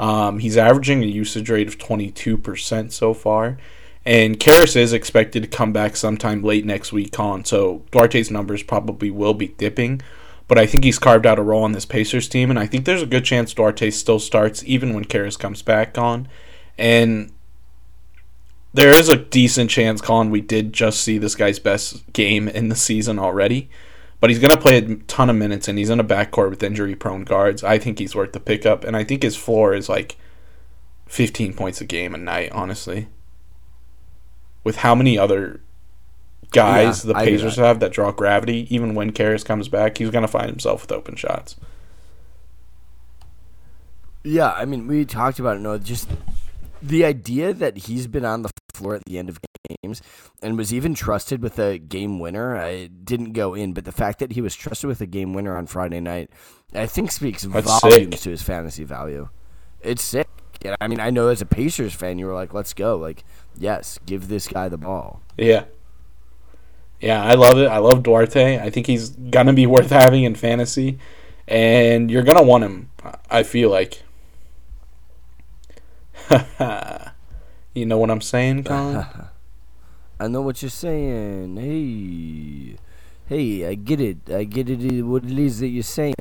Um, 0.01 0.39
he's 0.39 0.57
averaging 0.57 1.01
a 1.01 1.05
usage 1.05 1.49
rate 1.49 1.69
of 1.69 1.77
22% 1.77 2.91
so 2.91 3.13
far. 3.13 3.57
And 4.05 4.39
Caris 4.39 4.75
is 4.75 4.93
expected 4.93 5.41
to 5.43 5.49
come 5.49 5.73
back 5.73 5.95
sometime 5.95 6.43
late 6.43 6.65
next 6.65 6.93
week, 6.93 7.11
con. 7.11 7.43
So 7.43 7.83
Duarte's 7.91 8.29
numbers 8.29 8.61
probably 8.61 9.09
will 9.09 9.33
be 9.33 9.47
dipping. 9.47 10.01
But 10.47 10.59
I 10.59 10.67
think 10.67 10.83
he's 10.83 10.99
carved 10.99 11.25
out 11.25 11.39
a 11.39 11.43
role 11.43 11.63
on 11.63 11.71
this 11.71 11.87
Pacers 11.87 12.29
team, 12.29 12.51
and 12.51 12.59
I 12.59 12.67
think 12.67 12.85
there's 12.85 13.01
a 13.01 13.07
good 13.07 13.25
chance 13.25 13.53
Duarte 13.53 13.89
still 13.89 14.19
starts 14.19 14.63
even 14.65 14.93
when 14.93 15.05
Caris 15.05 15.37
comes 15.37 15.63
back 15.63 15.97
on. 15.97 16.27
And 16.77 17.31
there 18.71 18.91
is 18.91 19.09
a 19.09 19.15
decent 19.15 19.71
chance, 19.71 20.01
Colin, 20.01 20.29
we 20.29 20.41
did 20.41 20.71
just 20.71 21.01
see 21.01 21.17
this 21.17 21.33
guy's 21.33 21.57
best 21.57 22.11
game 22.13 22.47
in 22.47 22.69
the 22.69 22.75
season 22.75 23.17
already. 23.17 23.69
But 24.19 24.29
he's 24.29 24.39
going 24.39 24.53
to 24.53 24.61
play 24.61 24.77
a 24.77 24.95
ton 24.95 25.31
of 25.31 25.35
minutes, 25.35 25.67
and 25.67 25.79
he's 25.79 25.89
in 25.89 25.99
a 25.99 26.03
backcourt 26.03 26.51
with 26.51 26.61
injury 26.61 26.95
prone 26.95 27.23
guards. 27.23 27.63
I 27.63 27.79
think 27.79 27.97
he's 27.97 28.15
worth 28.15 28.33
the 28.33 28.39
pickup, 28.39 28.83
and 28.83 28.95
I 28.95 29.03
think 29.03 29.23
his 29.23 29.35
floor 29.35 29.73
is 29.73 29.89
like 29.89 30.15
15 31.07 31.53
points 31.55 31.81
a 31.81 31.85
game 31.85 32.13
a 32.13 32.19
night, 32.19 32.51
honestly. 32.51 33.07
With 34.65 34.77
how 34.77 34.95
many 34.95 35.17
other 35.17 35.61
guys 36.51 37.05
yeah, 37.05 37.13
the 37.13 37.19
Pacers 37.19 37.55
have 37.55 37.79
that 37.79 37.93
draw 37.93 38.11
gravity, 38.11 38.67
even 38.73 38.95
when 38.95 39.11
Caris 39.11 39.43
comes 39.43 39.69
back, 39.69 39.97
he's 39.97 40.09
going 40.09 40.23
to 40.23 40.27
find 40.27 40.49
himself 40.49 40.81
with 40.81 40.91
open 40.91 41.15
shots. 41.15 41.55
Yeah, 44.23 44.51
I 44.51 44.65
mean, 44.65 44.87
we 44.87 45.05
talked 45.05 45.39
about 45.39 45.57
it. 45.57 45.59
No, 45.59 45.77
just 45.77 46.09
the 46.81 47.05
idea 47.05 47.53
that 47.53 47.77
he's 47.77 48.07
been 48.07 48.25
on 48.25 48.41
the 48.41 48.49
floor 48.73 48.95
at 48.95 49.05
the 49.05 49.17
end 49.17 49.29
of 49.29 49.39
games 49.81 50.01
and 50.41 50.57
was 50.57 50.73
even 50.73 50.93
trusted 50.93 51.41
with 51.41 51.59
a 51.59 51.77
game 51.77 52.19
winner, 52.19 52.57
I 52.57 52.87
didn't 52.87 53.33
go 53.33 53.53
in, 53.53 53.73
but 53.73 53.85
the 53.85 53.91
fact 53.91 54.19
that 54.19 54.33
he 54.33 54.41
was 54.41 54.55
trusted 54.55 54.87
with 54.87 55.01
a 55.01 55.05
game 55.05 55.33
winner 55.33 55.55
on 55.55 55.67
Friday 55.67 55.99
night, 55.99 56.29
I 56.73 56.87
think 56.87 57.11
speaks 57.11 57.43
That's 57.43 57.81
volumes 57.81 58.15
sick. 58.15 58.21
to 58.21 58.29
his 58.31 58.41
fantasy 58.41 58.83
value. 58.83 59.29
It's 59.81 60.03
sick. 60.03 60.27
I 60.79 60.87
mean, 60.87 60.99
I 60.99 61.09
know 61.09 61.27
as 61.29 61.41
a 61.41 61.45
Pacers 61.45 61.93
fan, 61.93 62.17
you 62.19 62.25
were 62.25 62.33
like, 62.33 62.53
"Let's 62.53 62.73
go!" 62.73 62.97
Like, 62.97 63.23
yes, 63.57 63.99
give 64.05 64.27
this 64.27 64.47
guy 64.47 64.69
the 64.69 64.77
ball. 64.77 65.21
Yeah, 65.37 65.65
yeah, 66.99 67.23
I 67.23 67.33
love 67.35 67.57
it. 67.57 67.67
I 67.67 67.77
love 67.77 68.03
Duarte. 68.03 68.59
I 68.59 68.69
think 68.69 68.87
he's 68.87 69.09
gonna 69.09 69.53
be 69.53 69.65
worth 69.75 69.89
having 69.89 70.23
in 70.23 70.35
fantasy, 70.35 70.99
and 71.47 72.09
you're 72.09 72.23
gonna 72.23 72.43
want 72.43 72.63
him. 72.63 72.89
I 73.29 73.43
feel 73.43 73.69
like 73.69 74.01
you 77.73 77.85
know 77.85 77.97
what 77.97 78.09
I'm 78.09 78.21
saying, 78.21 78.63
Colin? 78.63 79.05
I 80.19 80.27
know 80.27 80.41
what 80.41 80.61
you're 80.61 80.69
saying. 80.69 81.57
Hey, 81.57 82.77
hey, 83.27 83.67
I 83.67 83.75
get 83.75 83.99
it. 83.99 84.29
I 84.29 84.43
get 84.45 84.69
it. 84.69 85.03
What 85.03 85.25
it 85.25 85.37
is 85.37 85.59
that 85.59 85.67
you're 85.67 85.83
saying. 85.83 86.15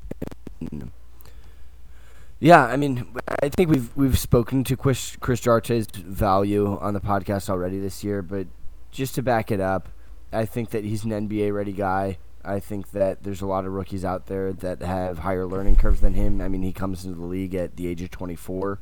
Yeah, 2.41 2.65
I 2.65 2.77
mean, 2.77 3.07
I 3.43 3.49
think 3.49 3.71
we've 3.71 3.97
we've 3.97 4.19
spoken 4.19 4.65
to 4.65 4.77
Chris 4.77 5.17
Chris 5.21 5.41
Duarte's 5.41 5.87
value 5.97 6.79
on 6.79 6.95
the 6.95 7.01
podcast 7.01 7.49
already 7.49 7.79
this 7.79 8.05
year, 8.05 8.23
but 8.23 8.47
just 8.91 9.15
to 9.15 9.23
back 9.23 9.51
it 9.51 9.61
up, 9.61 9.89
I 10.33 10.45
think 10.45 10.71
that 10.71 10.85
he's 10.85 11.05
an 11.05 11.11
NBA 11.11 11.55
ready 11.55 11.73
guy. 11.73 12.19
I 12.45 12.61
think 12.61 12.91
that 12.91 13.23
there's 13.23 13.41
a 13.41 13.47
lot 13.47 13.65
of 13.65 13.73
rookies 13.73 14.05
out 14.05 14.27
there 14.27 14.53
that 14.53 14.83
have 14.83 15.21
higher 15.21 15.47
learning 15.47 15.77
curves 15.77 16.01
than 16.01 16.15
him. 16.15 16.41
I 16.41 16.49
mean, 16.49 16.63
he 16.63 16.73
comes 16.73 17.05
into 17.05 17.19
the 17.19 17.25
league 17.25 17.55
at 17.55 17.77
the 17.77 17.87
age 17.87 18.03
of 18.03 18.11
24, 18.11 18.81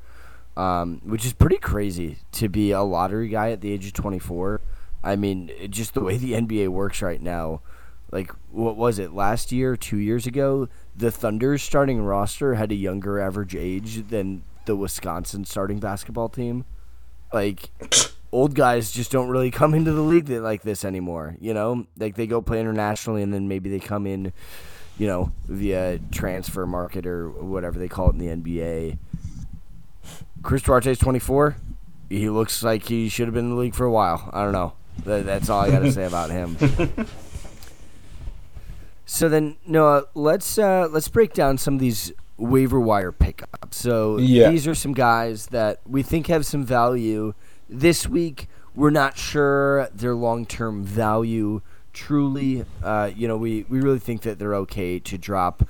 um, 0.56 1.00
which 1.04 1.24
is 1.24 1.32
pretty 1.32 1.58
crazy 1.58 2.18
to 2.32 2.48
be 2.48 2.72
a 2.72 2.82
lottery 2.82 3.28
guy 3.28 3.52
at 3.52 3.60
the 3.60 3.72
age 3.72 3.86
of 3.86 3.92
24. 3.92 4.60
I 5.04 5.14
mean, 5.14 5.52
just 5.70 5.94
the 5.94 6.00
way 6.00 6.16
the 6.16 6.32
NBA 6.32 6.68
works 6.68 7.02
right 7.02 7.22
now. 7.22 7.60
Like, 8.10 8.32
what 8.50 8.76
was 8.76 8.98
it 8.98 9.12
last 9.12 9.52
year, 9.52 9.76
two 9.76 9.96
years 9.96 10.26
ago? 10.26 10.68
The 10.94 11.10
Thunder's 11.10 11.62
starting 11.62 12.02
roster 12.02 12.54
had 12.54 12.70
a 12.70 12.74
younger 12.74 13.18
average 13.18 13.54
age 13.54 14.08
than 14.08 14.42
the 14.66 14.76
Wisconsin 14.76 15.44
starting 15.44 15.78
basketball 15.78 16.28
team. 16.28 16.64
Like, 17.32 17.70
old 18.32 18.54
guys 18.54 18.90
just 18.92 19.10
don't 19.10 19.28
really 19.28 19.50
come 19.50 19.74
into 19.74 19.92
the 19.92 20.02
league 20.02 20.28
like 20.28 20.62
this 20.62 20.84
anymore. 20.84 21.36
You 21.40 21.54
know, 21.54 21.86
like 21.98 22.16
they 22.16 22.26
go 22.26 22.42
play 22.42 22.60
internationally 22.60 23.22
and 23.22 23.32
then 23.32 23.48
maybe 23.48 23.70
they 23.70 23.80
come 23.80 24.06
in, 24.06 24.32
you 24.98 25.06
know, 25.06 25.32
via 25.46 25.98
transfer 26.10 26.66
market 26.66 27.06
or 27.06 27.30
whatever 27.30 27.78
they 27.78 27.88
call 27.88 28.10
it 28.10 28.16
in 28.16 28.18
the 28.18 28.52
NBA. 28.52 28.98
Chris 30.42 30.62
Duarte's 30.62 30.98
24. 30.98 31.56
He 32.08 32.28
looks 32.28 32.62
like 32.62 32.88
he 32.88 33.08
should 33.08 33.26
have 33.26 33.34
been 33.34 33.46
in 33.46 33.50
the 33.50 33.60
league 33.60 33.74
for 33.74 33.86
a 33.86 33.90
while. 33.90 34.28
I 34.32 34.42
don't 34.42 34.52
know. 34.52 34.74
That's 35.04 35.48
all 35.48 35.60
I 35.60 35.70
got 35.70 35.80
to 35.80 35.92
say 35.92 36.04
about 36.06 36.30
him. 36.30 36.56
So 39.12 39.28
then, 39.28 39.58
Noah, 39.66 40.04
let's 40.14 40.56
uh, 40.56 40.88
let's 40.90 41.08
break 41.08 41.34
down 41.34 41.58
some 41.58 41.74
of 41.74 41.80
these 41.80 42.14
waiver 42.38 42.80
wire 42.80 43.12
pickups. 43.12 43.76
So 43.76 44.16
yeah. 44.16 44.48
these 44.48 44.66
are 44.66 44.74
some 44.74 44.94
guys 44.94 45.48
that 45.48 45.80
we 45.86 46.02
think 46.02 46.28
have 46.28 46.46
some 46.46 46.64
value 46.64 47.34
this 47.68 48.08
week. 48.08 48.48
We're 48.74 48.88
not 48.88 49.18
sure 49.18 49.90
their 49.92 50.14
long 50.14 50.46
term 50.46 50.82
value 50.82 51.60
truly. 51.92 52.64
Uh, 52.82 53.10
you 53.14 53.28
know, 53.28 53.36
we, 53.36 53.66
we 53.68 53.82
really 53.82 53.98
think 53.98 54.22
that 54.22 54.38
they're 54.38 54.54
okay 54.56 54.98
to 55.00 55.18
drop 55.18 55.68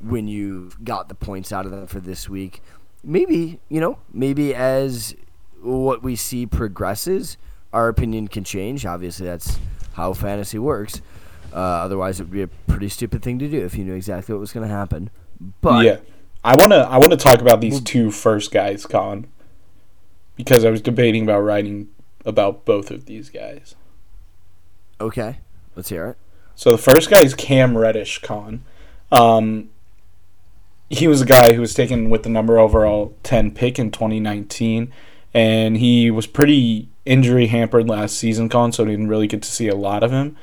when 0.00 0.28
you 0.28 0.70
got 0.84 1.08
the 1.08 1.16
points 1.16 1.50
out 1.50 1.66
of 1.66 1.72
them 1.72 1.88
for 1.88 1.98
this 1.98 2.28
week. 2.28 2.62
Maybe, 3.02 3.58
you 3.68 3.80
know, 3.80 3.98
maybe 4.12 4.54
as 4.54 5.16
what 5.60 6.04
we 6.04 6.14
see 6.14 6.46
progresses, 6.46 7.38
our 7.72 7.88
opinion 7.88 8.28
can 8.28 8.44
change. 8.44 8.86
Obviously, 8.86 9.26
that's 9.26 9.58
how 9.94 10.12
fantasy 10.12 10.60
works. 10.60 11.02
Uh, 11.54 11.84
otherwise, 11.84 12.18
it 12.18 12.24
would 12.24 12.32
be 12.32 12.42
a 12.42 12.48
pretty 12.48 12.88
stupid 12.88 13.22
thing 13.22 13.38
to 13.38 13.48
do 13.48 13.64
if 13.64 13.76
you 13.76 13.84
knew 13.84 13.94
exactly 13.94 14.34
what 14.34 14.40
was 14.40 14.52
going 14.52 14.68
to 14.68 14.74
happen. 14.74 15.10
But 15.60 15.84
yeah, 15.84 15.98
I 16.42 16.56
want 16.56 16.72
to 16.72 16.78
I 16.78 16.98
want 16.98 17.12
to 17.12 17.16
talk 17.16 17.40
about 17.40 17.60
these 17.60 17.80
two 17.80 18.10
first 18.10 18.50
guys, 18.50 18.86
Colin, 18.86 19.28
because 20.34 20.64
I 20.64 20.70
was 20.70 20.80
debating 20.80 21.22
about 21.22 21.40
writing 21.40 21.88
about 22.26 22.64
both 22.64 22.90
of 22.90 23.06
these 23.06 23.30
guys. 23.30 23.76
Okay, 25.00 25.38
let's 25.76 25.90
hear 25.90 26.06
it. 26.06 26.18
So 26.56 26.72
the 26.72 26.78
first 26.78 27.08
guy 27.10 27.20
is 27.22 27.34
Cam 27.34 27.76
Reddish, 27.76 28.18
Colin. 28.20 28.64
Um, 29.12 29.70
he 30.90 31.08
was 31.08 31.20
a 31.20 31.26
guy 31.26 31.52
who 31.52 31.60
was 31.60 31.74
taken 31.74 32.10
with 32.10 32.22
the 32.22 32.28
number 32.28 32.58
overall 32.58 33.16
10 33.22 33.52
pick 33.52 33.78
in 33.78 33.90
2019 33.90 34.92
and 35.32 35.76
he 35.76 36.10
was 36.10 36.26
pretty 36.26 36.88
injury 37.04 37.48
hampered 37.48 37.88
last 37.88 38.16
season 38.16 38.48
con 38.48 38.72
so 38.72 38.84
didn't 38.84 39.08
really 39.08 39.26
get 39.26 39.42
to 39.42 39.50
see 39.50 39.68
a 39.68 39.74
lot 39.74 40.02
of 40.02 40.10
him 40.10 40.36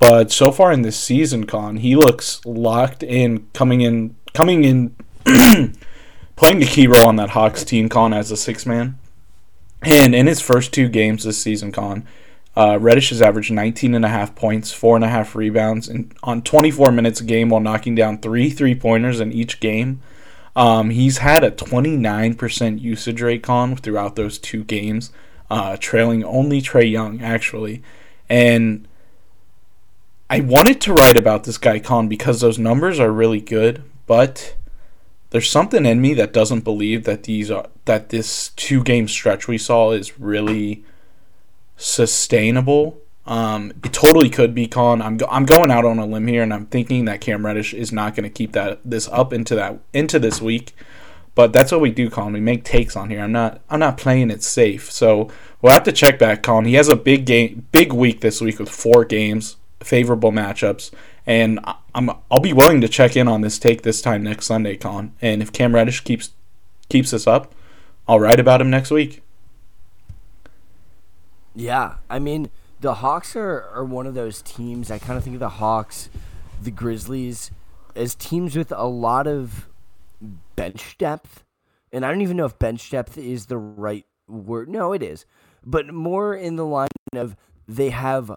but 0.00 0.32
so 0.32 0.50
far 0.50 0.72
in 0.72 0.82
this 0.82 0.98
season, 0.98 1.46
Con, 1.46 1.76
he 1.76 1.94
looks 1.94 2.44
locked 2.46 3.02
in, 3.02 3.46
coming 3.52 3.82
in, 3.82 4.16
coming 4.32 4.64
in, 4.64 4.96
playing 6.36 6.58
the 6.58 6.66
key 6.66 6.86
role 6.86 7.06
on 7.06 7.16
that 7.16 7.30
Hawks 7.30 7.64
team, 7.64 7.90
Con, 7.90 8.14
as 8.14 8.30
a 8.30 8.36
six 8.36 8.64
man. 8.64 8.98
And 9.82 10.14
in 10.14 10.26
his 10.26 10.40
first 10.40 10.72
two 10.72 10.88
games 10.88 11.24
this 11.24 11.40
season, 11.42 11.70
Con, 11.70 12.06
uh, 12.56 12.78
Reddish 12.80 13.10
has 13.10 13.20
averaged 13.20 13.52
19 13.52 13.94
and 13.94 14.04
a 14.04 14.08
half 14.08 14.34
points, 14.34 14.72
four 14.72 14.96
and 14.96 15.04
a 15.04 15.08
half 15.08 15.36
rebounds, 15.36 15.86
and 15.86 16.14
on 16.22 16.40
24 16.42 16.90
minutes 16.92 17.20
a 17.20 17.24
game 17.24 17.50
while 17.50 17.60
knocking 17.60 17.94
down 17.94 18.18
three 18.18 18.48
three 18.48 18.74
pointers 18.74 19.20
in 19.20 19.32
each 19.32 19.60
game. 19.60 20.00
Um, 20.56 20.90
he's 20.90 21.18
had 21.18 21.44
a 21.44 21.50
29% 21.50 22.80
usage 22.80 23.22
rate, 23.22 23.42
Con, 23.42 23.76
throughout 23.76 24.16
those 24.16 24.38
two 24.38 24.64
games, 24.64 25.12
uh, 25.50 25.76
trailing 25.78 26.24
only 26.24 26.62
Trae 26.62 26.90
Young, 26.90 27.20
actually. 27.20 27.82
And 28.28 28.88
I 30.32 30.38
wanted 30.38 30.80
to 30.82 30.94
write 30.94 31.16
about 31.16 31.42
this 31.42 31.58
guy 31.58 31.80
Con 31.80 32.06
because 32.06 32.40
those 32.40 32.56
numbers 32.56 33.00
are 33.00 33.10
really 33.10 33.40
good, 33.40 33.82
but 34.06 34.54
there's 35.30 35.50
something 35.50 35.84
in 35.84 36.00
me 36.00 36.14
that 36.14 36.32
doesn't 36.32 36.60
believe 36.60 37.02
that 37.02 37.24
these 37.24 37.50
are 37.50 37.66
that 37.86 38.10
this 38.10 38.50
two 38.50 38.84
game 38.84 39.08
stretch 39.08 39.48
we 39.48 39.58
saw 39.58 39.90
is 39.90 40.20
really 40.20 40.84
sustainable. 41.76 43.00
Um, 43.26 43.72
it 43.84 43.92
totally 43.92 44.30
could 44.30 44.54
be 44.54 44.68
Con. 44.68 45.02
I'm 45.02 45.16
go- 45.16 45.26
I'm 45.28 45.46
going 45.46 45.72
out 45.72 45.84
on 45.84 45.98
a 45.98 46.06
limb 46.06 46.28
here, 46.28 46.44
and 46.44 46.54
I'm 46.54 46.66
thinking 46.66 47.06
that 47.06 47.20
Cam 47.20 47.44
Reddish 47.44 47.74
is 47.74 47.90
not 47.90 48.14
going 48.14 48.22
to 48.22 48.30
keep 48.30 48.52
that 48.52 48.78
this 48.84 49.08
up 49.08 49.32
into 49.32 49.56
that 49.56 49.80
into 49.92 50.20
this 50.20 50.40
week. 50.40 50.76
But 51.34 51.52
that's 51.52 51.72
what 51.72 51.80
we 51.80 51.90
do, 51.90 52.08
Colin. 52.08 52.34
We 52.34 52.40
make 52.40 52.62
takes 52.62 52.94
on 52.94 53.10
here. 53.10 53.22
I'm 53.22 53.32
not 53.32 53.62
I'm 53.68 53.80
not 53.80 53.98
playing 53.98 54.30
it 54.30 54.44
safe. 54.44 54.92
So 54.92 55.28
we'll 55.60 55.72
have 55.72 55.82
to 55.84 55.92
check 55.92 56.20
back, 56.20 56.44
Colin. 56.44 56.66
He 56.66 56.74
has 56.74 56.88
a 56.88 56.94
big 56.94 57.26
game, 57.26 57.66
big 57.72 57.92
week 57.92 58.20
this 58.20 58.40
week 58.40 58.60
with 58.60 58.68
four 58.68 59.04
games 59.04 59.56
favorable 59.82 60.32
matchups. 60.32 60.90
And 61.26 61.60
I'm 61.94 62.10
I'll 62.30 62.40
be 62.40 62.52
willing 62.52 62.80
to 62.80 62.88
check 62.88 63.16
in 63.16 63.28
on 63.28 63.40
this 63.40 63.58
take 63.58 63.82
this 63.82 64.00
time 64.00 64.22
next 64.22 64.46
Sunday, 64.46 64.76
Con. 64.76 65.14
And 65.20 65.42
if 65.42 65.52
Cam 65.52 65.74
Reddish 65.74 66.00
keeps 66.02 66.30
keeps 66.88 67.10
this 67.10 67.26
up, 67.26 67.54
I'll 68.08 68.20
write 68.20 68.40
about 68.40 68.60
him 68.60 68.70
next 68.70 68.90
week. 68.90 69.22
Yeah, 71.54 71.96
I 72.08 72.18
mean 72.18 72.50
the 72.80 72.94
Hawks 72.94 73.36
are, 73.36 73.68
are 73.74 73.84
one 73.84 74.06
of 74.06 74.14
those 74.14 74.42
teams. 74.42 74.90
I 74.90 74.98
kind 74.98 75.18
of 75.18 75.24
think 75.24 75.34
of 75.34 75.40
the 75.40 75.48
Hawks, 75.50 76.08
the 76.62 76.70
Grizzlies, 76.70 77.50
as 77.94 78.14
teams 78.14 78.56
with 78.56 78.72
a 78.72 78.86
lot 78.86 79.26
of 79.26 79.68
bench 80.56 80.96
depth. 80.98 81.44
And 81.92 82.06
I 82.06 82.10
don't 82.10 82.22
even 82.22 82.36
know 82.36 82.46
if 82.46 82.58
bench 82.58 82.90
depth 82.90 83.18
is 83.18 83.46
the 83.46 83.58
right 83.58 84.06
word. 84.28 84.68
No, 84.68 84.92
it 84.92 85.02
is. 85.02 85.26
But 85.64 85.92
more 85.92 86.34
in 86.34 86.56
the 86.56 86.64
line 86.64 86.88
of 87.14 87.36
they 87.68 87.90
have 87.90 88.32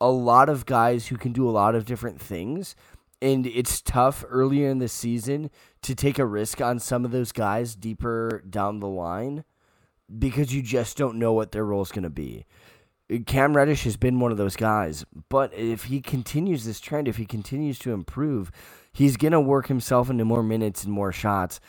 a 0.00 0.10
lot 0.10 0.48
of 0.48 0.66
guys 0.66 1.08
who 1.08 1.16
can 1.16 1.32
do 1.32 1.48
a 1.48 1.52
lot 1.52 1.74
of 1.74 1.86
different 1.86 2.20
things. 2.20 2.74
And 3.22 3.46
it's 3.46 3.80
tough 3.80 4.24
earlier 4.28 4.68
in 4.68 4.78
the 4.78 4.88
season 4.88 5.50
to 5.82 5.94
take 5.94 6.18
a 6.18 6.26
risk 6.26 6.60
on 6.60 6.78
some 6.78 7.04
of 7.04 7.10
those 7.10 7.32
guys 7.32 7.74
deeper 7.74 8.42
down 8.48 8.80
the 8.80 8.88
line 8.88 9.44
because 10.18 10.54
you 10.54 10.62
just 10.62 10.96
don't 10.96 11.18
know 11.18 11.32
what 11.32 11.52
their 11.52 11.64
role 11.64 11.82
is 11.82 11.92
going 11.92 12.02
to 12.02 12.10
be. 12.10 12.44
Cam 13.26 13.56
Reddish 13.56 13.84
has 13.84 13.96
been 13.96 14.18
one 14.18 14.32
of 14.32 14.38
those 14.38 14.56
guys, 14.56 15.04
but 15.28 15.52
if 15.54 15.84
he 15.84 16.00
continues 16.00 16.64
this 16.64 16.80
trend, 16.80 17.06
if 17.06 17.18
he 17.18 17.26
continues 17.26 17.78
to 17.80 17.92
improve, 17.92 18.50
he's 18.92 19.18
going 19.18 19.32
to 19.32 19.40
work 19.40 19.66
himself 19.66 20.08
into 20.08 20.24
more 20.24 20.42
minutes 20.42 20.84
and 20.84 20.92
more 20.92 21.12
shots. 21.12 21.60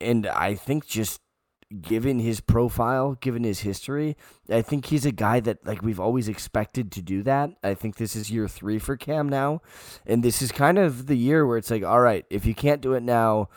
And 0.00 0.26
I 0.26 0.54
think 0.54 0.86
just 0.86 1.21
given 1.80 2.18
his 2.18 2.40
profile, 2.40 3.14
given 3.20 3.44
his 3.44 3.60
history, 3.60 4.16
I 4.50 4.62
think 4.62 4.86
he's 4.86 5.06
a 5.06 5.12
guy 5.12 5.40
that 5.40 5.66
like 5.66 5.82
we've 5.82 6.00
always 6.00 6.28
expected 6.28 6.92
to 6.92 7.02
do 7.02 7.22
that. 7.22 7.50
I 7.62 7.74
think 7.74 7.96
this 7.96 8.14
is 8.14 8.30
year 8.30 8.48
three 8.48 8.78
for 8.78 8.96
Cam 8.96 9.28
now, 9.28 9.62
and 10.06 10.22
this 10.22 10.42
is 10.42 10.52
kind 10.52 10.78
of 10.78 11.06
the 11.06 11.16
year 11.16 11.46
where 11.46 11.56
it's 11.56 11.70
like, 11.70 11.84
all 11.84 12.00
right, 12.00 12.26
if 12.30 12.44
you 12.44 12.54
can't 12.54 12.80
do 12.80 12.94
it 12.94 13.02
now, 13.02 13.48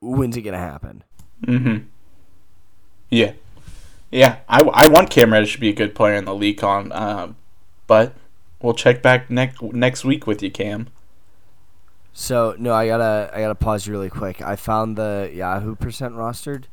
when's 0.00 0.36
it 0.36 0.42
gonna 0.42 0.58
happen? 0.58 1.04
Mm-hmm. 1.46 1.86
Yeah, 3.10 3.32
yeah. 4.10 4.38
I, 4.48 4.60
I 4.60 4.88
want 4.88 5.10
Cam 5.10 5.32
Reddish 5.32 5.54
to 5.54 5.60
be 5.60 5.70
a 5.70 5.74
good 5.74 5.94
player 5.94 6.14
in 6.14 6.24
the 6.24 6.34
league 6.34 6.62
on, 6.64 6.92
uh, 6.92 7.32
but 7.86 8.14
we'll 8.60 8.74
check 8.74 9.02
back 9.02 9.30
next 9.30 9.62
next 9.62 10.04
week 10.04 10.26
with 10.26 10.42
you, 10.42 10.50
Cam. 10.50 10.88
So 12.12 12.56
no, 12.58 12.74
I 12.74 12.88
gotta 12.88 13.30
I 13.32 13.40
gotta 13.40 13.54
pause 13.54 13.86
you 13.86 13.92
really 13.92 14.10
quick. 14.10 14.42
I 14.42 14.56
found 14.56 14.96
the 14.96 15.30
Yahoo 15.32 15.76
percent 15.76 16.14
rostered. 16.14 16.64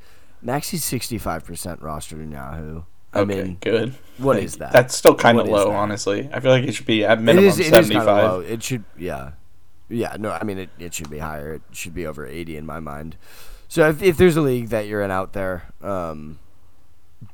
Maxey's 0.46 0.84
sixty 0.84 1.18
five 1.18 1.44
percent 1.44 1.82
rostered 1.82 2.22
in 2.22 2.32
Yahoo. 2.32 2.84
I 3.14 3.20
okay, 3.20 3.44
mean, 3.44 3.58
good. 3.62 3.96
What 4.18 4.38
is 4.38 4.58
that? 4.58 4.74
That's 4.74 4.96
still 4.96 5.16
kind 5.16 5.40
of 5.40 5.48
low, 5.48 5.72
honestly. 5.72 6.30
I 6.32 6.40
feel 6.40 6.52
like 6.52 6.66
it 6.66 6.74
should 6.74 6.86
be 6.86 7.04
at 7.04 7.22
minimum 7.22 7.52
seventy 7.52 7.96
five. 7.96 8.44
It 8.44 8.62
should, 8.62 8.84
yeah, 8.98 9.32
yeah. 9.90 10.18
No, 10.20 10.32
I 10.32 10.44
mean 10.44 10.60
it. 10.60 10.70
It 10.78 10.94
should 10.94 11.10
be 11.10 11.20
higher. 11.20 11.54
It 11.56 11.62
should 11.72 11.94
be 11.94 12.06
over 12.06 12.28
eighty 12.28 12.58
in 12.58 12.66
my 12.66 12.80
mind. 12.80 13.18
So 13.68 13.90
if 13.90 14.04
if 14.04 14.18
there's 14.18 14.36
a 14.36 14.42
league 14.42 14.70
that 14.70 14.88
you're 14.88 15.02
in 15.02 15.12
out 15.12 15.34
there, 15.34 15.74
um, 15.82 16.40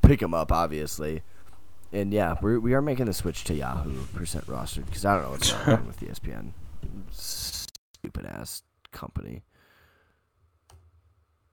pick 0.01 0.19
them 0.19 0.33
up, 0.33 0.51
obviously. 0.51 1.23
And 1.91 2.13
yeah, 2.13 2.35
we 2.41 2.57
we 2.57 2.73
are 2.73 2.81
making 2.81 3.07
the 3.07 3.13
switch 3.13 3.43
to 3.45 3.53
Yahoo 3.53 4.05
percent 4.13 4.45
rostered 4.47 4.85
because 4.85 5.03
I 5.03 5.15
don't 5.15 5.23
know 5.23 5.31
what's 5.31 5.51
going 5.51 5.77
on 5.79 5.87
with 5.87 5.99
ESPN. 5.99 6.51
Stupid 7.11 8.25
ass 8.25 8.63
company. 8.91 9.43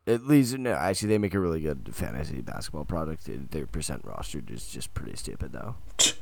At 0.09 0.27
least, 0.27 0.57
no, 0.57 0.73
actually, 0.73 1.11
they 1.11 1.19
make 1.19 1.35
a 1.35 1.39
really 1.39 1.61
good 1.61 1.91
fantasy 1.93 2.41
basketball 2.41 2.87
product. 2.87 3.29
Their 3.51 3.67
percent 3.67 4.05
rostered 4.07 4.51
is 4.51 4.67
just 4.67 4.95
pretty 4.95 5.15
stupid, 5.17 5.53
though. 5.53 5.75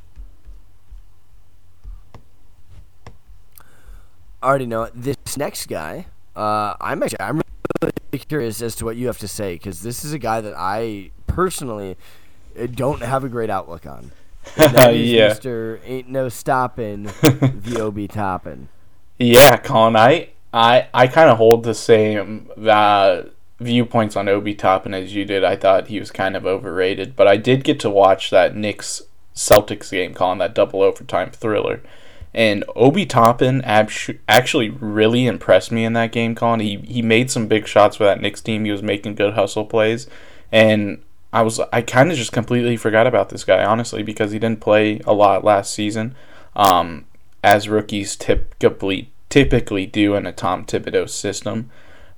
I 4.43 4.49
already 4.49 4.67
know 4.67 4.83
it. 4.85 4.93
This 4.95 5.37
next 5.37 5.67
guy, 5.69 6.07
uh, 6.35 6.75
I'm 6.81 7.03
actually 7.03 7.21
I'm 7.21 7.41
really 7.83 7.93
curious 8.29 8.61
as 8.61 8.75
to 8.77 8.85
what 8.85 8.97
you 8.97 9.07
have 9.07 9.19
to 9.19 9.29
say 9.29 9.55
because 9.55 9.83
this 9.83 10.05
is 10.05 10.13
a 10.13 10.19
guy 10.19 10.41
that 10.41 10.55
I 10.57 11.11
personally 11.27 11.97
uh, 12.59 12.67
don't 12.67 13.03
have 13.03 13.25
a 13.25 13.29
great 13.29 13.51
outlook 13.51 13.87
on. 13.87 14.13
That 14.57 14.95
is 14.95 15.11
Yeah. 15.11 15.31
Mr. 15.31 15.81
Ain't 15.85 16.09
No 16.09 16.29
Stopping 16.29 17.05
the 17.23 17.79
Obi 17.81 18.07
Toppin. 18.07 18.69
Yeah, 19.19 19.57
Colin, 19.57 19.97
I 19.97 20.29
I, 20.53 20.89
I 20.95 21.07
kind 21.09 21.29
of 21.31 21.37
hold 21.39 21.65
the 21.65 21.75
same 21.75 22.49
uh, 22.65 23.23
viewpoints 23.59 24.17
on 24.17 24.29
Obi 24.29 24.55
Toppin 24.55 24.95
as 24.95 25.15
you 25.15 25.25
did. 25.25 25.45
I 25.45 25.57
thought 25.57 25.89
he 25.89 25.99
was 25.99 26.11
kind 26.11 26.37
of 26.37 26.47
overrated, 26.47 27.17
but 27.17 27.27
I 27.27 27.37
did 27.37 27.65
get 27.65 27.81
to 27.81 27.91
watch 27.91 28.31
that 28.31 28.55
Knicks 28.55 29.03
Celtics 29.35 29.91
game, 29.91 30.15
Colin, 30.15 30.39
that 30.39 30.55
double 30.55 30.83
overtime 30.83 31.31
thriller. 31.31 31.83
And 32.35 32.65
Obi 32.75 33.07
Toppin 33.07 33.63
actually 33.65 34.69
really 34.69 35.27
impressed 35.27 35.73
me 35.73 35.85
in 35.85 35.95
that 35.95 36.13
game, 36.13 36.35
Colin. 36.35 36.61
He 36.61 36.77
he 36.79 37.01
made 37.01 37.31
some 37.31 37.47
big 37.47 37.67
shots 37.67 37.97
for 37.97 38.05
that 38.05 38.21
Knicks 38.21 38.43
team. 38.43 38.67
He 38.67 38.71
was 38.71 38.83
making 38.83 39.15
good 39.15 39.35
hustle 39.35 39.65
plays, 39.65 40.07
and 40.53 41.03
I 41.33 41.41
was 41.41 41.61
I 41.73 41.81
kind 41.81 42.11
of 42.11 42.19
just 42.19 42.33
completely 42.33 42.77
forgot 42.77 43.07
about 43.07 43.31
this 43.31 43.45
guy 43.45 43.65
honestly 43.65 44.03
because 44.03 44.33
he 44.33 44.39
didn't 44.39 44.61
play 44.61 45.01
a 45.07 45.15
lot 45.15 45.45
last 45.45 45.73
season, 45.73 46.15
um, 46.55 47.07
as 47.43 47.71
rookies 47.71 48.17
typically 48.17 49.11
typically 49.31 49.87
do 49.87 50.15
in 50.15 50.27
a 50.27 50.33
Tom 50.33 50.67
Thibodeau 50.67 51.09
system. 51.09 51.71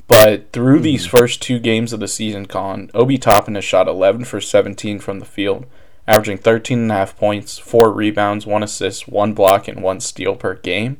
But 0.08 0.52
through 0.52 0.80
these 0.80 1.06
first 1.06 1.42
two 1.42 1.58
games 1.58 1.92
of 1.92 2.00
the 2.00 2.08
season, 2.08 2.46
Con, 2.46 2.90
Obi 2.94 3.18
Toppin 3.18 3.54
has 3.56 3.64
shot 3.64 3.86
11 3.86 4.24
for 4.24 4.40
17 4.40 4.98
from 4.98 5.20
the 5.20 5.26
field, 5.26 5.66
averaging 6.06 6.38
13 6.38 6.78
and 6.78 6.90
a 6.90 6.94
half 6.94 7.16
points, 7.16 7.58
four 7.58 7.92
rebounds, 7.92 8.46
one 8.46 8.62
assist, 8.62 9.06
one 9.06 9.34
block, 9.34 9.68
and 9.68 9.82
one 9.82 10.00
steal 10.00 10.34
per 10.34 10.54
game. 10.54 10.98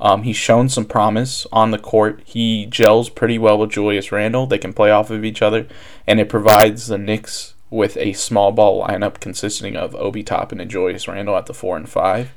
Um, 0.00 0.22
he's 0.22 0.36
shown 0.36 0.70
some 0.70 0.86
promise 0.86 1.46
on 1.52 1.72
the 1.72 1.78
court. 1.78 2.22
He 2.24 2.64
gels 2.64 3.10
pretty 3.10 3.38
well 3.38 3.58
with 3.58 3.70
Julius 3.70 4.10
Randle. 4.12 4.46
They 4.46 4.58
can 4.58 4.72
play 4.72 4.90
off 4.90 5.10
of 5.10 5.24
each 5.24 5.42
other, 5.42 5.66
and 6.06 6.18
it 6.18 6.30
provides 6.30 6.86
the 6.86 6.98
Knicks 6.98 7.54
with 7.68 7.98
a 7.98 8.14
small 8.14 8.50
ball 8.50 8.82
lineup 8.86 9.20
consisting 9.20 9.76
of 9.76 9.94
Obi 9.96 10.22
Toppin 10.22 10.58
and 10.58 10.70
Julius 10.70 11.06
Randle 11.06 11.36
at 11.36 11.46
the 11.46 11.54
four 11.54 11.76
and 11.76 11.88
five. 11.88 12.32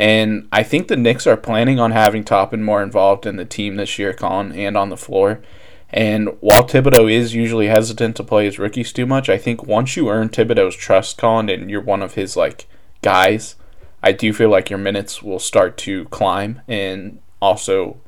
And 0.00 0.48
I 0.50 0.62
think 0.62 0.88
the 0.88 0.96
Knicks 0.96 1.26
are 1.26 1.36
planning 1.36 1.78
on 1.78 1.90
having 1.90 2.24
Toppin 2.24 2.62
more 2.62 2.82
involved 2.82 3.26
in 3.26 3.36
the 3.36 3.44
team 3.44 3.76
this 3.76 3.98
year, 3.98 4.14
Colin, 4.14 4.50
and 4.50 4.74
on 4.74 4.88
the 4.88 4.96
floor. 4.96 5.42
And 5.90 6.38
while 6.40 6.62
Thibodeau 6.62 7.12
is 7.12 7.34
usually 7.34 7.66
hesitant 7.66 8.16
to 8.16 8.24
play 8.24 8.46
his 8.46 8.58
rookies 8.58 8.94
too 8.94 9.04
much, 9.04 9.28
I 9.28 9.36
think 9.36 9.66
once 9.66 9.98
you 9.98 10.08
earn 10.08 10.30
Thibodeau's 10.30 10.74
trust, 10.74 11.18
Colin, 11.18 11.50
and 11.50 11.70
you're 11.70 11.82
one 11.82 12.00
of 12.00 12.14
his 12.14 12.34
like 12.34 12.66
guys, 13.02 13.56
I 14.02 14.12
do 14.12 14.32
feel 14.32 14.48
like 14.48 14.70
your 14.70 14.78
minutes 14.78 15.22
will 15.22 15.38
start 15.38 15.76
to 15.78 16.06
climb, 16.06 16.62
and 16.66 17.20
also 17.42 18.00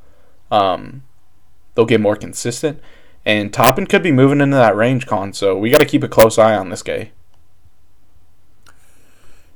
um, 0.49 1.03
they'll 1.75 1.85
get 1.85 2.01
more 2.01 2.15
consistent. 2.15 2.79
And 3.23 3.53
Toppin 3.53 3.85
could 3.85 4.01
be 4.01 4.11
moving 4.11 4.41
into 4.41 4.55
that 4.55 4.75
range, 4.75 5.05
Colin. 5.05 5.33
So 5.33 5.55
we 5.55 5.69
got 5.69 5.79
to 5.81 5.85
keep 5.85 6.01
a 6.01 6.07
close 6.07 6.39
eye 6.39 6.55
on 6.55 6.69
this 6.69 6.81
guy. 6.81 7.11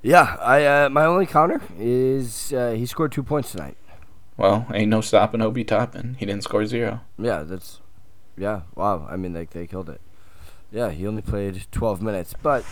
Yeah, 0.01 0.37
I 0.39 0.65
uh, 0.65 0.89
my 0.89 1.05
only 1.05 1.25
counter 1.25 1.61
is 1.77 2.53
uh, 2.53 2.71
he 2.71 2.85
scored 2.85 3.11
two 3.11 3.23
points 3.23 3.51
tonight. 3.51 3.77
Well, 4.37 4.67
ain't 4.73 4.89
no 4.89 5.01
stopping 5.01 5.41
Obi 5.41 5.63
Toppin. 5.63 6.15
He 6.19 6.25
didn't 6.25 6.43
score 6.43 6.65
zero. 6.65 7.01
Yeah, 7.17 7.43
that's 7.43 7.81
yeah. 8.37 8.61
Wow, 8.75 9.07
I 9.09 9.15
mean 9.17 9.33
they 9.33 9.45
they 9.45 9.65
killed 9.67 9.89
it. 9.89 10.01
Yeah, 10.71 10.91
he 10.91 11.07
only 11.07 11.21
played 11.21 11.65
12 11.71 12.01
minutes, 12.01 12.33
but 12.43 12.65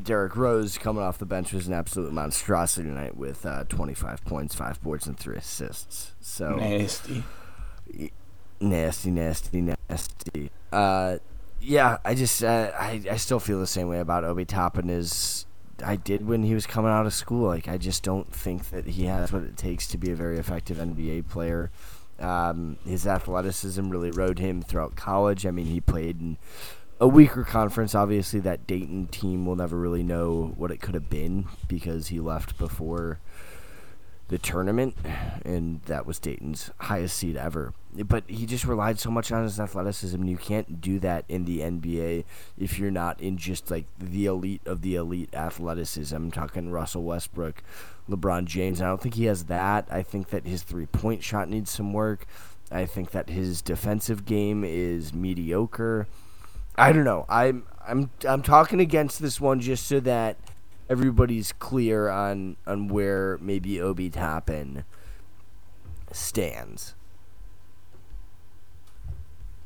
Derrick 0.00 0.36
Rose 0.36 0.76
coming 0.76 1.02
off 1.02 1.16
the 1.18 1.24
bench 1.24 1.52
was 1.52 1.66
an 1.66 1.72
absolute 1.72 2.12
monstrosity 2.12 2.86
tonight 2.88 3.16
with 3.16 3.46
uh, 3.46 3.64
25 3.64 4.22
points, 4.26 4.54
five 4.54 4.82
boards, 4.82 5.06
and 5.06 5.18
three 5.18 5.36
assists. 5.36 6.12
So 6.20 6.56
Nasty. 6.56 7.24
nasty, 8.60 9.10
nasty, 9.10 9.60
nasty. 9.62 10.50
Uh, 10.70 11.18
yeah, 11.60 11.98
I 12.04 12.14
just 12.14 12.44
uh, 12.44 12.70
I 12.78 13.02
I 13.10 13.16
still 13.16 13.40
feel 13.40 13.58
the 13.58 13.66
same 13.66 13.88
way 13.88 13.98
about 13.98 14.24
Obi 14.24 14.44
Toppin 14.44 14.90
as 14.90 15.46
I 15.82 15.96
did 15.96 16.26
when 16.26 16.42
he 16.42 16.54
was 16.54 16.66
coming 16.66 16.90
out 16.90 17.06
of 17.06 17.14
school. 17.14 17.46
Like 17.46 17.68
I 17.68 17.78
just 17.78 18.02
don't 18.02 18.32
think 18.32 18.70
that 18.70 18.86
he 18.86 19.04
has 19.04 19.32
what 19.32 19.42
it 19.42 19.56
takes 19.56 19.86
to 19.88 19.98
be 19.98 20.10
a 20.10 20.16
very 20.16 20.38
effective 20.38 20.78
NBA 20.78 21.28
player. 21.28 21.70
Um, 22.18 22.78
his 22.86 23.06
athleticism 23.06 23.88
really 23.88 24.10
rode 24.10 24.38
him 24.38 24.62
throughout 24.62 24.96
college. 24.96 25.44
I 25.44 25.50
mean, 25.50 25.66
he 25.66 25.80
played 25.80 26.20
in 26.20 26.38
a 27.00 27.08
weaker 27.08 27.42
conference. 27.42 27.94
Obviously, 27.94 28.40
that 28.40 28.66
Dayton 28.66 29.08
team 29.08 29.44
will 29.44 29.56
never 29.56 29.76
really 29.76 30.04
know 30.04 30.54
what 30.56 30.70
it 30.70 30.80
could 30.80 30.94
have 30.94 31.10
been 31.10 31.46
because 31.66 32.08
he 32.08 32.20
left 32.20 32.58
before 32.58 33.18
the 34.28 34.38
tournament, 34.38 34.96
and 35.44 35.82
that 35.82 36.06
was 36.06 36.18
Dayton's 36.18 36.70
highest 36.78 37.16
seed 37.16 37.36
ever. 37.36 37.74
But 37.94 38.24
he 38.26 38.46
just 38.46 38.64
relied 38.64 38.98
so 38.98 39.10
much 39.10 39.30
on 39.30 39.42
his 39.42 39.60
athleticism. 39.60 40.24
You 40.24 40.38
can't 40.38 40.80
do 40.80 40.98
that 41.00 41.26
in 41.28 41.44
the 41.44 41.60
NBA 41.60 42.24
if 42.56 42.78
you're 42.78 42.90
not 42.90 43.20
in 43.20 43.36
just 43.36 43.70
like 43.70 43.84
the 43.98 44.26
elite 44.26 44.62
of 44.64 44.80
the 44.80 44.94
elite 44.94 45.34
athleticism. 45.34 46.16
I'm 46.16 46.30
talking 46.30 46.70
Russell 46.70 47.02
Westbrook, 47.02 47.62
LeBron 48.08 48.46
James. 48.46 48.80
I 48.80 48.86
don't 48.86 49.00
think 49.00 49.16
he 49.16 49.26
has 49.26 49.44
that. 49.44 49.88
I 49.90 50.02
think 50.02 50.30
that 50.30 50.46
his 50.46 50.62
three 50.62 50.86
point 50.86 51.22
shot 51.22 51.50
needs 51.50 51.70
some 51.70 51.92
work. 51.92 52.26
I 52.70 52.86
think 52.86 53.10
that 53.10 53.28
his 53.28 53.60
defensive 53.60 54.24
game 54.24 54.64
is 54.64 55.12
mediocre. 55.12 56.06
I 56.76 56.92
don't 56.92 57.04
know. 57.04 57.26
I'm 57.28 57.64
I'm 57.86 58.10
I'm 58.26 58.42
talking 58.42 58.80
against 58.80 59.20
this 59.20 59.40
one 59.40 59.60
just 59.60 59.86
so 59.86 60.00
that 60.00 60.38
everybody's 60.88 61.52
clear 61.52 62.08
on 62.08 62.56
on 62.66 62.88
where 62.88 63.38
maybe 63.42 63.80
Obi 63.80 64.08
Toppin 64.08 64.84
stands. 66.10 66.94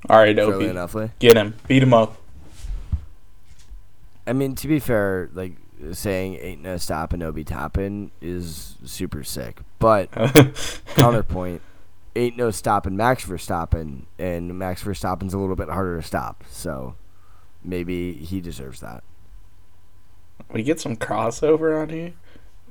All 0.08 0.18
right, 0.18 0.38
Obi. 0.38 0.66
enoughly. 0.66 1.10
Get 1.18 1.36
him. 1.36 1.54
Beat 1.66 1.82
him 1.82 1.92
up. 1.92 2.16
I 4.26 4.32
mean, 4.32 4.54
to 4.56 4.68
be 4.68 4.78
fair, 4.78 5.30
like 5.34 5.52
saying 5.92 6.36
ain't 6.40 6.62
no 6.62 6.76
stopping 6.76 7.22
Obi 7.22 7.44
Toppin 7.44 8.10
is 8.20 8.76
super 8.84 9.22
sick. 9.24 9.60
But 9.78 10.10
counterpoint, 10.96 11.62
ain't 12.14 12.36
no 12.36 12.50
stopping 12.50 12.96
Max 12.96 13.24
Verstappen, 13.24 14.04
and 14.18 14.58
Max 14.58 14.82
Verstappen's 14.82 15.34
a 15.34 15.38
little 15.38 15.56
bit 15.56 15.68
harder 15.68 15.96
to 16.00 16.06
stop. 16.06 16.44
So 16.50 16.96
maybe 17.62 18.14
he 18.14 18.40
deserves 18.40 18.80
that. 18.80 19.04
we 20.52 20.62
get 20.62 20.80
some 20.80 20.96
crossover 20.96 21.80
on 21.80 21.90
here. 21.90 22.14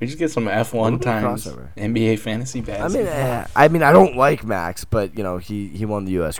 We 0.00 0.06
just 0.06 0.18
get 0.18 0.30
some 0.30 0.46
F 0.46 0.74
one 0.74 0.98
times 0.98 1.46
crossover. 1.46 1.68
NBA 1.76 2.18
fantasy 2.18 2.60
I 2.70 2.88
mean, 2.88 3.06
uh, 3.06 3.46
I 3.56 3.68
mean, 3.68 3.82
I 3.82 3.92
don't 3.92 4.16
like 4.16 4.44
Max, 4.44 4.84
but 4.84 5.16
you 5.16 5.24
know, 5.24 5.38
he 5.38 5.68
he 5.68 5.86
won 5.86 6.04
the 6.04 6.12
U.S. 6.12 6.38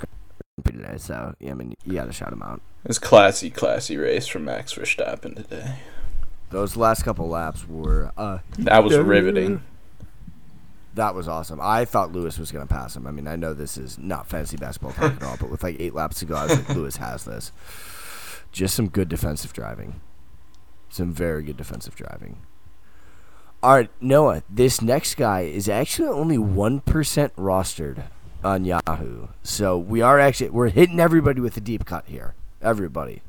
Prix 0.64 0.72
today, 0.72 0.96
so 0.96 1.34
yeah, 1.38 1.50
I 1.50 1.54
mean, 1.54 1.74
you 1.84 1.94
got 1.94 2.06
to 2.06 2.12
shout 2.12 2.32
him 2.32 2.42
out. 2.42 2.62
It's 2.86 2.98
classy, 2.98 3.50
classy 3.50 3.98
race 3.98 4.26
from 4.26 4.46
Max 4.46 4.72
Verstappen 4.72 5.36
today. 5.36 5.76
Those 6.48 6.76
last 6.78 7.02
couple 7.02 7.28
laps 7.28 7.68
were 7.68 8.10
uh, 8.16 8.38
That 8.58 8.82
was 8.82 8.96
riveting. 8.96 9.62
That 10.94 11.14
was 11.14 11.28
awesome. 11.28 11.60
I 11.60 11.84
thought 11.84 12.12
Lewis 12.12 12.38
was 12.38 12.52
going 12.52 12.66
to 12.66 12.72
pass 12.72 12.96
him. 12.96 13.06
I 13.06 13.10
mean, 13.10 13.28
I 13.28 13.36
know 13.36 13.52
this 13.52 13.76
is 13.76 13.98
not 13.98 14.28
fantasy 14.28 14.56
basketball 14.56 14.92
talk 14.92 15.16
at 15.16 15.22
all, 15.22 15.36
but 15.38 15.50
with 15.50 15.62
like 15.62 15.76
eight 15.78 15.94
laps 15.94 16.20
to 16.20 16.24
go, 16.24 16.36
I 16.36 16.44
was 16.46 16.56
like, 16.56 16.68
Lewis 16.70 16.96
has 16.96 17.26
this. 17.26 17.52
Just 18.50 18.74
some 18.74 18.88
good 18.88 19.10
defensive 19.10 19.52
driving. 19.52 20.00
Some 20.88 21.12
very 21.12 21.42
good 21.42 21.58
defensive 21.58 21.94
driving. 21.96 22.38
All 23.62 23.74
right, 23.74 23.90
Noah, 24.00 24.42
this 24.48 24.80
next 24.80 25.16
guy 25.16 25.42
is 25.42 25.68
actually 25.68 26.08
only 26.08 26.38
1% 26.38 26.80
rostered 27.32 28.04
on 28.46 28.64
Yahoo. 28.64 29.28
So 29.42 29.76
we 29.76 30.00
are 30.00 30.18
actually, 30.18 30.50
we're 30.50 30.68
hitting 30.68 31.00
everybody 31.00 31.40
with 31.40 31.56
a 31.56 31.60
deep 31.60 31.84
cut 31.84 32.04
here. 32.06 32.34
Everybody. 32.62 33.22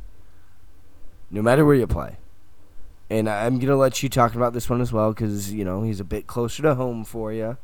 No 1.29 1.41
matter 1.41 1.65
where 1.65 1.75
you 1.75 1.87
play. 1.87 2.17
And 3.09 3.29
I'm 3.29 3.55
going 3.55 3.67
to 3.67 3.75
let 3.75 4.03
you 4.03 4.09
talk 4.09 4.35
about 4.35 4.53
this 4.53 4.69
one 4.69 4.81
as 4.81 4.93
well 4.93 5.11
because, 5.13 5.53
you 5.53 5.65
know, 5.65 5.83
he's 5.83 5.99
a 5.99 6.05
bit 6.05 6.27
closer 6.27 6.61
to 6.63 6.75
home 6.75 7.03
for 7.03 7.33
you. 7.33 7.57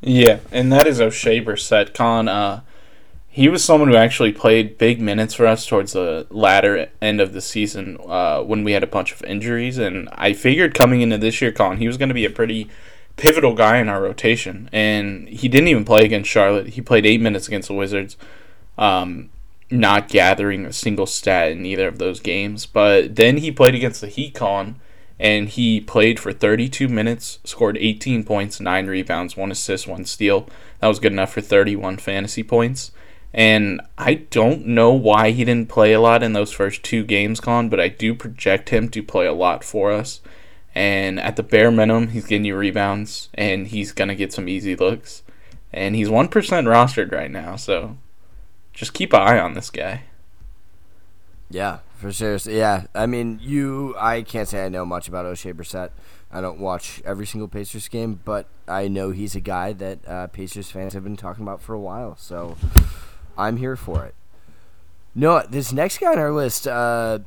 Yeah, 0.00 0.40
and 0.52 0.70
that 0.72 0.86
is 0.86 1.00
Oshae 1.00 1.42
Brissett. 1.42 1.94
Con, 1.94 2.28
uh, 2.28 2.60
he 3.28 3.48
was 3.48 3.64
someone 3.64 3.88
who 3.88 3.96
actually 3.96 4.32
played 4.32 4.76
big 4.76 5.00
minutes 5.00 5.34
for 5.34 5.46
us 5.46 5.66
towards 5.66 5.92
the 5.92 6.26
latter 6.30 6.90
end 7.00 7.20
of 7.20 7.32
the 7.32 7.40
season 7.40 7.98
uh, 8.06 8.42
when 8.42 8.64
we 8.64 8.72
had 8.72 8.82
a 8.82 8.88
bunch 8.88 9.12
of 9.12 9.22
injuries. 9.22 9.78
And 9.78 10.08
I 10.12 10.34
figured 10.34 10.74
coming 10.74 11.00
into 11.00 11.16
this 11.16 11.40
year, 11.40 11.52
Con, 11.52 11.78
he 11.78 11.86
was 11.86 11.96
going 11.96 12.10
to 12.10 12.14
be 12.14 12.26
a 12.26 12.30
pretty 12.30 12.68
pivotal 13.16 13.54
guy 13.54 13.78
in 13.78 13.88
our 13.88 14.02
rotation. 14.02 14.68
And 14.72 15.28
he 15.28 15.48
didn't 15.48 15.68
even 15.68 15.84
play 15.84 16.04
against 16.04 16.30
Charlotte. 16.30 16.68
He 16.68 16.80
played 16.80 17.06
eight 17.06 17.20
minutes 17.20 17.46
against 17.48 17.68
the 17.68 17.74
Wizards, 17.74 18.16
um, 18.78 19.30
not 19.70 20.08
gathering 20.08 20.64
a 20.64 20.72
single 20.72 21.06
stat 21.06 21.52
in 21.52 21.64
either 21.64 21.88
of 21.88 21.98
those 21.98 22.20
games. 22.20 22.66
But 22.66 23.16
then 23.16 23.38
he 23.38 23.50
played 23.50 23.74
against 23.74 24.00
the 24.00 24.08
Heat, 24.08 24.34
Con, 24.34 24.80
and 25.18 25.48
he 25.48 25.80
played 25.80 26.18
for 26.18 26.32
32 26.32 26.88
minutes, 26.88 27.38
scored 27.44 27.78
18 27.78 28.24
points, 28.24 28.60
9 28.60 28.86
rebounds, 28.86 29.36
1 29.36 29.50
assist, 29.50 29.86
1 29.86 30.04
steal. 30.04 30.48
That 30.80 30.88
was 30.88 30.98
good 30.98 31.12
enough 31.12 31.32
for 31.32 31.40
31 31.40 31.98
fantasy 31.98 32.42
points. 32.42 32.90
And 33.32 33.80
I 33.98 34.14
don't 34.14 34.64
know 34.64 34.92
why 34.92 35.32
he 35.32 35.44
didn't 35.44 35.68
play 35.68 35.92
a 35.92 36.00
lot 36.00 36.22
in 36.22 36.34
those 36.34 36.52
first 36.52 36.84
two 36.84 37.04
games, 37.04 37.40
Con, 37.40 37.68
but 37.68 37.80
I 37.80 37.88
do 37.88 38.14
project 38.14 38.68
him 38.68 38.88
to 38.90 39.02
play 39.02 39.26
a 39.26 39.32
lot 39.32 39.64
for 39.64 39.90
us. 39.90 40.20
And 40.74 41.20
at 41.20 41.36
the 41.36 41.42
bare 41.42 41.70
minimum, 41.70 42.08
he's 42.08 42.26
getting 42.26 42.44
you 42.44 42.56
rebounds, 42.56 43.28
and 43.34 43.68
he's 43.68 43.92
going 43.92 44.08
to 44.08 44.14
get 44.16 44.32
some 44.32 44.48
easy 44.48 44.74
looks. 44.74 45.22
And 45.72 45.94
he's 45.94 46.08
1% 46.08 46.28
rostered 46.30 47.12
right 47.12 47.30
now, 47.30 47.56
so 47.56 47.96
just 48.72 48.92
keep 48.92 49.12
an 49.12 49.20
eye 49.20 49.38
on 49.38 49.54
this 49.54 49.70
guy. 49.70 50.02
Yeah, 51.48 51.78
for 51.96 52.12
sure. 52.12 52.36
Yeah, 52.44 52.86
I 52.94 53.06
mean, 53.06 53.38
you. 53.40 53.94
I 53.98 54.22
can't 54.22 54.48
say 54.48 54.64
I 54.64 54.68
know 54.68 54.84
much 54.84 55.08
about 55.08 55.26
Oshae 55.26 55.52
Brissett. 55.52 55.90
I 56.32 56.40
don't 56.40 56.58
watch 56.58 57.00
every 57.04 57.26
single 57.26 57.46
Pacers 57.46 57.86
game, 57.86 58.20
but 58.24 58.46
I 58.66 58.88
know 58.88 59.10
he's 59.10 59.36
a 59.36 59.40
guy 59.40 59.72
that 59.74 59.98
uh, 60.08 60.26
Pacers 60.28 60.70
fans 60.70 60.94
have 60.94 61.04
been 61.04 61.16
talking 61.16 61.44
about 61.44 61.60
for 61.60 61.74
a 61.74 61.78
while. 61.78 62.16
So 62.16 62.56
I'm 63.38 63.58
here 63.58 63.76
for 63.76 64.04
it. 64.04 64.14
No, 65.14 65.44
this 65.48 65.72
next 65.72 65.98
guy 65.98 66.10
on 66.12 66.18
our 66.18 66.32
list. 66.32 66.66
Uh, 66.66 67.20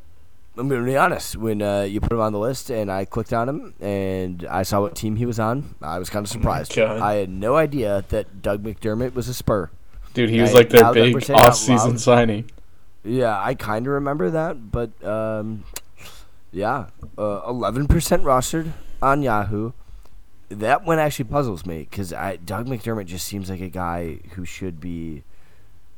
I'm 0.58 0.68
gonna 0.68 0.84
be 0.84 0.98
honest. 0.98 1.36
When 1.38 1.62
uh, 1.62 1.82
you 1.82 2.00
put 2.02 2.12
him 2.12 2.20
on 2.20 2.34
the 2.34 2.40
list, 2.40 2.70
and 2.70 2.92
I 2.92 3.06
clicked 3.06 3.34
on 3.34 3.48
him, 3.48 3.74
and 3.80 4.46
I 4.50 4.64
saw 4.64 4.82
what 4.82 4.96
team 4.96 5.16
he 5.16 5.26
was 5.26 5.40
on, 5.40 5.76
I 5.82 6.00
was 6.00 6.10
kind 6.10 6.26
of 6.26 6.30
surprised. 6.30 6.76
God. 6.76 7.00
I 7.00 7.16
had 7.16 7.30
no 7.30 7.56
idea 7.56 8.04
that 8.10 8.42
Doug 8.42 8.64
McDermott 8.64 9.14
was 9.14 9.28
a 9.28 9.34
Spur. 9.34 9.70
Dude, 10.14 10.30
he 10.30 10.42
was 10.42 10.52
I- 10.52 10.54
like 10.54 10.70
their 10.70 10.82
now 10.82 10.94
that 10.94 11.00
we're 11.00 11.14
big 11.14 11.24
saying 11.26 11.38
it 11.40 11.44
out 11.44 11.50
off-season 11.50 11.98
signing. 11.98 12.50
Yeah, 13.04 13.40
I 13.40 13.54
kind 13.54 13.86
of 13.88 13.94
remember 13.94 14.30
that, 14.32 14.72
but 14.72 14.92
um, 15.06 15.64
yeah, 16.52 16.88
uh, 17.18 17.42
eleven 17.48 17.88
percent 17.88 18.24
rostered 18.24 18.72
on 19.02 19.22
Yahoo. 19.22 19.72
That 20.50 20.84
one 20.86 20.98
actually 20.98 21.26
puzzles 21.26 21.66
me 21.66 21.80
because 21.90 22.10
Doug 22.10 22.68
McDermott 22.68 23.06
just 23.06 23.26
seems 23.28 23.50
like 23.50 23.62
a 23.62 23.70
guy 23.70 24.20
who 24.32 24.46
should 24.46 24.80
be 24.80 25.24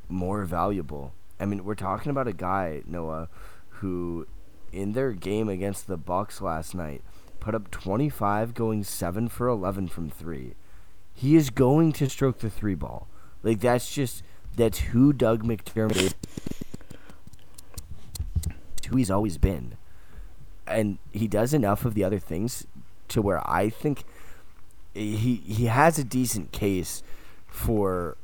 more 0.09 0.43
valuable. 0.43 1.13
I 1.39 1.45
mean, 1.45 1.63
we're 1.63 1.75
talking 1.75 2.09
about 2.09 2.27
a 2.27 2.33
guy 2.33 2.81
Noah 2.87 3.29
who, 3.69 4.27
in 4.71 4.93
their 4.93 5.13
game 5.13 5.49
against 5.49 5.87
the 5.87 5.97
Bucks 5.97 6.41
last 6.41 6.73
night, 6.75 7.01
put 7.39 7.55
up 7.55 7.71
twenty 7.71 8.09
five, 8.09 8.53
going 8.53 8.83
seven 8.83 9.29
for 9.29 9.47
eleven 9.47 9.87
from 9.87 10.09
three. 10.09 10.55
He 11.13 11.35
is 11.35 11.49
going 11.49 11.91
to 11.93 12.09
stroke 12.09 12.39
the 12.39 12.49
three 12.49 12.75
ball. 12.75 13.07
Like 13.43 13.59
that's 13.59 13.93
just 13.93 14.23
that's 14.55 14.79
who 14.79 15.13
Doug 15.13 15.43
McDermott 15.43 15.97
is 15.97 16.15
who 18.89 18.97
he's 18.97 19.11
always 19.11 19.37
been. 19.37 19.77
And 20.67 20.97
he 21.11 21.27
does 21.27 21.53
enough 21.53 21.85
of 21.85 21.93
the 21.93 22.03
other 22.03 22.19
things 22.19 22.65
to 23.09 23.21
where 23.21 23.47
I 23.49 23.69
think 23.69 24.03
he 24.93 25.35
he 25.45 25.65
has 25.65 25.97
a 25.97 26.03
decent 26.03 26.51
case 26.51 27.03
for 27.47 28.17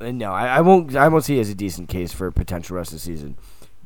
no, 0.00 0.32
I, 0.32 0.58
I 0.58 0.60
won't 0.60 0.94
I 0.94 1.08
won't 1.08 1.24
say 1.24 1.34
he 1.34 1.38
has 1.38 1.50
a 1.50 1.54
decent 1.54 1.88
case 1.88 2.12
for 2.12 2.26
a 2.26 2.32
potential 2.32 2.76
rest 2.76 2.92
of 2.92 2.96
the 2.96 3.00
season. 3.00 3.36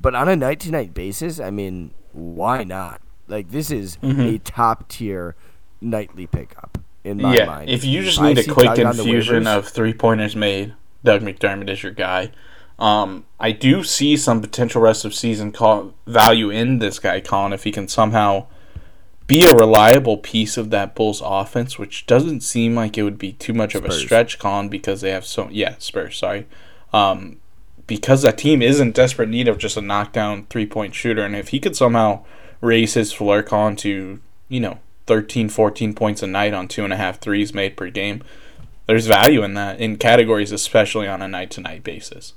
But 0.00 0.14
on 0.14 0.28
a 0.28 0.36
night 0.36 0.60
to 0.60 0.70
night 0.70 0.94
basis, 0.94 1.40
I 1.40 1.50
mean, 1.50 1.92
why 2.12 2.64
not? 2.64 3.00
Like 3.28 3.50
this 3.50 3.70
is 3.70 3.98
a 4.02 4.38
top 4.38 4.88
tier 4.88 5.36
nightly 5.80 6.26
pickup 6.26 6.78
in 7.04 7.22
my 7.22 7.34
yeah, 7.34 7.44
mind. 7.46 7.70
if 7.70 7.84
you 7.84 8.02
just 8.02 8.20
I 8.20 8.32
need 8.32 8.38
a 8.38 8.52
quick 8.52 8.78
infusion 8.78 9.46
of 9.46 9.68
three 9.68 9.94
pointers 9.94 10.36
made, 10.36 10.74
Doug 11.04 11.22
McDermott 11.22 11.70
is 11.70 11.82
your 11.82 11.92
guy. 11.92 12.32
Um, 12.78 13.26
I 13.38 13.52
do 13.52 13.84
see 13.84 14.16
some 14.16 14.40
potential 14.40 14.80
rest 14.80 15.04
of 15.04 15.14
season 15.14 15.52
call, 15.52 15.94
value 16.06 16.50
in 16.50 16.78
this 16.78 16.98
guy, 16.98 17.20
Colin, 17.20 17.52
if 17.52 17.64
he 17.64 17.72
can 17.72 17.88
somehow 17.88 18.46
be 19.26 19.44
a 19.44 19.54
reliable 19.54 20.16
piece 20.16 20.56
of 20.56 20.70
that 20.70 20.94
Bulls 20.94 21.22
offense, 21.24 21.78
which 21.78 22.06
doesn't 22.06 22.40
seem 22.40 22.74
like 22.74 22.96
it 22.96 23.02
would 23.02 23.18
be 23.18 23.32
too 23.32 23.52
much 23.52 23.74
of 23.74 23.84
a 23.84 23.92
stretch, 23.92 24.38
Colin, 24.38 24.68
because 24.68 25.02
they 25.02 25.10
have 25.10 25.26
so 25.26 25.48
yeah 25.50 25.76
Spurs. 25.78 26.16
Sorry, 26.16 26.46
um, 26.92 27.39
because 27.90 28.22
that 28.22 28.38
team 28.38 28.62
is 28.62 28.78
in 28.78 28.92
desperate 28.92 29.28
need 29.28 29.48
of 29.48 29.58
just 29.58 29.76
a 29.76 29.82
knockdown 29.82 30.46
three 30.48 30.64
point 30.64 30.94
shooter, 30.94 31.24
and 31.24 31.34
if 31.34 31.48
he 31.48 31.58
could 31.58 31.74
somehow 31.74 32.24
raise 32.60 32.94
his 32.94 33.12
floor, 33.12 33.42
Colin, 33.42 33.74
to 33.76 34.20
you 34.48 34.60
know 34.60 34.78
13, 35.08 35.48
14 35.48 35.92
points 35.92 36.22
a 36.22 36.28
night 36.28 36.54
on 36.54 36.68
two 36.68 36.84
and 36.84 36.92
a 36.92 36.96
half 36.96 37.18
threes 37.18 37.52
made 37.52 37.76
per 37.76 37.90
game, 37.90 38.22
there's 38.86 39.08
value 39.08 39.42
in 39.42 39.54
that 39.54 39.80
in 39.80 39.96
categories, 39.96 40.52
especially 40.52 41.08
on 41.08 41.20
a 41.20 41.26
night 41.26 41.50
to 41.50 41.60
night 41.60 41.82
basis. 41.82 42.34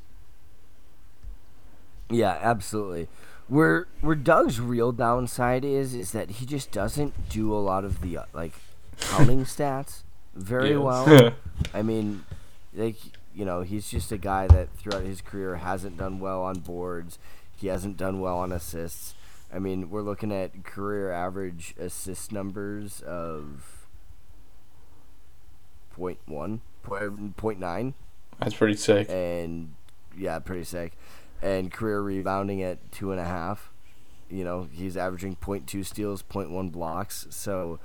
Yeah, 2.10 2.40
absolutely. 2.42 3.08
Where 3.48 3.86
where 4.02 4.16
Doug's 4.16 4.60
real 4.60 4.92
downside 4.92 5.64
is 5.64 5.94
is 5.94 6.14
that 6.14 6.32
he 6.32 6.48
just 6.48 6.72
doesn't 6.72 7.30
do 7.30 7.54
a 7.54 7.62
lot 7.62 7.86
of 7.86 8.02
the 8.02 8.18
uh, 8.18 8.26
like 8.34 8.54
counting 9.00 9.44
stats 9.46 10.02
very 10.34 10.76
well. 10.76 11.36
I 11.76 11.84
mean, 11.84 12.26
like 12.74 12.98
you 13.36 13.46
know, 13.46 13.62
he's 13.62 13.90
just 13.90 14.12
a 14.12 14.18
guy 14.18 14.48
that 14.48 14.70
throughout 14.78 15.04
his 15.04 15.22
career 15.22 15.56
hasn't 15.58 15.98
done 15.98 16.20
well 16.20 16.44
on 16.44 16.60
boards. 16.60 17.18
He 17.56 17.68
hasn't 17.68 17.98
done 17.98 18.20
well 18.20 18.38
on 18.38 18.52
assists. 18.52 19.16
I 19.54 19.60
mean, 19.60 19.90
we're 19.90 20.02
looking 20.02 20.32
at 20.32 20.64
career 20.64 21.12
average 21.12 21.76
assist 21.80 22.32
numbers 22.32 23.02
of 23.02 23.86
point 25.96 26.20
one, 26.26 26.62
point 26.82 27.38
point 27.38 27.60
nine 27.60 27.94
That's 28.40 28.56
pretty 28.56 28.76
sick. 28.76 29.08
and 29.10 29.76
yeah, 30.18 30.40
pretty 30.40 30.64
sick. 30.64 30.94
And 31.42 31.72
career 31.72 32.02
rebounding 32.02 32.64
at 32.64 32.92
two 32.92 33.12
and 33.12 33.20
a 33.20 33.26
half. 33.26 33.70
You 34.30 34.44
know, 34.44 34.68
he's 34.72 34.98
averaging 34.98 35.36
0.2 35.36 35.86
steals, 35.86 36.24
0.1 36.24 36.72
blocks. 36.72 37.28
So, 37.30 37.80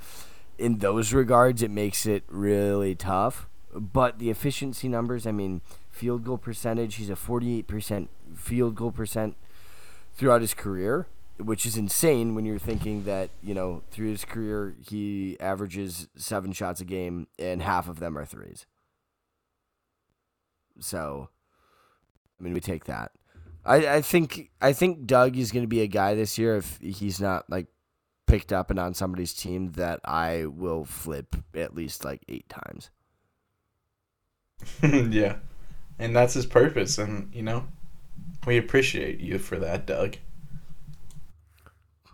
in 0.57 0.79
those 0.79 1.13
regards, 1.13 1.63
it 1.63 1.71
makes 1.71 2.07
it 2.07 2.23
really 2.29 2.95
tough. 2.95 3.47
But 3.79 4.19
the 4.19 4.31
efficiency 4.31 4.89
numbers, 4.89 5.27
I 5.27 5.33
mean, 5.33 5.61
field 5.91 6.25
goal 6.25 6.39
percentage, 6.39 6.97
he's 6.97 7.11
a 7.11 7.15
48% 7.15 8.09
field 8.35 8.75
goal 8.75 8.91
percent 8.91 9.37
throughout 10.15 10.41
his 10.41 10.55
career, 10.55 11.07
which 11.39 11.65
is 11.65 11.77
insane 11.77 12.35
when 12.35 12.45
you're 12.45 12.59
thinking 12.59 13.05
that, 13.05 13.31
you 13.43 13.55
know, 13.55 13.83
through 13.91 14.11
his 14.11 14.25
career, 14.25 14.75
he 14.89 15.37
averages 15.39 16.09
seven 16.17 16.53
shots 16.53 16.81
a 16.81 16.85
game 16.85 17.29
and 17.39 17.63
half 17.63 17.89
of 17.89 18.01
them 18.01 18.19
are 18.19 18.25
threes. 18.25 18.67
So, 20.81 21.29
I 22.39 22.43
mean, 22.43 22.55
we 22.55 22.61
take 22.61 22.85
that. 22.85 23.13
I, 23.65 23.97
I 23.97 24.01
think 24.01 24.51
I 24.61 24.73
think 24.73 25.07
Doug 25.07 25.37
is 25.37 25.53
going 25.53 25.65
to 25.65 25.69
be 25.69 25.83
a 25.83 25.87
guy 25.89 26.15
this 26.15 26.39
year 26.39 26.57
if 26.57 26.79
he's 26.81 27.21
not 27.21 27.51
like 27.51 27.67
picked 28.27 28.53
up 28.53 28.71
and 28.71 28.79
on 28.79 28.95
somebody's 28.95 29.35
team 29.35 29.73
that 29.73 30.01
I 30.05 30.47
will 30.47 30.85
flip 30.85 31.37
at 31.55 31.75
least 31.75 32.05
like 32.05 32.23
eight 32.29 32.49
times. 32.49 32.91
yeah. 34.83 35.37
And 35.99 36.15
that's 36.15 36.35
his 36.35 36.47
purpose. 36.47 36.99
And, 36.99 37.35
you 37.35 37.43
know, 37.43 37.67
we 38.47 38.57
appreciate 38.57 39.21
you 39.21 39.39
for 39.39 39.59
that, 39.59 39.87
Doug. 39.87 40.17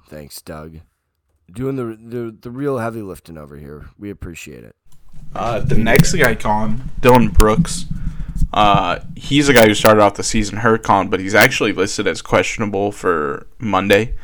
Thanks, 0.09 0.41
Doug. 0.43 0.81
Doing 1.53 1.77
the 1.77 1.85
the 1.85 2.37
the 2.41 2.51
real 2.51 2.79
heavy 2.79 3.03
lifting 3.03 3.37
over 3.37 3.57
here. 3.57 3.91
We 3.99 4.11
appreciate 4.11 4.65
it. 4.65 4.75
Uh, 5.35 5.61
the 5.61 5.77
next 5.77 6.15
guy, 6.15 6.35
Colin, 6.35 6.91
Dillon 7.01 7.29
Brooks. 7.29 7.87
Uh, 8.53 9.01
he's 9.17 9.49
a 9.49 9.53
guy 9.53 9.67
who 9.67 9.75
started 9.75 10.01
off 10.01 10.15
the 10.15 10.23
season 10.23 10.59
hurt, 10.59 10.83
Colin, 10.83 11.09
but 11.09 11.21
he's 11.21 11.35
actually 11.35 11.73
listed 11.73 12.07
as 12.07 12.23
questionable 12.23 12.93
for 12.93 13.47
Monday. 13.59 14.15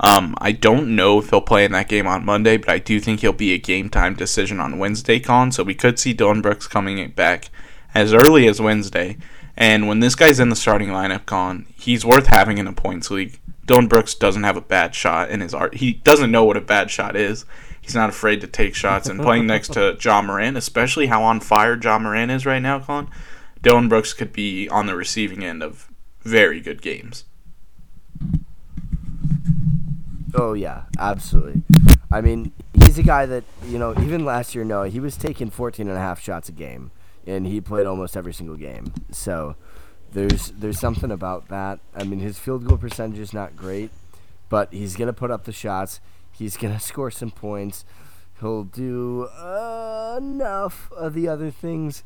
Um, 0.00 0.34
I 0.38 0.52
don't 0.52 0.94
know 0.94 1.18
if 1.18 1.30
he'll 1.30 1.40
play 1.40 1.64
in 1.64 1.72
that 1.72 1.88
game 1.88 2.06
on 2.06 2.24
Monday, 2.24 2.56
but 2.56 2.68
I 2.68 2.78
do 2.78 3.00
think 3.00 3.20
he'll 3.20 3.32
be 3.32 3.52
a 3.52 3.58
game 3.58 3.88
time 3.88 4.14
decision 4.14 4.60
on 4.60 4.78
Wednesday, 4.78 5.18
Con. 5.18 5.50
So 5.50 5.64
we 5.64 5.74
could 5.74 5.98
see 5.98 6.12
Dillon 6.12 6.40
Brooks 6.40 6.68
coming 6.68 7.10
back 7.10 7.50
as 7.94 8.12
early 8.12 8.46
as 8.48 8.60
Wednesday. 8.60 9.16
And 9.56 9.88
when 9.88 10.00
this 10.00 10.14
guy's 10.14 10.40
in 10.40 10.50
the 10.50 10.56
starting 10.56 10.88
lineup, 10.88 11.26
Colin, 11.26 11.66
he's 11.74 12.04
worth 12.04 12.26
having 12.26 12.58
in 12.58 12.66
a 12.66 12.72
points 12.72 13.10
league. 13.10 13.40
Dillon 13.66 13.88
Brooks 13.88 14.14
doesn't 14.14 14.44
have 14.44 14.56
a 14.56 14.62
bad 14.62 14.94
shot 14.94 15.30
in 15.30 15.40
his 15.40 15.52
art. 15.52 15.74
He 15.74 15.92
doesn't 15.92 16.30
know 16.30 16.44
what 16.44 16.56
a 16.56 16.60
bad 16.60 16.90
shot 16.90 17.16
is. 17.16 17.44
He's 17.80 17.94
not 17.94 18.08
afraid 18.08 18.40
to 18.42 18.46
take 18.46 18.74
shots 18.74 19.08
and 19.08 19.20
playing 19.20 19.46
next 19.48 19.72
to 19.72 19.96
Ja 20.00 20.22
Morant, 20.22 20.56
especially 20.56 21.06
how 21.06 21.22
on 21.22 21.40
fire 21.40 21.78
Ja 21.80 21.98
Morant 21.98 22.30
is 22.30 22.46
right 22.46 22.62
now, 22.62 22.80
Colin. 22.80 23.08
Dillon 23.62 23.88
Brooks 23.88 24.12
could 24.12 24.32
be 24.32 24.68
on 24.68 24.86
the 24.86 24.94
receiving 24.94 25.44
end 25.44 25.62
of 25.62 25.90
very 26.22 26.60
good 26.60 26.80
games. 26.80 27.24
Oh 30.34 30.52
yeah, 30.52 30.82
absolutely. 30.98 31.62
I 32.12 32.20
mean, 32.20 32.52
he's 32.74 32.98
a 32.98 33.02
guy 33.02 33.26
that 33.26 33.44
you 33.66 33.78
know. 33.78 33.92
Even 34.00 34.24
last 34.24 34.54
year, 34.54 34.64
no, 34.64 34.84
he 34.84 35.00
was 35.00 35.16
taking 35.16 35.50
14 35.50 35.88
and 35.88 35.96
a 35.96 36.00
half 36.00 36.20
shots 36.20 36.48
a 36.48 36.52
game, 36.52 36.90
and 37.28 37.46
he 37.46 37.60
played 37.60 37.86
almost 37.86 38.16
every 38.16 38.32
single 38.32 38.56
game. 38.56 38.92
So 39.10 39.54
there's 40.12 40.50
there's 40.52 40.80
something 40.80 41.10
about 41.10 41.48
that. 41.48 41.80
I 41.94 42.04
mean, 42.04 42.20
his 42.20 42.38
field 42.38 42.66
goal 42.66 42.78
percentage 42.78 43.18
is 43.18 43.32
not 43.32 43.54
great, 43.54 43.90
but 44.48 44.72
he's 44.72 44.96
gonna 44.96 45.12
put 45.12 45.30
up 45.30 45.44
the 45.44 45.52
shots. 45.52 46.00
He's 46.32 46.56
gonna 46.56 46.80
score 46.90 47.10
some 47.10 47.30
points. 47.30 47.84
He'll 48.40 48.64
do 48.64 49.24
uh, 49.24 50.16
enough 50.18 50.90
of 50.92 51.14
the 51.14 51.28
other 51.28 51.50
things 51.50 52.04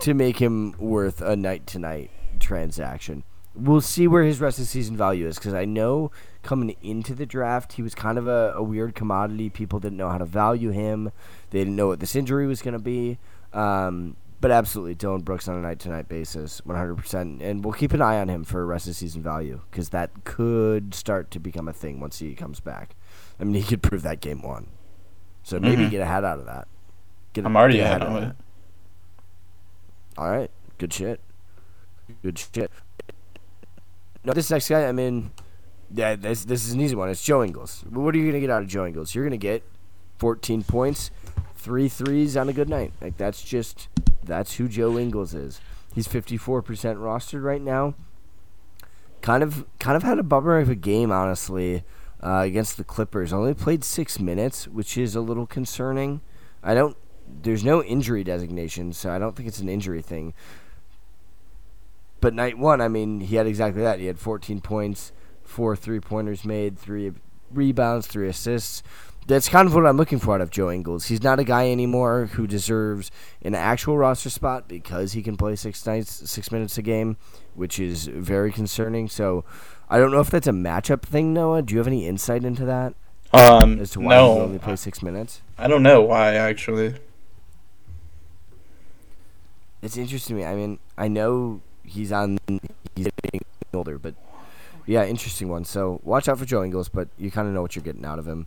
to 0.00 0.14
make 0.14 0.38
him 0.38 0.72
worth 0.78 1.20
a 1.20 1.36
night 1.36 1.66
to 1.68 1.78
night 1.78 2.10
transaction. 2.38 3.24
We'll 3.54 3.80
see 3.80 4.06
where 4.06 4.22
his 4.22 4.40
rest 4.40 4.58
of 4.58 4.66
season 4.66 4.96
value 4.96 5.26
is 5.26 5.36
because 5.36 5.54
I 5.54 5.64
know 5.64 6.10
coming 6.46 6.74
into 6.82 7.14
the 7.14 7.26
draft 7.26 7.74
he 7.74 7.82
was 7.82 7.94
kind 7.94 8.16
of 8.18 8.26
a, 8.28 8.52
a 8.56 8.62
weird 8.62 8.94
commodity. 8.94 9.50
People 9.50 9.80
didn't 9.80 9.98
know 9.98 10.08
how 10.08 10.18
to 10.18 10.24
value 10.24 10.70
him. 10.70 11.10
They 11.50 11.58
didn't 11.58 11.76
know 11.76 11.88
what 11.88 12.00
this 12.00 12.14
injury 12.16 12.46
was 12.46 12.62
going 12.62 12.72
to 12.74 12.78
be. 12.78 13.18
Um, 13.52 14.16
but 14.40 14.50
absolutely, 14.50 14.94
Dillon 14.94 15.22
Brooks 15.22 15.48
on 15.48 15.56
a 15.56 15.60
night 15.62 15.78
to 15.80 15.88
night 15.88 16.08
basis, 16.08 16.60
100%. 16.66 17.40
And 17.40 17.64
we'll 17.64 17.72
keep 17.72 17.92
an 17.92 18.02
eye 18.02 18.18
on 18.20 18.28
him 18.28 18.44
for 18.44 18.64
rest 18.66 18.86
of 18.86 18.94
season 18.94 19.22
value 19.22 19.60
because 19.70 19.88
that 19.90 20.10
could 20.24 20.94
start 20.94 21.30
to 21.32 21.38
become 21.40 21.68
a 21.68 21.72
thing 21.72 22.00
once 22.00 22.18
he 22.18 22.34
comes 22.34 22.60
back. 22.60 22.94
I 23.40 23.44
mean, 23.44 23.54
he 23.54 23.62
could 23.62 23.82
prove 23.82 24.02
that 24.02 24.20
game 24.20 24.42
one. 24.42 24.68
So 25.42 25.58
maybe 25.58 25.84
Mhm. 25.86 25.90
get 25.90 26.06
hat 26.06 26.24
out 26.24 26.38
of 26.38 26.46
that. 26.46 26.68
Get, 27.32 27.44
I'm 27.46 27.56
already 27.56 27.80
ahead 27.80 28.02
of 28.02 28.22
it. 28.22 28.36
All 30.18 30.30
right, 30.30 30.50
good 30.78 30.92
shit. 30.92 31.20
Good 32.22 32.38
shit. 32.38 32.70
no, 34.24 34.32
this 34.32 34.50
next 34.50 34.68
guy, 34.68 34.86
I 34.86 34.92
mean, 34.92 35.30
yeah, 35.92 36.16
this 36.16 36.44
this 36.44 36.66
is 36.66 36.72
an 36.72 36.80
easy 36.80 36.94
one. 36.94 37.08
It's 37.08 37.22
Joe 37.22 37.42
Ingles. 37.42 37.84
What 37.88 38.14
are 38.14 38.18
you 38.18 38.26
gonna 38.26 38.40
get 38.40 38.50
out 38.50 38.62
of 38.62 38.68
Joe 38.68 38.86
Ingles? 38.86 39.14
You're 39.14 39.24
gonna 39.24 39.36
get 39.36 39.62
14 40.18 40.62
points, 40.64 41.10
three 41.54 41.88
threes 41.88 42.36
on 42.36 42.48
a 42.48 42.52
good 42.52 42.68
night. 42.68 42.92
Like 43.00 43.16
that's 43.16 43.42
just 43.42 43.88
that's 44.22 44.54
who 44.54 44.68
Joe 44.68 44.98
Ingles 44.98 45.34
is. 45.34 45.60
He's 45.94 46.08
54% 46.08 46.62
rostered 46.96 47.42
right 47.42 47.62
now. 47.62 47.94
Kind 49.22 49.42
of 49.42 49.64
kind 49.78 49.96
of 49.96 50.02
had 50.02 50.18
a 50.18 50.22
bummer 50.22 50.58
of 50.58 50.68
a 50.68 50.74
game, 50.74 51.10
honestly, 51.10 51.84
uh, 52.22 52.42
against 52.44 52.76
the 52.76 52.84
Clippers. 52.84 53.32
Only 53.32 53.54
played 53.54 53.82
six 53.82 54.20
minutes, 54.20 54.68
which 54.68 54.98
is 54.98 55.14
a 55.14 55.20
little 55.20 55.46
concerning. 55.46 56.20
I 56.62 56.74
don't. 56.74 56.96
There's 57.42 57.64
no 57.64 57.82
injury 57.82 58.22
designation, 58.22 58.92
so 58.92 59.10
I 59.10 59.18
don't 59.18 59.34
think 59.34 59.48
it's 59.48 59.58
an 59.58 59.68
injury 59.68 60.02
thing. 60.02 60.34
But 62.20 62.34
night 62.34 62.58
one, 62.58 62.80
I 62.80 62.88
mean, 62.88 63.20
he 63.20 63.36
had 63.36 63.46
exactly 63.46 63.82
that. 63.82 63.98
He 63.98 64.06
had 64.06 64.18
14 64.18 64.60
points, 64.60 65.12
four 65.46 65.76
three 65.76 66.00
pointers 66.00 66.44
made, 66.44 66.78
three 66.78 67.12
rebounds, 67.50 68.06
three 68.06 68.28
assists. 68.28 68.82
That's 69.26 69.48
kind 69.48 69.66
of 69.66 69.74
what 69.74 69.86
I'm 69.86 69.96
looking 69.96 70.20
for 70.20 70.36
out 70.36 70.40
of 70.40 70.50
Joe 70.50 70.70
Ingles. 70.70 71.06
He's 71.06 71.22
not 71.22 71.40
a 71.40 71.44
guy 71.44 71.70
anymore 71.70 72.26
who 72.26 72.46
deserves 72.46 73.10
an 73.42 73.56
actual 73.56 73.98
roster 73.98 74.30
spot 74.30 74.68
because 74.68 75.14
he 75.14 75.22
can 75.22 75.36
play 75.36 75.56
six 75.56 75.84
nights, 75.84 76.30
six 76.30 76.52
minutes 76.52 76.78
a 76.78 76.82
game, 76.82 77.16
which 77.54 77.80
is 77.80 78.06
very 78.06 78.52
concerning. 78.52 79.08
So 79.08 79.44
I 79.90 79.98
don't 79.98 80.12
know 80.12 80.20
if 80.20 80.30
that's 80.30 80.46
a 80.46 80.52
matchup 80.52 81.02
thing, 81.02 81.34
Noah. 81.34 81.62
Do 81.62 81.74
you 81.74 81.78
have 81.78 81.88
any 81.88 82.06
insight 82.06 82.44
into 82.44 82.64
that? 82.66 82.94
Um, 83.32 83.80
as 83.80 83.90
to 83.92 84.00
why 84.00 84.14
no, 84.14 84.34
he 84.34 84.40
only 84.42 84.58
plays 84.60 84.80
six 84.80 85.02
minutes? 85.02 85.42
I 85.58 85.66
don't 85.66 85.82
know 85.82 86.02
why 86.02 86.34
actually. 86.34 86.94
It's 89.82 89.96
interesting 89.96 90.36
to 90.36 90.42
me. 90.42 90.48
I 90.48 90.54
mean, 90.54 90.78
I 90.96 91.08
know 91.08 91.62
he's 91.84 92.12
on. 92.12 92.38
He's 92.94 93.08
getting 93.22 93.40
older, 93.74 93.98
but 93.98 94.14
yeah, 94.86 95.04
interesting 95.04 95.48
one. 95.48 95.64
So 95.64 96.00
watch 96.04 96.28
out 96.28 96.38
for 96.38 96.44
Joe 96.44 96.62
Ingles, 96.64 96.88
but 96.88 97.08
you 97.18 97.30
kind 97.30 97.48
of 97.48 97.54
know 97.54 97.62
what 97.62 97.76
you're 97.76 97.82
getting 97.82 98.04
out 98.04 98.18
of 98.18 98.26
him. 98.26 98.46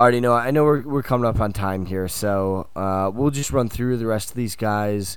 Already 0.00 0.20
know. 0.20 0.34
I 0.34 0.50
know 0.50 0.64
we're 0.64 0.82
we're 0.82 1.02
coming 1.02 1.26
up 1.26 1.40
on 1.40 1.52
time 1.52 1.86
here, 1.86 2.08
so 2.08 2.68
uh, 2.74 3.10
we'll 3.14 3.30
just 3.30 3.52
run 3.52 3.68
through 3.68 3.98
the 3.98 4.06
rest 4.06 4.30
of 4.30 4.36
these 4.36 4.56
guys. 4.56 5.16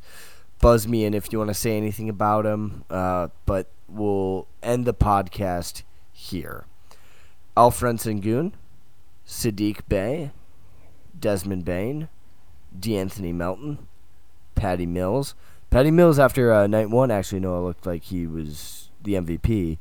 Buzz 0.62 0.88
me 0.88 1.06
in 1.06 1.14
if 1.14 1.32
you 1.34 1.40
want 1.40 1.50
to 1.50 1.56
say 1.56 1.76
anything 1.76 2.08
about 2.08 2.44
them, 2.44 2.86
uh, 2.90 3.30
but 3.46 3.68
we'll 3.90 4.48
end 4.62 4.86
the 4.86 4.94
podcast 4.94 5.82
here. 6.12 6.66
Alperen 7.58 7.98
Sengun, 7.98 8.52
Saddiq 9.28 9.82
Bey, 9.88 10.32
Desmond 11.20 11.66
Bane, 11.66 12.10
De'Anthony 12.78 13.34
Melton, 13.34 13.88
Patty 14.54 14.86
Mills. 14.86 15.36
Patty 15.70 15.92
Mills, 15.92 16.20
after 16.20 16.54
uh, 16.54 16.68
night 16.68 16.90
one, 16.90 17.12
actually, 17.12 17.40
Noah 17.40 17.66
looked 17.66 17.86
like 17.86 18.04
he 18.04 18.28
was 18.28 18.90
the 19.04 19.14
MVP. 19.14 19.78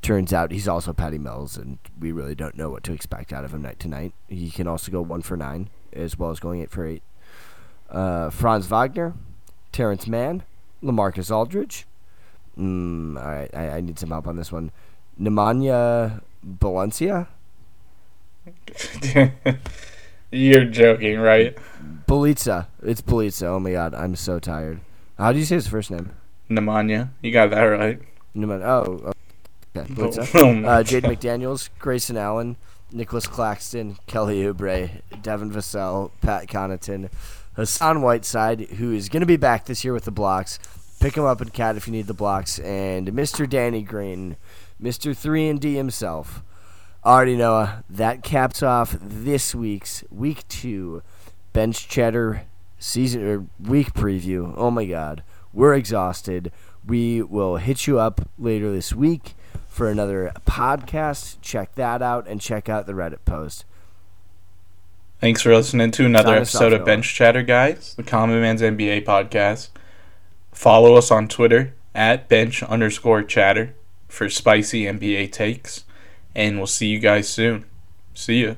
Turns 0.00 0.32
out 0.32 0.52
he's 0.52 0.68
also 0.68 0.92
Patty 0.92 1.18
Mills, 1.18 1.56
and 1.56 1.78
we 1.98 2.12
really 2.12 2.34
don't 2.34 2.56
know 2.56 2.70
what 2.70 2.84
to 2.84 2.92
expect 2.92 3.32
out 3.32 3.44
of 3.44 3.52
him 3.52 3.62
night 3.62 3.80
to 3.80 3.88
night. 3.88 4.14
He 4.28 4.50
can 4.50 4.68
also 4.68 4.92
go 4.92 5.02
one 5.02 5.22
for 5.22 5.36
nine, 5.36 5.70
as 5.92 6.18
well 6.18 6.30
as 6.30 6.38
going 6.40 6.62
eight 6.62 6.70
for 6.70 6.86
eight. 6.86 7.02
Uh, 7.90 8.30
Franz 8.30 8.66
Wagner, 8.66 9.14
Terance 9.72 10.06
Mann, 10.06 10.44
LaMarcus 10.82 11.34
Aldridge. 11.34 11.86
Mm, 12.58 13.20
all 13.20 13.30
right, 13.30 13.50
I, 13.54 13.70
I 13.70 13.80
need 13.80 13.98
some 13.98 14.10
help 14.10 14.26
on 14.26 14.36
this 14.36 14.52
one. 14.52 14.70
Nemanja 15.20 16.20
Bjelica? 16.46 17.26
You're 20.30 20.64
joking, 20.66 21.18
right? 21.18 21.56
Bjelica. 22.06 22.66
It's 22.82 23.02
Bjelica. 23.02 23.44
Oh 23.44 23.60
my 23.60 23.72
god, 23.72 23.94
I'm 23.94 24.14
so 24.16 24.38
tired. 24.38 24.80
How 25.16 25.32
do 25.32 25.38
you 25.38 25.44
say 25.44 25.56
his 25.56 25.66
first 25.66 25.90
name? 25.90 26.12
Nemanja. 26.48 27.10
You 27.20 27.32
got 27.32 27.50
that 27.50 27.62
right. 27.62 28.00
Neman- 28.36 28.62
oh, 28.62 29.12
okay. 29.98 30.30
Oh 30.34 30.64
uh, 30.64 30.82
Jade. 30.82 31.04
McDaniels, 31.04 31.70
Grayson 31.78 32.16
Allen, 32.16 32.56
Nicolas 32.92 33.26
Claxton, 33.26 33.98
Kelly 34.06 34.42
Oubre, 34.42 35.02
Devin 35.22 35.50
Vassell, 35.50 36.10
Pat 36.20 36.46
Connaughton, 36.46 37.10
Hassan 37.54 38.02
Whiteside, 38.02 38.60
who 38.60 38.92
is 38.92 39.08
going 39.08 39.20
to 39.20 39.26
be 39.26 39.36
back 39.36 39.66
this 39.66 39.84
year 39.84 39.92
with 39.92 40.04
the 40.04 40.10
blocks. 40.10 40.58
Pick 41.00 41.16
him 41.16 41.24
up 41.24 41.40
in 41.40 41.50
cat 41.50 41.76
if 41.76 41.86
you 41.86 41.92
need 41.92 42.06
the 42.06 42.14
blocks. 42.14 42.58
And 42.58 43.08
Mr. 43.08 43.48
Danny 43.48 43.82
Green, 43.82 44.36
Mr. 44.82 45.16
3 45.16 45.48
and 45.48 45.60
D 45.60 45.74
himself. 45.76 46.42
Already 47.04 47.36
Noah, 47.36 47.84
that 47.88 48.22
caps 48.22 48.62
off 48.62 48.96
this 49.00 49.54
week's 49.54 50.02
week 50.10 50.46
two 50.48 51.02
bench 51.52 51.88
chatter 51.88 52.42
season 52.78 53.24
or 53.24 53.46
week 53.60 53.92
preview. 53.92 54.52
Oh 54.56 54.70
my 54.70 54.84
god. 54.84 55.22
We're 55.52 55.74
exhausted. 55.74 56.52
We 56.86 57.22
will 57.22 57.56
hit 57.56 57.86
you 57.86 57.98
up 57.98 58.28
later 58.38 58.70
this 58.72 58.92
week 58.92 59.34
for 59.78 59.88
another 59.88 60.32
podcast. 60.44 61.36
Check 61.40 61.76
that 61.76 62.02
out 62.02 62.26
and 62.26 62.40
check 62.40 62.68
out 62.68 62.86
the 62.86 62.94
Reddit 62.94 63.24
post. 63.24 63.64
Thanks 65.20 65.40
for 65.40 65.54
listening 65.54 65.92
to 65.92 66.04
another 66.04 66.34
episode 66.34 66.72
of 66.72 66.84
Bench 66.84 67.14
Chatter, 67.14 67.44
guys, 67.44 67.94
the 67.94 68.02
Common 68.02 68.40
Man's 68.40 68.60
NBA 68.60 69.04
podcast. 69.04 69.68
Follow 70.50 70.96
us 70.96 71.12
on 71.12 71.28
Twitter 71.28 71.74
at 71.94 72.28
bench 72.28 72.60
underscore 72.64 73.22
chatter 73.22 73.76
for 74.08 74.28
spicy 74.28 74.82
NBA 74.82 75.30
takes, 75.30 75.84
and 76.34 76.56
we'll 76.56 76.66
see 76.66 76.88
you 76.88 76.98
guys 76.98 77.28
soon. 77.28 77.64
See 78.14 78.46
ya. 78.46 78.54